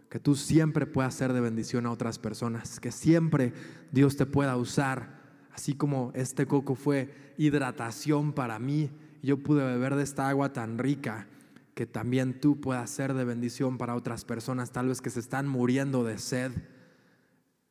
que 0.09 0.19
tú 0.19 0.35
siempre 0.35 0.87
puedas 0.87 1.13
ser 1.13 1.35
de 1.35 1.43
bendición 1.43 1.85
a 1.85 1.91
otras 1.91 2.19
personas, 2.19 2.81
que 2.81 2.91
siempre 2.91 3.53
Dios 3.91 4.17
te 4.17 4.25
pueda 4.25 4.57
usar, 4.57 5.21
así 5.53 5.75
como 5.75 6.11
este 6.15 6.47
coco 6.47 6.75
fue 6.75 7.35
hidratación 7.37 8.33
para 8.33 8.59
mí 8.59 8.91
yo 9.23 9.43
pude 9.43 9.65
beber 9.65 9.95
de 9.95 10.03
esta 10.03 10.29
agua 10.29 10.53
tan 10.53 10.79
rica 10.79 11.29
que 11.75 11.87
también 11.87 12.41
tú 12.41 12.61
puedas 12.61 12.91
ser 12.91 13.15
de 13.15 13.25
bendición 13.25 13.79
para 13.79 13.95
otras 13.95 14.25
personas, 14.25 14.73
tal 14.73 14.89
vez 14.89 15.01
que 15.01 15.11
se 15.11 15.21
están 15.21 15.49
muriendo 15.49 16.05
de 16.05 16.19
sed 16.19 16.53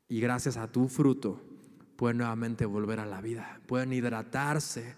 y 0.08 0.20
gracias 0.20 0.58
a 0.58 0.72
tu 0.72 0.88
fruto 0.88 1.42
pueden 1.96 2.18
nuevamente 2.18 2.66
volver 2.66 3.00
a 3.00 3.06
la 3.06 3.22
vida, 3.22 3.60
pueden 3.68 3.94
hidratarse, 3.94 4.96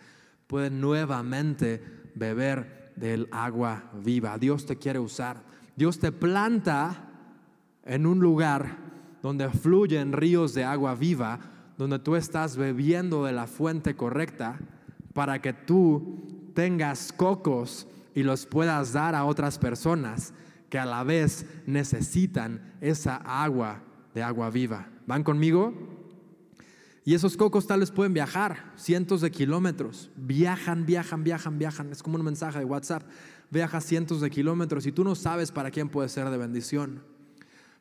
pueden 0.47 0.80
nuevamente 0.80 1.84
beber 2.16 2.93
del 2.95 3.28
agua 3.32 3.91
viva. 3.93 4.38
Dios 4.38 4.66
te 4.66 4.78
quiere 4.78 4.99
usar. 4.99 5.43
Dios 5.76 5.99
te 5.99 6.14
planta 6.14 7.10
en 7.84 8.06
un 8.06 8.20
lugar 8.20 8.78
donde 9.22 9.49
fluyen 9.49 10.14
ríos 10.14 10.54
de 10.54 10.64
agua 10.64 10.95
viva, 10.95 11.39
donde 11.78 11.99
tú 11.99 12.16
estás 12.16 12.56
bebiendo 12.56 13.26
de 13.26 13.34
la 13.34 13.47
fuente 13.47 13.95
correcta 13.95 14.60
para 15.14 15.41
que 15.41 15.51
tú 15.51 16.32
tengas 16.54 17.12
cocos 17.12 17.88
y 18.16 18.24
los 18.24 18.45
puedas 18.45 18.93
dar 18.93 19.16
a 19.16 19.26
otras 19.26 19.58
personas 19.58 20.34
que 20.70 20.80
a 20.80 20.86
la 20.86 21.04
vez 21.04 21.45
necesitan 21.66 22.74
esa 22.82 23.18
agua 23.18 23.84
de 24.14 24.24
agua 24.24 24.49
viva. 24.49 24.88
¿Van 25.06 25.24
conmigo? 25.24 25.74
Y 27.06 27.14
esos 27.14 27.36
cocos 27.36 27.68
tales 27.68 27.91
pueden 27.91 28.14
viajar 28.14 28.72
cientos 28.78 29.22
de 29.22 29.30
kilómetros. 29.30 30.10
Viajan, 30.16 30.86
viajan, 30.86 31.24
viajan, 31.24 31.60
viajan. 31.60 31.91
Es 31.91 32.01
como 32.01 32.18
un 32.18 32.24
mensaje 32.24 32.60
de 32.60 32.66
WhatsApp. 32.66 33.04
Viaja 33.49 33.82
cientos 33.82 34.22
de 34.22 34.30
kilómetros 34.30 34.86
y 34.86 34.91
tú 34.91 35.04
no 35.04 35.16
sabes 35.16 35.51
para 35.51 35.70
quién 35.70 35.89
puede 35.89 36.10
ser 36.10 36.30
de 36.30 36.38
bendición. 36.38 37.04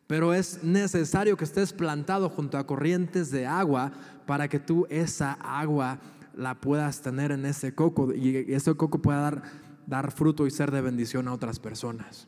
Pero 0.06 0.34
es 0.34 0.62
necesario 0.64 1.36
que 1.36 1.44
estés 1.44 1.72
plantado 1.72 2.28
junto 2.28 2.58
a 2.58 2.66
corrientes 2.66 3.30
de 3.30 3.46
agua 3.46 3.92
para 4.26 4.48
que 4.48 4.58
tú 4.58 4.86
esa 4.90 5.32
agua 5.32 6.00
la 6.34 6.60
puedas 6.60 7.02
tener 7.02 7.32
en 7.32 7.46
ese 7.46 7.74
coco 7.74 8.12
y 8.12 8.52
ese 8.52 8.74
coco 8.74 9.00
pueda 9.00 9.20
dar, 9.20 9.42
dar 9.86 10.12
fruto 10.12 10.46
y 10.46 10.50
ser 10.50 10.70
de 10.70 10.80
bendición 10.80 11.28
a 11.28 11.32
otras 11.32 11.58
personas. 11.58 12.26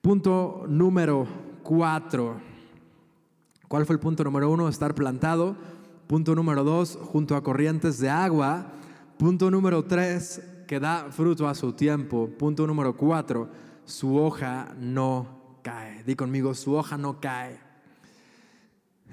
Punto 0.00 0.64
número 0.68 1.26
cuatro. 1.62 2.40
¿Cuál 3.68 3.86
fue 3.86 3.94
el 3.94 4.00
punto 4.00 4.22
número 4.22 4.50
uno? 4.50 4.68
Estar 4.68 4.94
plantado. 4.94 5.56
Punto 6.06 6.36
número 6.36 6.62
dos, 6.62 6.96
junto 7.02 7.34
a 7.34 7.42
corrientes 7.42 7.98
de 7.98 8.08
agua. 8.08 8.72
Punto 9.18 9.50
número 9.50 9.84
tres, 9.84 10.40
que 10.68 10.78
da 10.78 11.08
fruto 11.10 11.48
a 11.48 11.54
su 11.54 11.72
tiempo. 11.72 12.30
Punto 12.38 12.66
número 12.66 12.96
cuatro, 12.96 13.48
su 13.84 14.16
hoja 14.16 14.74
no 14.78 15.58
cae. 15.62 16.04
Di 16.04 16.14
conmigo, 16.14 16.54
su 16.54 16.74
hoja 16.74 16.96
no 16.96 17.20
cae. 17.20 17.58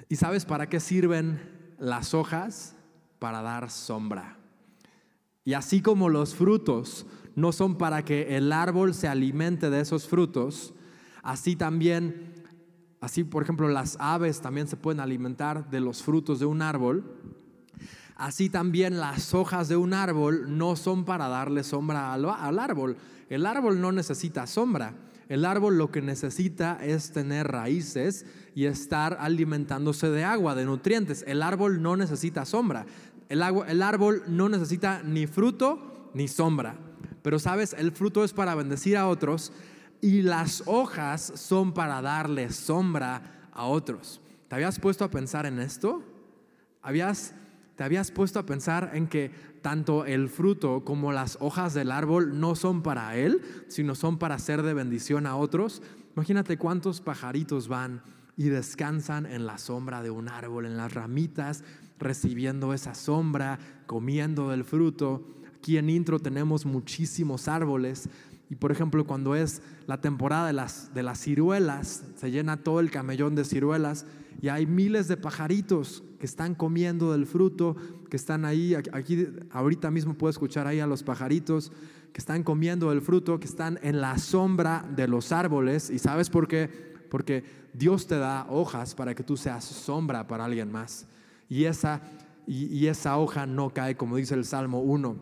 ¿Y 0.09 0.17
sabes 0.17 0.45
para 0.45 0.69
qué 0.69 0.79
sirven 0.79 1.41
las 1.79 2.13
hojas? 2.13 2.75
Para 3.23 3.41
dar 3.41 3.71
sombra. 3.71 4.35
Y 5.45 5.53
así 5.53 5.81
como 5.81 6.09
los 6.09 6.35
frutos 6.35 7.05
no 7.37 7.53
son 7.53 7.77
para 7.77 8.03
que 8.03 8.35
el 8.35 8.51
árbol 8.51 8.93
se 8.93 9.07
alimente 9.07 9.69
de 9.69 9.79
esos 9.79 10.09
frutos, 10.09 10.73
así 11.21 11.55
también, 11.55 12.33
así 12.99 13.23
por 13.23 13.43
ejemplo 13.43 13.69
las 13.69 13.95
aves 14.01 14.41
también 14.41 14.67
se 14.67 14.75
pueden 14.75 14.99
alimentar 14.99 15.69
de 15.69 15.79
los 15.79 16.03
frutos 16.03 16.41
de 16.41 16.45
un 16.47 16.61
árbol, 16.61 17.15
así 18.17 18.49
también 18.49 18.99
las 18.99 19.33
hojas 19.33 19.69
de 19.69 19.77
un 19.77 19.93
árbol 19.93 20.57
no 20.57 20.75
son 20.75 21.05
para 21.05 21.29
darle 21.29 21.63
sombra 21.63 22.11
al, 22.11 22.25
al 22.25 22.59
árbol. 22.59 22.97
El 23.29 23.45
árbol 23.45 23.79
no 23.79 23.93
necesita 23.93 24.45
sombra. 24.47 24.95
El 25.29 25.45
árbol 25.45 25.77
lo 25.77 25.89
que 25.89 26.01
necesita 26.01 26.77
es 26.81 27.11
tener 27.11 27.47
raíces 27.47 28.25
y 28.53 28.65
estar 28.65 29.17
alimentándose 29.19 30.09
de 30.09 30.23
agua, 30.23 30.53
de 30.53 30.65
nutrientes. 30.65 31.23
El 31.25 31.41
árbol 31.41 31.81
no 31.81 31.95
necesita 31.95 32.45
sombra. 32.45 32.85
El, 33.33 33.81
árbol 33.81 34.21
no 34.27 34.47
necesita 34.47 35.01
ni 35.01 35.25
fruto 35.25 36.11
ni 36.13 36.27
sombra. 36.27 36.75
Pero 37.23 37.39
sabes, 37.39 37.73
el 37.73 37.91
fruto 37.91 38.23
es 38.23 38.31
para 38.31 38.53
bendecir 38.53 38.95
a 38.95 39.07
otros 39.07 39.51
y 40.01 40.21
las 40.21 40.61
hojas 40.67 41.33
son 41.35 41.73
para 41.73 41.99
darle 42.03 42.51
sombra 42.51 43.49
a 43.51 43.65
otros. 43.65 44.21
¿Te 44.47 44.53
habías 44.53 44.79
puesto 44.79 45.03
a 45.03 45.09
pensar 45.09 45.47
en 45.47 45.57
esto? 45.57 46.03
¿Habías, 46.83 47.33
¿Te 47.75 47.83
habías 47.83 48.11
puesto 48.11 48.37
a 48.37 48.45
pensar 48.45 48.91
en 48.93 49.07
que 49.07 49.31
tanto 49.63 50.05
el 50.05 50.29
fruto 50.29 50.85
como 50.85 51.11
las 51.11 51.39
hojas 51.41 51.73
del 51.73 51.91
árbol 51.91 52.39
no 52.39 52.55
son 52.55 52.83
para 52.83 53.17
él, 53.17 53.41
sino 53.67 53.95
son 53.95 54.19
para 54.19 54.37
ser 54.37 54.61
de 54.61 54.75
bendición 54.75 55.25
a 55.25 55.37
otros? 55.37 55.81
Imagínate 56.15 56.59
cuántos 56.59 57.01
pajaritos 57.01 57.67
van 57.67 58.03
y 58.37 58.49
descansan 58.49 59.25
en 59.25 59.47
la 59.47 59.57
sombra 59.57 60.03
de 60.03 60.11
un 60.11 60.29
árbol, 60.29 60.67
en 60.67 60.77
las 60.77 60.93
ramitas 60.93 61.63
recibiendo 62.03 62.73
esa 62.73 62.93
sombra, 62.93 63.59
comiendo 63.85 64.49
del 64.49 64.63
fruto. 64.63 65.25
Aquí 65.57 65.77
en 65.77 65.89
Intro 65.89 66.19
tenemos 66.19 66.65
muchísimos 66.65 67.47
árboles 67.47 68.09
y 68.49 68.55
por 68.55 68.71
ejemplo 68.71 69.07
cuando 69.07 69.35
es 69.35 69.61
la 69.87 70.01
temporada 70.01 70.47
de 70.47 70.53
las, 70.53 70.93
de 70.93 71.03
las 71.03 71.19
ciruelas, 71.19 72.03
se 72.15 72.31
llena 72.31 72.57
todo 72.57 72.79
el 72.79 72.91
camellón 72.91 73.35
de 73.35 73.45
ciruelas 73.45 74.05
y 74.41 74.49
hay 74.49 74.65
miles 74.65 75.07
de 75.07 75.17
pajaritos 75.17 76.03
que 76.19 76.25
están 76.25 76.53
comiendo 76.53 77.13
del 77.13 77.25
fruto, 77.25 77.75
que 78.09 78.17
están 78.17 78.45
ahí, 78.45 78.75
aquí 78.75 79.27
ahorita 79.51 79.89
mismo 79.89 80.13
puedo 80.13 80.29
escuchar 80.29 80.67
ahí 80.67 80.79
a 80.79 80.87
los 80.87 81.01
pajaritos 81.01 81.71
que 82.11 82.19
están 82.19 82.43
comiendo 82.43 82.89
del 82.89 83.01
fruto, 83.01 83.39
que 83.39 83.47
están 83.47 83.79
en 83.81 84.01
la 84.01 84.17
sombra 84.19 84.85
de 84.95 85.07
los 85.07 85.31
árboles. 85.31 85.89
¿Y 85.89 85.97
sabes 85.97 86.29
por 86.29 86.47
qué? 86.47 86.69
Porque 87.09 87.43
Dios 87.73 88.05
te 88.05 88.17
da 88.17 88.45
hojas 88.49 88.93
para 88.93 89.15
que 89.15 89.23
tú 89.23 89.35
seas 89.35 89.63
sombra 89.65 90.27
para 90.27 90.45
alguien 90.45 90.71
más 90.71 91.07
y 91.53 91.65
esa, 91.65 92.01
y, 92.47 92.87
esa 92.87 93.15
hoja 93.19 93.45
no 93.45 93.69
cae, 93.69 93.95
como 93.95 94.15
dice 94.15 94.33
el 94.33 94.43
Salmo 94.43 94.79
1. 94.79 95.15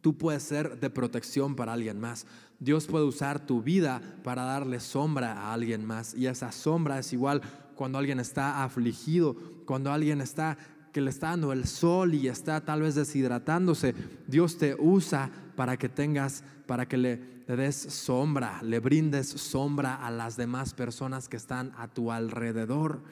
Tú 0.00 0.16
puedes 0.16 0.44
ser 0.44 0.78
de 0.78 0.90
protección 0.90 1.56
para 1.56 1.72
alguien 1.72 1.98
más. 1.98 2.24
Dios 2.60 2.86
puede 2.86 3.04
usar 3.04 3.44
tu 3.44 3.60
vida 3.60 4.00
para 4.22 4.44
darle 4.44 4.78
sombra 4.78 5.32
a 5.32 5.52
alguien 5.52 5.84
más. 5.84 6.14
Y 6.14 6.28
esa 6.28 6.52
sombra 6.52 7.00
es 7.00 7.12
igual 7.12 7.42
cuando 7.74 7.98
alguien 7.98 8.20
está 8.20 8.62
afligido, 8.62 9.34
cuando 9.66 9.90
alguien 9.90 10.20
está 10.20 10.56
que 10.92 11.00
le 11.00 11.10
está 11.10 11.30
dando 11.30 11.52
el 11.52 11.66
sol 11.66 12.14
y 12.14 12.28
está 12.28 12.60
tal 12.60 12.82
vez 12.82 12.94
deshidratándose. 12.94 13.92
Dios 14.28 14.56
te 14.56 14.76
usa 14.78 15.32
para 15.56 15.76
que 15.76 15.88
tengas, 15.88 16.44
para 16.68 16.86
que 16.86 16.96
le, 16.96 17.20
le 17.48 17.56
des 17.56 17.74
sombra, 17.74 18.62
le 18.62 18.78
brindes 18.78 19.30
sombra 19.30 19.96
a 19.96 20.12
las 20.12 20.36
demás 20.36 20.74
personas 20.74 21.28
que 21.28 21.36
están 21.36 21.72
a 21.76 21.88
tu 21.88 22.12
alrededor. 22.12 23.02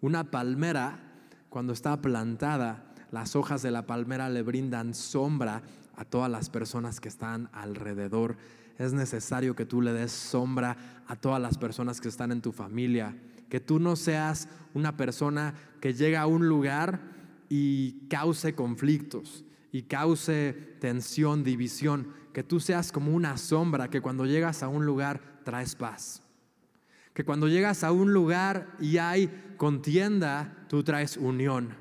Una 0.00 0.24
palmera 0.32 1.07
cuando 1.48 1.72
está 1.72 2.00
plantada, 2.00 2.84
las 3.10 3.36
hojas 3.36 3.62
de 3.62 3.70
la 3.70 3.86
palmera 3.86 4.28
le 4.28 4.42
brindan 4.42 4.94
sombra 4.94 5.62
a 5.96 6.04
todas 6.04 6.30
las 6.30 6.50
personas 6.50 7.00
que 7.00 7.08
están 7.08 7.48
alrededor. 7.52 8.36
Es 8.78 8.92
necesario 8.92 9.56
que 9.56 9.64
tú 9.64 9.80
le 9.80 9.92
des 9.92 10.12
sombra 10.12 10.76
a 11.06 11.16
todas 11.16 11.40
las 11.40 11.58
personas 11.58 12.00
que 12.00 12.08
están 12.08 12.32
en 12.32 12.42
tu 12.42 12.52
familia. 12.52 13.16
Que 13.48 13.60
tú 13.60 13.80
no 13.80 13.96
seas 13.96 14.48
una 14.74 14.96
persona 14.96 15.54
que 15.80 15.94
llega 15.94 16.20
a 16.20 16.26
un 16.26 16.48
lugar 16.48 17.00
y 17.48 18.06
cause 18.08 18.54
conflictos 18.54 19.44
y 19.72 19.82
cause 19.82 20.76
tensión, 20.80 21.42
división. 21.42 22.12
Que 22.34 22.44
tú 22.44 22.60
seas 22.60 22.92
como 22.92 23.12
una 23.14 23.38
sombra 23.38 23.88
que 23.88 24.02
cuando 24.02 24.26
llegas 24.26 24.62
a 24.62 24.68
un 24.68 24.84
lugar 24.84 25.40
traes 25.44 25.74
paz 25.74 26.22
que 27.18 27.24
cuando 27.24 27.48
llegas 27.48 27.82
a 27.82 27.90
un 27.90 28.12
lugar 28.12 28.76
y 28.78 28.98
hay 28.98 29.28
contienda, 29.56 30.54
tú 30.68 30.84
traes 30.84 31.16
unión. 31.16 31.74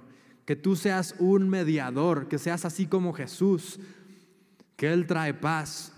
Que 0.47 0.55
tú 0.55 0.75
seas 0.75 1.13
un 1.19 1.47
mediador, 1.47 2.27
que 2.27 2.39
seas 2.39 2.65
así 2.65 2.87
como 2.87 3.13
Jesús, 3.13 3.79
que 4.75 4.91
Él 4.91 5.05
trae 5.05 5.35
paz. 5.35 5.93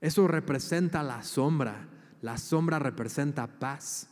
Eso 0.00 0.26
representa 0.26 1.02
la 1.02 1.22
sombra. 1.22 1.86
La 2.22 2.38
sombra 2.38 2.78
representa 2.78 3.46
paz. 3.46 4.08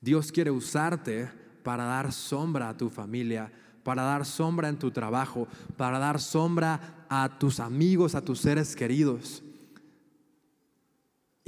Dios 0.00 0.32
quiere 0.32 0.50
usarte 0.50 1.30
para 1.62 1.84
dar 1.84 2.10
sombra 2.10 2.70
a 2.70 2.76
tu 2.76 2.90
familia, 2.90 3.52
para 3.84 4.02
dar 4.02 4.26
sombra 4.26 4.68
en 4.68 4.80
tu 4.80 4.90
trabajo, 4.90 5.46
para 5.76 6.00
dar 6.00 6.20
sombra 6.20 7.06
a 7.08 7.38
tus 7.38 7.60
amigos, 7.60 8.16
a 8.16 8.20
tus 8.20 8.40
seres 8.40 8.74
queridos. 8.74 9.44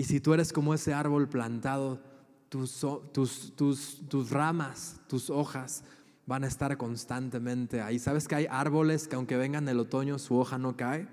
Y 0.01 0.05
si 0.05 0.18
tú 0.18 0.32
eres 0.32 0.51
como 0.51 0.72
ese 0.72 0.94
árbol 0.94 1.28
plantado, 1.28 2.01
tus, 2.48 4.30
ramas, 4.30 4.98
tus 5.07 5.28
hojas 5.28 5.84
van 6.24 6.42
a 6.42 6.46
estar 6.46 6.74
constantemente 6.78 7.82
ahí. 7.82 7.98
¿Sabes 7.98 8.26
que 8.26 8.34
hay 8.34 8.46
árboles 8.48 9.07
que 9.07 9.16
aunque 9.16 9.36
vengan 9.36 9.68
el 9.68 9.78
otoño 9.78 10.18
su 10.18 10.38
hoja 10.38 10.57
no 10.57 10.74
cae? 10.74 11.07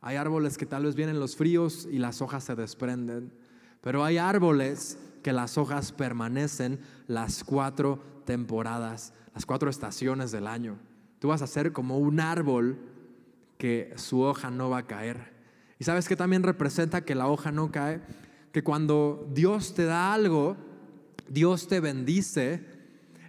Hay 0.00 0.16
árboles 0.16 0.56
que 0.56 0.64
tal 0.64 0.84
vez 0.84 0.94
vienen 0.94 1.20
los 1.20 1.36
fríos 1.36 1.86
y 1.92 1.98
las 1.98 2.22
hojas 2.22 2.42
se 2.42 2.54
desprenden. 2.54 3.34
Pero 3.82 4.02
hay 4.02 4.16
árboles 4.16 4.98
que 5.22 5.34
las 5.34 5.58
hojas 5.58 5.92
permanecen 5.92 6.80
las 7.08 7.44
cuatro 7.44 8.02
temporadas, 8.24 9.12
las 9.34 9.44
cuatro 9.44 9.68
estaciones 9.68 10.32
del 10.32 10.46
año. 10.46 10.78
Tú 11.18 11.28
vas 11.28 11.42
a 11.42 11.46
ser 11.46 11.70
como 11.70 11.98
un 11.98 12.18
árbol 12.20 12.78
que 13.58 13.92
su 13.96 14.22
hoja 14.22 14.50
no 14.50 14.70
va 14.70 14.78
a 14.78 14.86
caer. 14.86 15.35
Y 15.78 15.84
sabes 15.84 16.08
que 16.08 16.16
también 16.16 16.42
representa 16.42 17.04
que 17.04 17.14
la 17.14 17.26
hoja 17.26 17.52
no 17.52 17.70
cae, 17.70 18.00
que 18.52 18.62
cuando 18.62 19.28
Dios 19.34 19.74
te 19.74 19.84
da 19.84 20.14
algo, 20.14 20.56
Dios 21.28 21.68
te 21.68 21.80
bendice, 21.80 22.64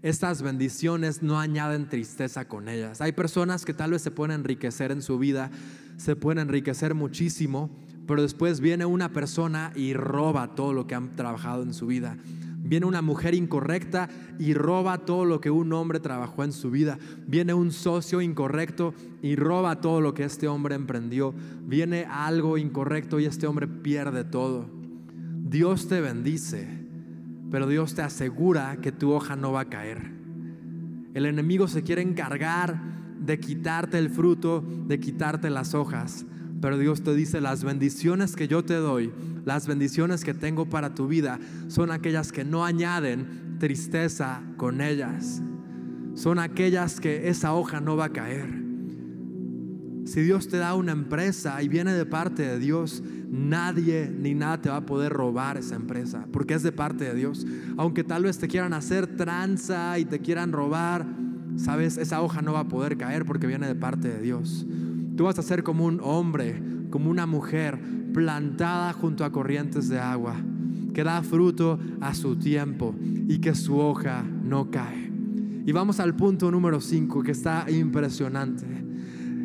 estas 0.01 0.41
bendiciones 0.41 1.21
no 1.21 1.39
añaden 1.39 1.89
tristeza 1.89 2.47
con 2.47 2.69
ellas. 2.69 3.01
Hay 3.01 3.11
personas 3.11 3.65
que 3.65 3.73
tal 3.73 3.91
vez 3.91 4.01
se 4.01 4.11
pueden 4.11 4.39
enriquecer 4.39 4.91
en 4.91 5.01
su 5.01 5.17
vida, 5.19 5.51
se 5.97 6.15
pueden 6.15 6.39
enriquecer 6.39 6.93
muchísimo, 6.93 7.69
pero 8.07 8.21
después 8.21 8.61
viene 8.61 8.85
una 8.85 9.11
persona 9.11 9.73
y 9.75 9.93
roba 9.93 10.55
todo 10.55 10.71
lo 10.71 10.87
que 10.87 10.95
han 10.95 11.15
trabajado 11.15 11.63
en 11.63 11.73
su 11.73 11.87
vida. 11.87 12.17
Viene 12.67 12.85
una 12.85 13.01
mujer 13.01 13.33
incorrecta 13.33 14.09
y 14.37 14.53
roba 14.53 15.05
todo 15.05 15.23
lo 15.23 15.39
que 15.39 15.49
un 15.49 15.71
hombre 15.71 16.01
trabajó 16.01 16.43
en 16.43 16.51
su 16.51 16.69
vida. 16.69 16.99
Viene 17.25 17.53
un 17.53 17.71
socio 17.71 18.19
incorrecto 18.19 18.93
y 19.21 19.37
roba 19.37 19.79
todo 19.79 20.01
lo 20.01 20.13
que 20.13 20.25
este 20.25 20.49
hombre 20.49 20.75
emprendió. 20.75 21.33
Viene 21.63 22.05
algo 22.09 22.57
incorrecto 22.57 23.21
y 23.21 23.25
este 23.25 23.47
hombre 23.47 23.67
pierde 23.67 24.25
todo. 24.25 24.69
Dios 25.49 25.87
te 25.87 26.01
bendice, 26.01 26.67
pero 27.49 27.67
Dios 27.67 27.95
te 27.95 28.01
asegura 28.01 28.77
que 28.81 28.91
tu 28.91 29.11
hoja 29.11 29.37
no 29.37 29.53
va 29.53 29.61
a 29.61 29.69
caer. 29.69 30.11
El 31.13 31.25
enemigo 31.25 31.69
se 31.69 31.83
quiere 31.83 32.01
encargar 32.01 32.79
de 33.19 33.39
quitarte 33.39 33.97
el 33.97 34.09
fruto, 34.09 34.61
de 34.61 34.99
quitarte 34.99 35.49
las 35.49 35.73
hojas. 35.73 36.25
Pero 36.61 36.77
Dios 36.77 37.03
te 37.03 37.13
dice, 37.15 37.41
las 37.41 37.63
bendiciones 37.63 38.35
que 38.35 38.47
yo 38.47 38.63
te 38.63 38.75
doy, 38.75 39.11
las 39.45 39.67
bendiciones 39.67 40.23
que 40.23 40.33
tengo 40.33 40.67
para 40.67 40.95
tu 40.95 41.07
vida, 41.07 41.39
son 41.67 41.91
aquellas 41.91 42.31
que 42.31 42.43
no 42.43 42.65
añaden 42.65 43.57
tristeza 43.59 44.41
con 44.57 44.81
ellas. 44.81 45.41
Son 46.15 46.39
aquellas 46.39 46.99
que 46.99 47.29
esa 47.29 47.53
hoja 47.53 47.79
no 47.79 47.95
va 47.95 48.05
a 48.05 48.13
caer. 48.13 48.67
Si 50.05 50.21
Dios 50.21 50.47
te 50.47 50.57
da 50.57 50.73
una 50.73 50.93
empresa 50.93 51.61
y 51.61 51.67
viene 51.67 51.93
de 51.93 52.05
parte 52.05 52.41
de 52.41 52.59
Dios, 52.59 53.03
nadie 53.29 54.09
ni 54.09 54.33
nada 54.33 54.61
te 54.61 54.69
va 54.69 54.77
a 54.77 54.85
poder 54.85 55.11
robar 55.11 55.57
esa 55.57 55.75
empresa, 55.75 56.25
porque 56.31 56.53
es 56.53 56.63
de 56.63 56.71
parte 56.71 57.03
de 57.03 57.13
Dios. 57.13 57.45
Aunque 57.75 58.05
tal 58.05 58.23
vez 58.23 58.37
te 58.37 58.47
quieran 58.47 58.73
hacer 58.73 59.17
tranza 59.17 59.99
y 59.99 60.05
te 60.05 60.19
quieran 60.19 60.53
robar, 60.53 61.05
sabes, 61.57 61.97
esa 61.97 62.21
hoja 62.21 62.41
no 62.41 62.53
va 62.53 62.61
a 62.61 62.67
poder 62.67 62.97
caer 62.97 63.25
porque 63.25 63.47
viene 63.47 63.67
de 63.67 63.75
parte 63.75 64.07
de 64.07 64.21
Dios. 64.21 64.65
Tú 65.17 65.23
vas 65.23 65.39
a 65.39 65.41
ser 65.41 65.63
como 65.63 65.85
un 65.85 65.99
hombre, 66.01 66.61
como 66.91 67.09
una 67.09 67.25
mujer 67.25 67.79
plantada 68.13 68.93
junto 68.93 69.25
a 69.25 69.31
corrientes 69.31 69.89
de 69.89 69.97
agua, 69.97 70.35
que 70.93 71.03
da 71.03 71.23
fruto 71.23 71.79
a 71.99 72.13
su 72.13 72.35
tiempo 72.35 72.95
y 73.27 73.39
que 73.39 73.55
su 73.55 73.79
hoja 73.79 74.23
no 74.23 74.69
cae. 74.69 75.11
Y 75.65 75.71
vamos 75.71 75.99
al 75.99 76.15
punto 76.15 76.51
número 76.51 76.79
5 76.79 77.23
que 77.23 77.31
está 77.31 77.65
impresionante. 77.69 78.65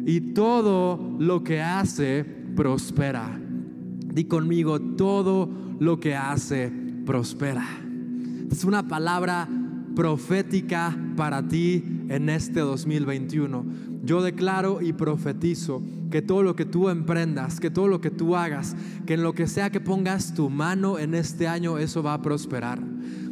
Y 0.05 0.21
todo 0.35 1.17
lo 1.19 1.43
que 1.43 1.63
hace 1.63 2.23
prospera. 2.55 3.41
Di 3.41 4.25
conmigo, 4.25 4.79
todo 4.79 5.49
lo 5.81 5.99
que 5.99 6.15
hace 6.15 6.71
prospera. 7.07 7.67
Es 8.51 8.63
una 8.65 8.87
palabra 8.87 9.49
profética 9.95 10.95
para 11.17 11.49
ti 11.49 11.83
en 12.09 12.29
este 12.29 12.61
2021. 12.61 13.92
Yo 14.03 14.21
declaro 14.21 14.83
y 14.83 14.93
profetizo 14.93 15.83
que 16.11 16.23
todo 16.23 16.43
lo 16.43 16.57
que 16.57 16.65
tú 16.65 16.89
emprendas, 16.89 17.61
que 17.61 17.71
todo 17.71 17.87
lo 17.87 18.01
que 18.01 18.11
tú 18.11 18.37
hagas, 18.37 18.77
que 19.07 19.15
en 19.15 19.23
lo 19.23 19.33
que 19.33 19.47
sea 19.47 19.71
que 19.71 19.81
pongas 19.81 20.35
tu 20.35 20.51
mano 20.51 20.99
en 20.99 21.15
este 21.15 21.47
año, 21.47 21.79
eso 21.79 22.03
va 22.03 22.15
a 22.15 22.23
prosperar. 22.23 22.83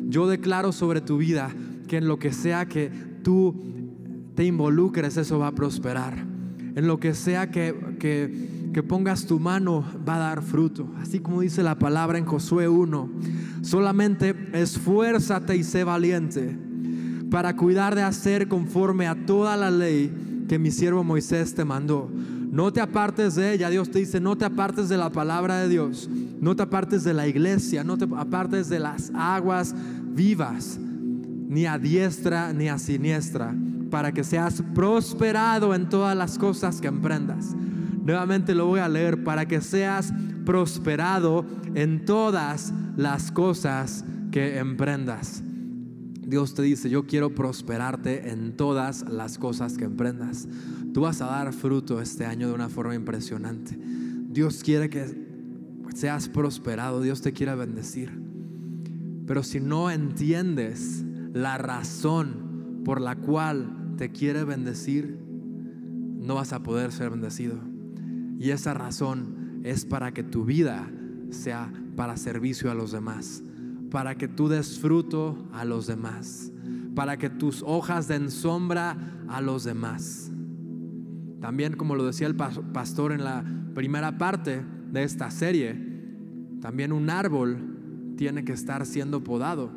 Yo 0.09 0.29
declaro 0.29 0.73
sobre 0.73 1.01
tu 1.01 1.19
vida 1.19 1.51
que 1.89 1.97
en 1.97 2.07
lo 2.07 2.19
que 2.19 2.33
sea 2.33 2.67
que 2.67 2.91
tú 3.23 3.55
te 4.37 4.45
involucres, 4.45 5.17
eso 5.17 5.41
va 5.41 5.49
a 5.49 5.55
prosperar. 5.55 6.25
En 6.77 6.87
lo 6.87 7.01
que 7.01 7.15
sea 7.15 7.51
que, 7.51 7.75
que, 7.99 8.71
que 8.73 8.83
pongas 8.85 9.27
tu 9.27 9.41
mano, 9.41 9.85
va 10.09 10.17
a 10.17 10.19
dar 10.21 10.43
fruto. 10.43 10.89
Así 11.03 11.19
como 11.19 11.41
dice 11.41 11.65
la 11.65 11.79
palabra 11.79 12.17
en 12.17 12.25
Josué 12.25 12.69
1, 12.69 13.11
solamente 13.63 14.37
esfuérzate 14.53 15.57
y 15.57 15.65
sé 15.65 15.83
valiente 15.83 16.57
para 17.29 17.57
cuidar 17.57 17.95
de 17.97 18.03
hacer 18.03 18.49
conforme 18.49 19.07
a 19.09 19.27
toda 19.27 19.57
la 19.57 19.71
ley 19.71 20.30
que 20.51 20.59
mi 20.59 20.73
siervo 20.73 21.05
Moisés 21.05 21.55
te 21.55 21.65
mandó. 21.65 22.11
No 22.51 22.73
te 22.73 22.81
apartes 22.81 23.37
de 23.37 23.53
ella. 23.53 23.71
Dios 23.71 23.89
te 23.89 24.01
dice, 24.01 24.19
no 24.19 24.37
te 24.37 24.45
apartes 24.45 24.89
de 24.89 24.97
la 24.97 25.09
palabra 25.09 25.59
de 25.59 25.69
Dios. 25.69 26.11
No 26.41 26.57
te 26.57 26.65
apartes 26.65 27.05
de 27.05 27.15
la 27.15 27.29
iglesia. 27.29 27.85
No 27.85 27.97
te 27.97 28.05
apartes 28.17 28.69
de 28.69 28.81
las 28.81 29.13
aguas 29.15 29.73
vivas. 30.13 30.77
Ni 30.81 31.67
a 31.67 31.79
diestra 31.79 32.53
ni 32.53 32.69
a 32.69 32.79
siniestra. 32.79 33.55
Para 33.93 34.11
que 34.11 34.25
seas 34.25 34.61
prosperado 34.75 35.73
en 35.73 35.89
todas 35.89 36.17
las 36.17 36.37
cosas 36.37 36.81
que 36.81 36.89
emprendas. 36.89 37.55
Nuevamente 38.05 38.53
lo 38.53 38.67
voy 38.67 38.81
a 38.81 38.89
leer. 38.89 39.23
Para 39.23 39.47
que 39.47 39.61
seas 39.61 40.13
prosperado 40.45 41.45
en 41.77 42.05
todas 42.05 42.75
las 42.97 43.31
cosas 43.31 44.05
que 44.33 44.59
emprendas. 44.59 45.45
Dios 46.31 46.55
te 46.55 46.63
dice, 46.63 46.89
yo 46.89 47.07
quiero 47.07 47.35
prosperarte 47.35 48.31
en 48.31 48.57
todas 48.57 49.03
las 49.11 49.37
cosas 49.37 49.77
que 49.77 49.85
emprendas. 49.85 50.47
Tú 50.95 51.01
vas 51.01 51.21
a 51.21 51.27
dar 51.27 51.53
fruto 51.53 52.01
este 52.01 52.25
año 52.25 52.47
de 52.47 52.55
una 52.55 52.69
forma 52.69 52.95
impresionante. 52.95 53.77
Dios 53.77 54.63
quiere 54.63 54.89
que 54.89 55.07
seas 55.93 56.29
prosperado, 56.29 57.03
Dios 57.03 57.21
te 57.21 57.33
quiere 57.33 57.57
bendecir. 57.57 58.13
Pero 59.27 59.43
si 59.43 59.59
no 59.59 59.91
entiendes 59.91 61.05
la 61.33 61.59
razón 61.59 62.83
por 62.85 63.01
la 63.01 63.17
cual 63.17 63.95
te 63.97 64.13
quiere 64.13 64.45
bendecir, 64.45 65.19
no 65.27 66.37
vas 66.37 66.53
a 66.53 66.63
poder 66.63 66.93
ser 66.93 67.11
bendecido. 67.11 67.59
Y 68.39 68.51
esa 68.51 68.73
razón 68.73 69.61
es 69.65 69.85
para 69.85 70.13
que 70.13 70.23
tu 70.23 70.45
vida 70.45 70.89
sea 71.31 71.73
para 71.97 72.17
servicio 72.17 72.71
a 72.71 72.75
los 72.75 72.93
demás 72.93 73.43
para 73.91 74.15
que 74.15 74.29
tú 74.29 74.49
des 74.49 74.79
fruto 74.79 75.37
a 75.53 75.65
los 75.65 75.87
demás, 75.87 76.53
para 76.95 77.17
que 77.17 77.29
tus 77.29 77.63
hojas 77.67 78.09
den 78.09 78.31
sombra 78.31 78.97
a 79.29 79.41
los 79.41 79.65
demás. 79.65 80.31
También, 81.41 81.77
como 81.77 81.95
lo 81.95 82.05
decía 82.05 82.27
el 82.27 82.37
pastor 82.37 83.13
en 83.13 83.25
la 83.25 83.45
primera 83.75 84.19
parte 84.19 84.65
de 84.93 85.03
esta 85.03 85.31
serie, 85.31 85.91
también 86.61 86.93
un 86.93 87.11
árbol 87.11 88.15
tiene 88.17 88.45
que 88.45 88.53
estar 88.53 88.85
siendo 88.87 89.25
podado, 89.25 89.71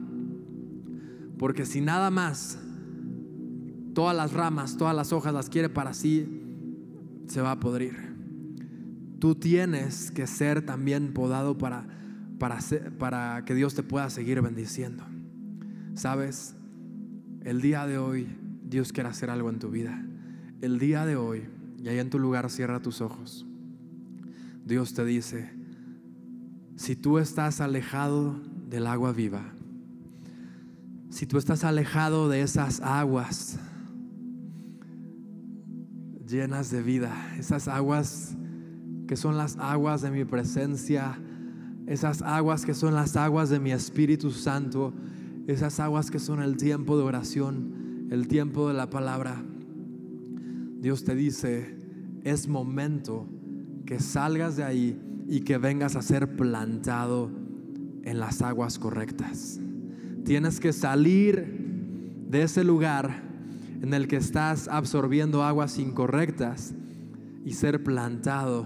porque 1.37 1.65
si 1.65 1.81
nada 1.81 2.11
más 2.11 2.59
todas 3.93 4.15
las 4.15 4.33
ramas, 4.33 4.77
todas 4.77 4.95
las 4.95 5.13
hojas 5.13 5.33
las 5.33 5.49
quiere 5.49 5.69
para 5.69 5.93
sí, 5.93 6.41
se 7.27 7.41
va 7.41 7.51
a 7.51 7.59
podrir. 7.59 8.13
Tú 9.19 9.35
tienes 9.35 10.11
que 10.11 10.27
ser 10.27 10.65
también 10.65 11.13
podado 11.13 11.57
para 11.57 12.02
para, 12.39 13.45
que 13.45 13.55
Dios 13.55 13.75
te 13.75 13.83
pueda 13.83 14.09
seguir 14.09 14.41
bendiciendo. 14.41 15.03
Sabes, 15.93 16.55
el 17.41 17.61
día 17.61 17.85
de 17.85 17.97
hoy 17.97 18.27
Dios 18.63 18.91
quiere 18.91 19.09
hacer 19.09 19.29
algo 19.29 19.49
en 19.49 19.59
tu 19.59 19.69
vida. 19.69 20.03
El 20.61 20.79
día 20.79 21.05
de 21.05 21.15
hoy, 21.15 21.43
y 21.77 21.87
ahí 21.87 21.99
en 21.99 22.09
tu 22.09 22.19
lugar 22.19 22.49
cierra 22.49 22.81
tus 22.81 23.01
ojos. 23.01 23.45
Dios 24.65 24.93
te 24.93 25.05
dice, 25.05 25.51
si 26.75 26.95
tú 26.95 27.19
estás 27.19 27.61
alejado 27.61 28.39
del 28.69 28.87
agua 28.87 29.11
viva, 29.11 29.43
si 31.09 31.27
tú 31.27 31.37
estás 31.37 31.63
alejado 31.63 32.29
de 32.29 32.41
esas 32.41 32.81
aguas 32.81 33.59
llenas 36.27 36.71
de 36.71 36.81
vida, 36.81 37.13
esas 37.37 37.67
aguas 37.67 38.35
que 39.07 39.15
son 39.15 39.37
las 39.37 39.57
aguas 39.57 40.01
de 40.01 40.09
mi 40.09 40.25
presencia, 40.25 41.19
esas 41.87 42.21
aguas 42.21 42.65
que 42.65 42.73
son 42.73 42.93
las 42.93 43.15
aguas 43.15 43.49
de 43.49 43.59
mi 43.59 43.71
Espíritu 43.71 44.31
Santo, 44.31 44.93
esas 45.47 45.79
aguas 45.79 46.09
que 46.09 46.19
son 46.19 46.41
el 46.41 46.57
tiempo 46.57 46.97
de 46.97 47.03
oración, 47.03 48.07
el 48.09 48.27
tiempo 48.27 48.67
de 48.67 48.73
la 48.73 48.89
palabra. 48.89 49.43
Dios 50.79 51.03
te 51.03 51.15
dice, 51.15 51.75
es 52.23 52.47
momento 52.47 53.27
que 53.85 53.99
salgas 53.99 54.55
de 54.55 54.63
ahí 54.63 55.01
y 55.27 55.41
que 55.41 55.57
vengas 55.57 55.95
a 55.95 56.01
ser 56.01 56.35
plantado 56.35 57.31
en 58.03 58.19
las 58.19 58.41
aguas 58.41 58.79
correctas. 58.79 59.59
Tienes 60.25 60.59
que 60.59 60.71
salir 60.71 62.25
de 62.29 62.43
ese 62.43 62.63
lugar 62.63 63.23
en 63.81 63.93
el 63.93 64.07
que 64.07 64.15
estás 64.15 64.67
absorbiendo 64.69 65.43
aguas 65.43 65.77
incorrectas 65.77 66.73
y 67.45 67.53
ser 67.53 67.83
plantado 67.83 68.65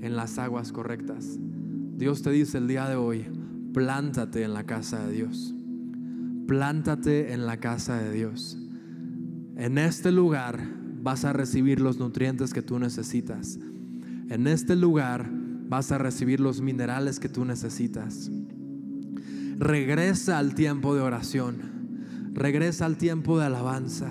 en 0.00 0.16
las 0.16 0.38
aguas 0.38 0.72
correctas. 0.72 1.38
Dios 1.96 2.20
te 2.20 2.30
dice 2.30 2.58
el 2.58 2.68
día 2.68 2.86
de 2.86 2.94
hoy, 2.94 3.24
plántate 3.72 4.42
en 4.42 4.52
la 4.52 4.64
casa 4.64 5.06
de 5.06 5.12
Dios. 5.14 5.54
Plántate 6.46 7.32
en 7.32 7.46
la 7.46 7.56
casa 7.56 7.96
de 7.96 8.12
Dios. 8.12 8.58
En 9.56 9.78
este 9.78 10.12
lugar 10.12 10.60
vas 11.02 11.24
a 11.24 11.32
recibir 11.32 11.80
los 11.80 11.98
nutrientes 11.98 12.52
que 12.52 12.60
tú 12.60 12.78
necesitas. 12.78 13.58
En 14.28 14.46
este 14.46 14.76
lugar 14.76 15.30
vas 15.30 15.90
a 15.90 15.96
recibir 15.96 16.38
los 16.38 16.60
minerales 16.60 17.18
que 17.18 17.30
tú 17.30 17.46
necesitas. 17.46 18.30
Regresa 19.56 20.38
al 20.38 20.54
tiempo 20.54 20.94
de 20.94 21.00
oración. 21.00 21.56
Regresa 22.34 22.84
al 22.84 22.98
tiempo 22.98 23.38
de 23.38 23.46
alabanza. 23.46 24.10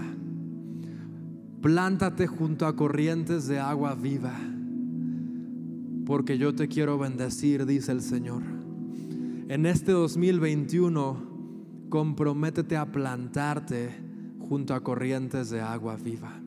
Plántate 1.61 2.25
junto 2.25 2.65
a 2.65 2.75
corrientes 2.75 3.45
de 3.45 3.59
agua 3.59 3.93
viva 3.93 4.54
porque 6.05 6.37
yo 6.37 6.53
te 6.53 6.67
quiero 6.67 6.97
bendecir, 6.97 7.65
dice 7.65 7.91
el 7.91 8.01
Señor. 8.01 8.43
En 9.47 9.65
este 9.65 9.91
2021, 9.91 11.17
comprométete 11.89 12.77
a 12.77 12.91
plantarte 12.91 13.89
junto 14.39 14.75
a 14.75 14.83
corrientes 14.83 15.49
de 15.49 15.61
agua 15.61 15.95
viva. 15.95 16.39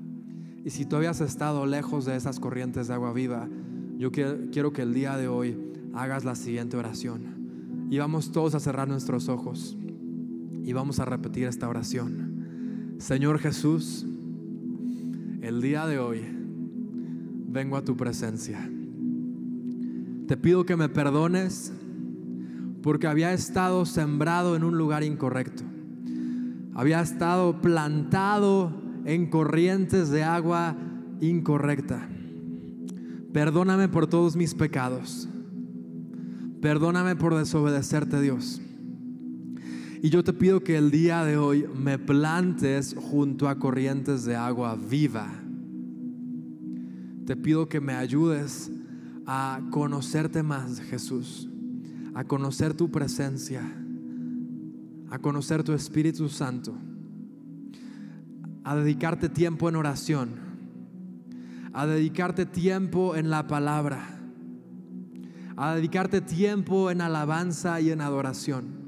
Y 0.65 0.71
si 0.71 0.85
tú 0.85 0.97
habías 0.97 1.21
estado 1.21 1.67
lejos 1.67 2.05
de 2.05 2.17
esas 2.17 2.39
corrientes 2.39 2.89
de 2.89 2.95
agua 2.95 3.13
viva, 3.13 3.49
yo 3.97 4.13
quiero 4.13 4.73
que 4.73 4.83
el 4.83 4.95
día 4.95 5.17
de 5.17 5.27
hoy 5.27 5.57
hagas 5.95 6.25
la 6.25 6.35
siguiente 6.35 6.77
oración. 6.77 7.89
Y 7.91 7.99
vamos 7.99 8.31
todos 8.31 8.55
a 8.55 8.61
cerrar 8.61 8.87
nuestros 8.87 9.29
ojos 9.29 9.77
y 10.63 10.73
vamos 10.73 11.01
a 11.01 11.05
repetir 11.05 11.45
esta 11.45 11.69
oración. 11.69 12.97
Señor 12.99 13.39
Jesús, 13.39 14.07
el 15.41 15.61
día 15.63 15.87
de 15.87 15.99
hoy 15.99 16.21
vengo 17.49 17.77
a 17.77 17.85
tu 17.85 17.97
presencia 17.97 18.71
te 20.29 20.37
pido 20.37 20.67
que 20.67 20.77
me 20.77 20.91
perdones 20.91 21.73
porque 22.83 23.07
había 23.07 23.33
estado 23.33 23.87
sembrado 23.87 24.57
en 24.57 24.63
un 24.63 24.77
lugar 24.77 25.03
incorrecto. 25.03 25.65
Había 26.75 27.01
estado 27.01 27.63
plantado 27.63 28.71
en 29.07 29.31
corrientes 29.31 30.11
de 30.11 30.23
agua 30.23 30.77
incorrecta. 31.23 32.07
Perdóname 33.33 33.89
por 33.89 34.07
todos 34.07 34.37
mis 34.37 34.55
pecados. 34.55 35.27
Perdóname 36.61 37.17
por 37.17 37.35
desobedecerte, 37.35 38.21
Dios. 38.21 38.61
Y 40.03 40.11
yo 40.11 40.23
te 40.23 40.35
pido 40.35 40.63
que 40.63 40.77
el 40.77 40.91
día 40.91 41.25
de 41.25 41.39
hoy 41.39 41.65
me 41.75 41.99
plantes 41.99 42.95
junto 42.97 43.49
a 43.49 43.59
corrientes 43.59 44.27
de 44.27 44.37
agua 44.37 44.77
viva. 44.77 45.33
Te 47.25 47.35
pido 47.35 47.67
que 47.69 47.81
me 47.81 47.95
ayudes 47.95 48.71
a 49.31 49.61
conocerte 49.71 50.43
más, 50.43 50.81
Jesús, 50.81 51.51
a 52.15 52.25
conocer 52.25 52.73
tu 52.73 52.91
presencia, 52.91 53.61
a 55.11 55.19
conocer 55.19 55.63
tu 55.63 55.75
Espíritu 55.75 56.31
Santo, 56.31 56.73
a 58.65 58.75
dedicarte 58.75 59.29
tiempo 59.29 59.69
en 59.69 59.77
oración, 59.77 60.31
a 61.75 61.87
dedicarte 61.87 62.47
tiempo 62.47 63.17
en 63.17 63.29
la 63.29 63.47
palabra, 63.47 64.19
a 65.59 65.75
dedicarte 65.75 66.23
tiempo 66.23 66.91
en 66.91 67.03
alabanza 67.03 67.83
y 67.83 67.91
en 67.91 68.01
adoración. 68.01 68.79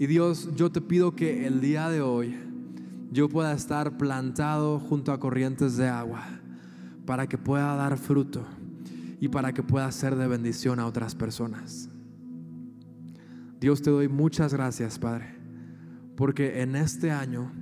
Y 0.00 0.08
Dios, 0.08 0.48
yo 0.56 0.72
te 0.72 0.80
pido 0.80 1.14
que 1.14 1.46
el 1.46 1.60
día 1.60 1.90
de 1.90 2.00
hoy 2.00 2.34
yo 3.12 3.28
pueda 3.28 3.52
estar 3.52 3.96
plantado 3.98 4.80
junto 4.80 5.12
a 5.12 5.20
corrientes 5.20 5.76
de 5.76 5.88
agua 5.88 6.24
para 7.06 7.28
que 7.28 7.38
pueda 7.38 7.76
dar 7.76 7.96
fruto 7.96 8.44
y 9.20 9.28
para 9.28 9.52
que 9.52 9.62
pueda 9.62 9.90
ser 9.92 10.16
de 10.16 10.26
bendición 10.26 10.80
a 10.80 10.86
otras 10.86 11.14
personas. 11.14 11.88
Dios 13.60 13.82
te 13.82 13.90
doy 13.90 14.08
muchas 14.08 14.52
gracias, 14.54 14.98
Padre, 14.98 15.36
porque 16.16 16.62
en 16.62 16.74
este 16.74 17.10
año 17.10 17.52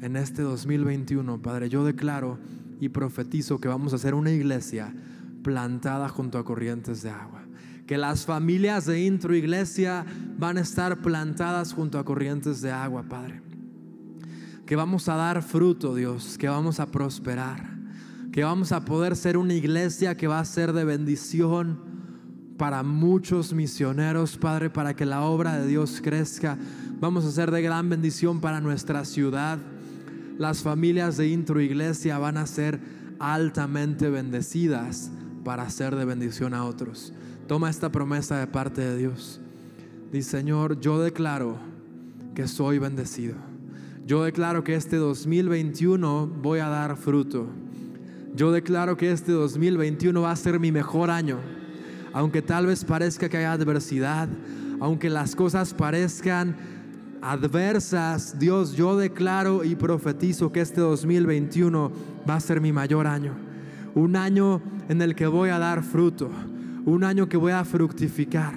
en 0.00 0.16
este 0.16 0.42
2021, 0.42 1.40
Padre, 1.40 1.68
yo 1.68 1.84
declaro 1.84 2.38
y 2.80 2.90
profetizo 2.90 3.58
que 3.58 3.68
vamos 3.68 3.94
a 3.94 3.98
ser 3.98 4.14
una 4.14 4.30
iglesia 4.30 4.94
plantada 5.42 6.08
junto 6.08 6.38
a 6.38 6.44
corrientes 6.44 7.02
de 7.02 7.10
agua. 7.10 7.42
Que 7.86 7.96
las 7.96 8.26
familias 8.26 8.84
de 8.84 9.04
intro 9.04 9.34
iglesia 9.34 10.04
van 10.38 10.58
a 10.58 10.60
estar 10.60 11.00
plantadas 11.00 11.72
junto 11.72 11.98
a 11.98 12.04
corrientes 12.04 12.60
de 12.60 12.72
agua, 12.72 13.04
Padre. 13.04 13.40
Que 14.66 14.76
vamos 14.76 15.08
a 15.08 15.14
dar 15.14 15.42
fruto, 15.42 15.94
Dios, 15.94 16.36
que 16.36 16.48
vamos 16.48 16.80
a 16.80 16.86
prosperar, 16.86 17.75
que 18.36 18.44
vamos 18.44 18.70
a 18.70 18.84
poder 18.84 19.16
ser 19.16 19.38
una 19.38 19.54
iglesia 19.54 20.14
que 20.14 20.26
va 20.26 20.38
a 20.38 20.44
ser 20.44 20.74
de 20.74 20.84
bendición 20.84 21.78
para 22.58 22.82
muchos 22.82 23.54
misioneros, 23.54 24.36
Padre, 24.36 24.68
para 24.68 24.94
que 24.94 25.06
la 25.06 25.22
obra 25.22 25.56
de 25.56 25.66
Dios 25.66 26.02
crezca. 26.04 26.58
Vamos 27.00 27.24
a 27.24 27.30
ser 27.30 27.50
de 27.50 27.62
gran 27.62 27.88
bendición 27.88 28.42
para 28.42 28.60
nuestra 28.60 29.06
ciudad. 29.06 29.58
Las 30.36 30.60
familias 30.60 31.16
de 31.16 31.28
intro 31.28 31.62
iglesia 31.62 32.18
van 32.18 32.36
a 32.36 32.46
ser 32.46 32.78
altamente 33.20 34.10
bendecidas 34.10 35.10
para 35.42 35.70
ser 35.70 35.96
de 35.96 36.04
bendición 36.04 36.52
a 36.52 36.66
otros. 36.66 37.14
Toma 37.48 37.70
esta 37.70 37.90
promesa 37.90 38.38
de 38.38 38.48
parte 38.48 38.82
de 38.82 38.98
Dios. 38.98 39.40
Dice, 40.12 40.32
Señor, 40.32 40.78
yo 40.78 41.00
declaro 41.00 41.56
que 42.34 42.46
soy 42.46 42.78
bendecido. 42.78 43.36
Yo 44.04 44.24
declaro 44.24 44.62
que 44.62 44.74
este 44.74 44.96
2021 44.96 46.26
voy 46.26 46.58
a 46.58 46.68
dar 46.68 46.98
fruto. 46.98 47.48
Yo 48.36 48.52
declaro 48.52 48.98
que 48.98 49.10
este 49.10 49.32
2021 49.32 50.20
va 50.20 50.30
a 50.30 50.36
ser 50.36 50.60
mi 50.60 50.70
mejor 50.70 51.10
año. 51.10 51.38
Aunque 52.12 52.42
tal 52.42 52.66
vez 52.66 52.84
parezca 52.84 53.30
que 53.30 53.38
haya 53.38 53.52
adversidad, 53.52 54.28
aunque 54.78 55.08
las 55.08 55.34
cosas 55.34 55.72
parezcan 55.72 56.54
adversas, 57.22 58.38
Dios, 58.38 58.76
yo 58.76 58.98
declaro 58.98 59.64
y 59.64 59.74
profetizo 59.74 60.52
que 60.52 60.60
este 60.60 60.82
2021 60.82 61.90
va 62.28 62.34
a 62.34 62.40
ser 62.40 62.60
mi 62.60 62.72
mayor 62.72 63.06
año. 63.06 63.32
Un 63.94 64.16
año 64.16 64.60
en 64.90 65.00
el 65.00 65.14
que 65.14 65.26
voy 65.26 65.48
a 65.48 65.58
dar 65.58 65.82
fruto, 65.82 66.30
un 66.84 67.04
año 67.04 67.30
que 67.30 67.38
voy 67.38 67.52
a 67.52 67.64
fructificar, 67.64 68.52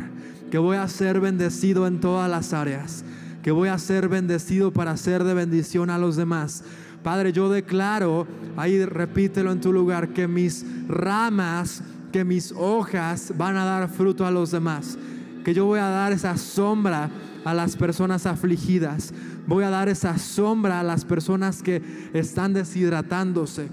que 0.52 0.58
voy 0.58 0.76
a 0.76 0.90
ser 0.90 1.22
bendecido 1.22 1.88
en 1.88 2.02
todas 2.02 2.30
las 2.30 2.52
áreas, 2.52 3.06
que 3.42 3.52
voy 3.52 3.70
a 3.70 3.78
ser 3.78 4.10
bendecido 4.10 4.74
para 4.74 4.98
ser 4.98 5.24
de 5.24 5.34
bendición 5.34 5.90
a 5.90 5.98
los 5.98 6.18
demás. 6.18 6.66
Padre, 7.04 7.32
yo 7.32 7.50
declaro, 7.50 8.28
ahí 8.58 8.84
repítelo 8.86 9.52
en 9.52 9.62
tu 9.62 9.72
lugar, 9.72 10.10
que 10.10 10.28
mis 10.28 10.66
ramas, 10.88 11.82
que 12.12 12.24
mis 12.24 12.52
hojas 12.52 13.34
van 13.38 13.56
a 13.58 13.66
dar 13.66 13.90
fruto 13.90 14.26
a 14.26 14.32
los 14.32 14.52
demás, 14.52 14.98
que 15.44 15.54
yo 15.54 15.66
voy 15.66 15.80
a 15.80 15.88
dar 15.88 16.12
esa 16.12 16.38
sombra 16.38 17.10
a 17.46 17.54
las 17.54 17.76
personas 17.76 18.26
afligidas, 18.26 19.14
voy 19.48 19.64
a 19.64 19.70
dar 19.70 19.88
esa 19.88 20.18
sombra 20.18 20.80
a 20.80 20.84
las 20.84 21.06
personas 21.06 21.64
que 21.64 21.82
están 22.14 22.54
deshidratándose 22.54 23.70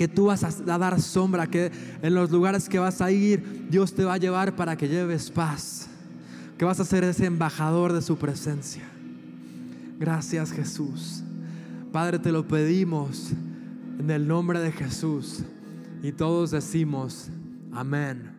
que 0.00 0.08
tú 0.08 0.24
vas 0.24 0.42
a 0.44 0.78
dar 0.78 0.98
sombra, 0.98 1.46
que 1.46 1.70
en 2.00 2.14
los 2.14 2.30
lugares 2.30 2.70
que 2.70 2.78
vas 2.78 3.02
a 3.02 3.10
ir, 3.10 3.66
Dios 3.68 3.92
te 3.92 4.02
va 4.02 4.14
a 4.14 4.16
llevar 4.16 4.56
para 4.56 4.74
que 4.74 4.88
lleves 4.88 5.30
paz, 5.30 5.88
que 6.56 6.64
vas 6.64 6.80
a 6.80 6.86
ser 6.86 7.04
ese 7.04 7.26
embajador 7.26 7.92
de 7.92 8.00
su 8.00 8.16
presencia. 8.16 8.82
Gracias 9.98 10.52
Jesús. 10.52 11.22
Padre, 11.92 12.20
te 12.20 12.30
lo 12.30 12.46
pedimos 12.46 13.32
en 13.98 14.10
el 14.10 14.28
nombre 14.28 14.60
de 14.60 14.70
Jesús 14.70 15.42
y 16.02 16.12
todos 16.12 16.52
decimos, 16.52 17.28
amén. 17.72 18.38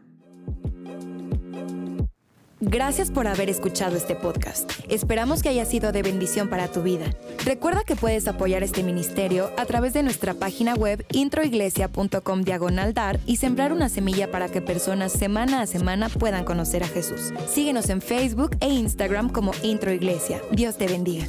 Gracias 2.64 3.10
por 3.10 3.28
haber 3.28 3.50
escuchado 3.50 3.98
este 3.98 4.16
podcast. 4.16 4.72
Esperamos 4.88 5.42
que 5.42 5.50
haya 5.50 5.66
sido 5.66 5.92
de 5.92 6.04
bendición 6.04 6.48
para 6.48 6.68
tu 6.68 6.84
vida. 6.84 7.06
Recuerda 7.44 7.84
que 7.84 7.96
puedes 7.96 8.28
apoyar 8.28 8.64
este 8.64 8.84
ministerio 8.84 9.52
a 9.58 9.66
través 9.66 9.94
de 9.94 10.04
nuestra 10.04 10.36
página 10.36 10.76
web 10.76 11.04
introiglesia.com 11.12 12.44
diagonal 12.44 12.94
dar 12.94 13.20
y 13.26 13.38
sembrar 13.38 13.74
una 13.74 13.90
semilla 13.90 14.32
para 14.32 14.48
que 14.48 14.62
personas 14.62 15.12
semana 15.12 15.62
a 15.62 15.68
semana 15.68 16.08
puedan 16.08 16.46
conocer 16.46 16.84
a 16.84 16.88
Jesús. 16.88 17.34
Síguenos 17.50 17.90
en 17.90 18.00
Facebook 18.00 18.56
e 18.62 18.70
Instagram 18.70 19.30
como 19.30 19.52
Introiglesia. 19.64 20.40
Dios 20.52 20.78
te 20.78 20.88
bendiga. 20.88 21.26